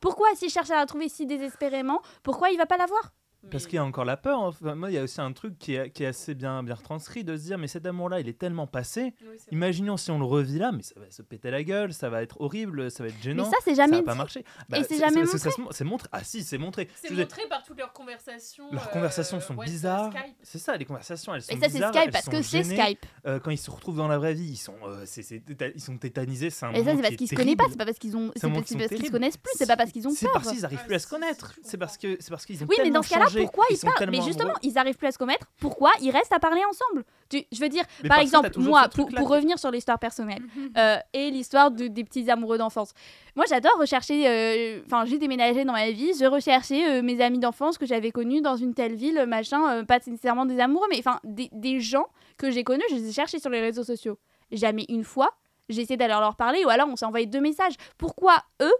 Pourquoi 0.00 0.34
s'il 0.34 0.50
cherche 0.50 0.70
à 0.70 0.74
la 0.74 0.82
retrouver 0.82 1.08
si 1.08 1.26
désespérément, 1.26 2.00
pourquoi 2.22 2.50
il 2.50 2.58
va 2.58 2.66
pas 2.66 2.76
la 2.76 2.86
voir? 2.86 3.12
Parce 3.50 3.66
qu'il 3.66 3.76
y 3.76 3.78
a 3.78 3.84
encore 3.84 4.04
la 4.04 4.16
peur. 4.16 4.40
Enfin, 4.40 4.74
moi, 4.74 4.90
il 4.90 4.94
y 4.94 4.98
a 4.98 5.02
aussi 5.02 5.20
un 5.20 5.32
truc 5.32 5.58
qui 5.58 5.74
est, 5.74 5.90
qui 5.90 6.02
est 6.02 6.06
assez 6.06 6.34
bien, 6.34 6.62
bien 6.62 6.74
retranscrit 6.74 7.24
de 7.24 7.36
se 7.36 7.42
dire, 7.44 7.58
mais 7.58 7.66
cet 7.68 7.86
amour-là, 7.86 8.20
il 8.20 8.28
est 8.28 8.38
tellement 8.38 8.66
passé. 8.66 9.14
Imaginons 9.50 9.96
si 9.96 10.10
on 10.10 10.18
le 10.18 10.24
revit 10.24 10.58
là, 10.58 10.72
mais 10.72 10.82
ça 10.82 10.94
va 10.98 11.10
se 11.10 11.22
péter 11.22 11.50
la 11.50 11.62
gueule, 11.62 11.92
ça 11.92 12.08
va 12.08 12.22
être 12.22 12.40
horrible, 12.40 12.90
ça 12.90 13.02
va 13.04 13.08
être 13.08 13.16
Mais 13.16 13.22
gênant. 13.22 13.44
ça, 13.50 13.56
c'est 13.64 13.74
ça 13.74 13.82
jamais 13.84 13.98
va 13.98 14.02
pas 14.02 14.12
dit. 14.12 14.18
marcher. 14.18 14.44
c'est 14.88 14.98
jamais 14.98 15.20
parce 15.20 15.32
que 15.32 15.38
ça 15.38 15.50
se 15.50 15.60
mon- 15.60 15.70
C'est 15.70 15.84
montré. 15.84 16.08
Ah 16.12 16.24
si, 16.24 16.42
c'est 16.42 16.58
montré. 16.58 16.88
C'est 17.02 17.08
dire, 17.08 17.18
montré 17.20 17.42
par 17.48 17.62
toutes 17.62 17.78
leurs 17.78 17.92
conversations. 17.92 18.64
Leurs 18.72 18.88
euh, 18.88 18.92
conversations 18.92 19.40
sont 19.40 19.54
ouais, 19.56 19.66
bizarres. 19.66 20.10
Skype. 20.12 20.36
C'est 20.42 20.58
ça, 20.58 20.76
les 20.76 20.84
conversations, 20.84 21.34
elles 21.34 21.42
sont 21.42 21.52
Et 21.52 21.56
ça, 21.56 21.66
c'est 21.66 21.72
bizarres. 21.74 21.94
Skype 21.94 22.10
parce 22.12 22.28
que 22.28 22.42
c'est. 22.42 22.64
Skype. 22.64 23.06
Euh, 23.26 23.38
quand 23.40 23.50
ils 23.50 23.58
se 23.58 23.70
retrouvent 23.70 23.96
dans 23.96 24.08
la 24.08 24.18
vraie 24.18 24.34
vie, 24.34 24.44
ils 24.52 24.56
sont, 24.56 24.74
euh, 24.86 25.02
c'est- 25.06 25.22
c'est 25.22 25.38
téta- 25.40 25.72
ils 25.74 25.80
sont 25.80 25.96
tétanisés. 25.98 26.50
C'est 26.50 26.66
un 26.66 26.72
Et 26.72 26.84
ça, 26.84 26.92
c'est 26.94 27.02
parce 27.02 27.08
qui 27.10 27.16
qu'ils 27.16 27.26
est 27.26 27.30
se 27.30 27.34
connaissent 27.36 27.56
pas, 27.56 27.64
c'est 27.70 27.76
pas 27.78 27.84
parce 27.86 27.98
qu'ils 27.98 28.16
ont, 28.16 28.30
C'est 28.34 28.40
c'est 28.40 28.50
parce 28.50 28.64
qu'ils 28.88 29.06
se 29.06 29.10
connaissent 29.10 29.36
plus, 29.36 29.52
c'est 29.56 29.66
pas 29.66 29.76
parce 29.76 29.90
qu'ils 29.92 30.08
ont 30.08 30.10
C'est 30.10 30.26
peur. 30.26 30.32
parce 30.34 30.48
qu'ils 30.50 30.60
n'arrivent 30.62 30.78
Ah, 30.82 30.86
plus 30.86 30.94
à 30.94 30.98
se 30.98 31.06
connaître. 31.08 31.54
C'est 31.62 31.76
parce 31.78 31.96
que 31.98 32.16
c'est 32.20 32.30
parce 32.30 32.46
qu'ils 32.46 32.62
ont 32.62 32.66
Oui, 32.68 32.76
mais 32.82 32.90
dans 32.90 33.02
ce 33.02 33.10
cas-là, 33.10 33.26
pourquoi 33.42 33.64
ils 33.70 33.78
parlent 33.78 34.10
Mais 34.10 34.20
justement, 34.22 34.44
amoureux. 34.50 34.58
ils 34.62 34.78
arrivent 34.78 34.96
plus 34.96 35.08
à 35.08 35.12
se 35.12 35.18
connaître. 35.18 35.46
Pourquoi 35.60 35.90
ils 36.00 36.10
restent 36.10 36.32
à 36.32 36.38
parler 36.38 36.62
ensemble 36.68 37.04
Tu- 37.28 37.44
Je 37.52 37.60
veux 37.60 37.68
dire, 37.68 37.84
Mais 38.02 38.08
par 38.08 38.18
exemple, 38.20 38.50
moi, 38.58 38.88
pour, 38.88 39.08
revenir 39.28 39.58
sur 39.58 39.70
l'histoire 39.70 39.98
personnelle 39.98 40.42
euh, 40.76 40.96
et 41.12 41.30
l'histoire 41.30 41.70
de- 41.70 41.86
des 41.88 42.04
petits 42.04 42.30
amoureux 42.30 42.58
d'enfance. 42.58 42.92
Moi, 43.36 43.44
j'adore 43.48 43.72
rechercher. 43.78 44.28
euh, 44.28 44.80
Enfin, 44.86 45.04
j'ai 45.04 45.18
déménagé 45.18 45.64
dans 45.64 45.72
ma 45.72 45.90
vie, 45.90 46.12
je 46.18 46.24
recherchais 46.26 46.98
euh, 46.98 47.02
mes 47.02 47.20
amis 47.20 47.38
d'enfance 47.38 47.78
que 47.78 47.86
j'avais 47.86 48.10
connus 48.10 48.40
dans 48.40 48.56
une 48.56 48.74
telle 48.74 48.94
ville, 48.94 49.24
machin, 49.26 49.84
pas 49.84 49.98
nécessairement 50.06 50.46
des 50.46 50.60
amoureux, 50.60 50.86
mais 50.90 50.98
enfin, 50.98 51.20
des, 51.24 51.48
des 51.52 51.80
gens 51.80 52.06
que 52.36 52.50
j'ai 52.50 52.64
connus, 52.64 52.82
je 52.90 52.94
les 52.96 53.08
ai 53.08 53.12
cherchés 53.12 53.38
sur 53.38 53.50
les 53.50 53.60
réseaux 53.60 53.84
sociaux. 53.84 54.18
Jamais 54.52 54.84
une 54.88 55.04
fois, 55.04 55.30
j'ai 55.68 55.82
essayé 55.82 55.96
d'aller 55.96 56.12
leur 56.12 56.36
parler, 56.36 56.64
ou 56.64 56.68
alors 56.68 56.88
on 56.90 56.96
s'est 56.96 57.06
envoyé 57.06 57.26
deux 57.26 57.40
messages. 57.40 57.74
Pourquoi 57.98 58.36
eux 58.62 58.74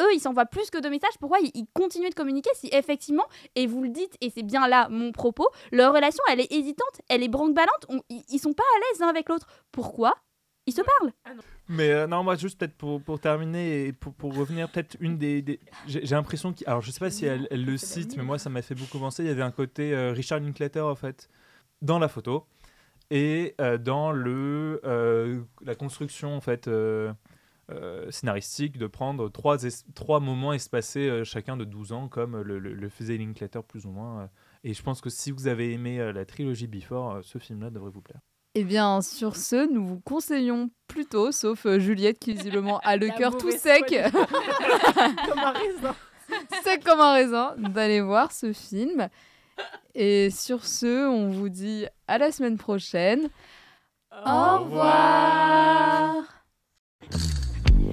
eux, 0.00 0.14
ils 0.14 0.20
s'envoient 0.20 0.46
plus 0.46 0.70
que 0.70 0.78
deux 0.80 0.90
messages. 0.90 1.18
Pourquoi 1.20 1.38
ils, 1.40 1.50
ils 1.54 1.66
continuent 1.74 2.10
de 2.10 2.14
communiquer 2.14 2.50
si 2.54 2.68
effectivement, 2.72 3.26
et 3.54 3.66
vous 3.66 3.82
le 3.82 3.88
dites, 3.90 4.16
et 4.20 4.30
c'est 4.30 4.42
bien 4.42 4.68
là 4.68 4.88
mon 4.90 5.12
propos, 5.12 5.48
leur 5.72 5.94
relation, 5.94 6.22
elle 6.30 6.40
est 6.40 6.52
hésitante, 6.52 7.00
elle 7.08 7.22
est 7.22 7.28
branque-ballante, 7.28 7.86
ils, 8.08 8.22
ils 8.28 8.38
sont 8.38 8.52
pas 8.52 8.62
à 8.62 8.78
l'aise 8.80 9.00
l'un 9.00 9.08
avec 9.08 9.28
l'autre. 9.28 9.46
Pourquoi? 9.72 10.14
Ils 10.68 10.72
se 10.74 10.82
parlent. 10.82 11.12
Mais 11.68 11.90
euh, 11.90 12.08
non, 12.08 12.24
moi, 12.24 12.34
juste 12.34 12.58
peut-être 12.58 12.74
pour, 12.76 13.00
pour 13.00 13.20
terminer 13.20 13.86
et 13.86 13.92
pour, 13.92 14.12
pour 14.12 14.34
revenir, 14.34 14.68
peut-être 14.68 14.96
une 14.98 15.16
des. 15.16 15.40
des- 15.40 15.60
J'ai 15.86 16.00
l'impression 16.06 16.52
qu'il. 16.52 16.66
Alors, 16.66 16.80
je 16.80 16.90
sais 16.90 16.98
pas 16.98 17.08
si 17.08 17.24
elle, 17.24 17.46
elle 17.52 17.64
le 17.64 17.76
cite, 17.76 18.16
mais 18.16 18.24
moi, 18.24 18.36
ça 18.40 18.50
m'a 18.50 18.62
fait 18.62 18.74
beaucoup 18.74 18.98
penser. 18.98 19.22
Il 19.22 19.28
y 19.28 19.30
avait 19.30 19.42
un 19.42 19.52
côté 19.52 19.94
euh, 19.94 20.10
Richard 20.10 20.40
Linklater, 20.40 20.80
en 20.80 20.96
fait, 20.96 21.30
dans 21.82 22.00
la 22.00 22.08
photo 22.08 22.46
et 23.10 23.54
euh, 23.60 23.78
dans 23.78 24.10
le, 24.10 24.80
euh, 24.84 25.40
la 25.64 25.76
construction, 25.76 26.36
en 26.36 26.40
fait. 26.40 26.68
Euh, 27.70 28.10
scénaristique 28.10 28.78
de 28.78 28.86
prendre 28.86 29.28
trois, 29.28 29.64
es- 29.64 29.84
trois 29.94 30.20
moments 30.20 30.52
espacés 30.52 31.08
euh, 31.08 31.24
chacun 31.24 31.56
de 31.56 31.64
12 31.64 31.92
ans 31.92 32.08
comme 32.08 32.40
le, 32.40 32.58
le- 32.58 32.74
le 32.74 32.88
faisait 32.88 33.16
Linklater 33.16 33.62
plus 33.64 33.86
ou 33.86 33.90
moins 33.90 34.20
euh. 34.22 34.26
et 34.64 34.72
je 34.74 34.82
pense 34.82 35.00
que 35.00 35.10
si 35.10 35.32
vous 35.32 35.48
avez 35.48 35.72
aimé 35.72 35.98
euh, 35.98 36.12
la 36.12 36.24
trilogie 36.24 36.68
Before 36.68 37.16
euh, 37.16 37.20
ce 37.22 37.38
film 37.38 37.62
là 37.62 37.70
devrait 37.70 37.90
vous 37.90 38.02
plaire 38.02 38.20
Eh 38.54 38.62
bien, 38.64 39.00
sur 39.02 39.34
ce, 39.36 39.68
nous 39.72 39.84
vous 39.86 40.00
conseillons 40.00 40.70
plutôt, 40.86 41.32
sauf 41.32 41.66
euh, 41.66 41.78
Juliette 41.80 42.18
qui 42.20 42.32
visiblement 42.34 42.78
a 42.84 42.96
le 42.96 43.08
cœur 43.08 43.36
tout 43.36 43.50
sec, 43.50 43.84
Comme 44.12 45.38
un 45.38 45.50
raisin. 45.52 45.94
sec 46.62 46.84
comme 46.84 47.00
un 47.00 47.12
raisin, 47.14 47.54
d'aller 47.58 48.00
voir 48.00 48.30
ce 48.32 48.52
film. 48.52 49.08
Et 49.94 50.30
sur 50.30 50.64
ce, 50.66 51.08
on 51.08 51.30
vous 51.30 51.48
dit 51.48 51.86
à 52.06 52.18
la 52.18 52.30
semaine 52.30 52.56
prochaine. 52.58 53.28
Au 54.24 54.58
revoir. 54.58 56.22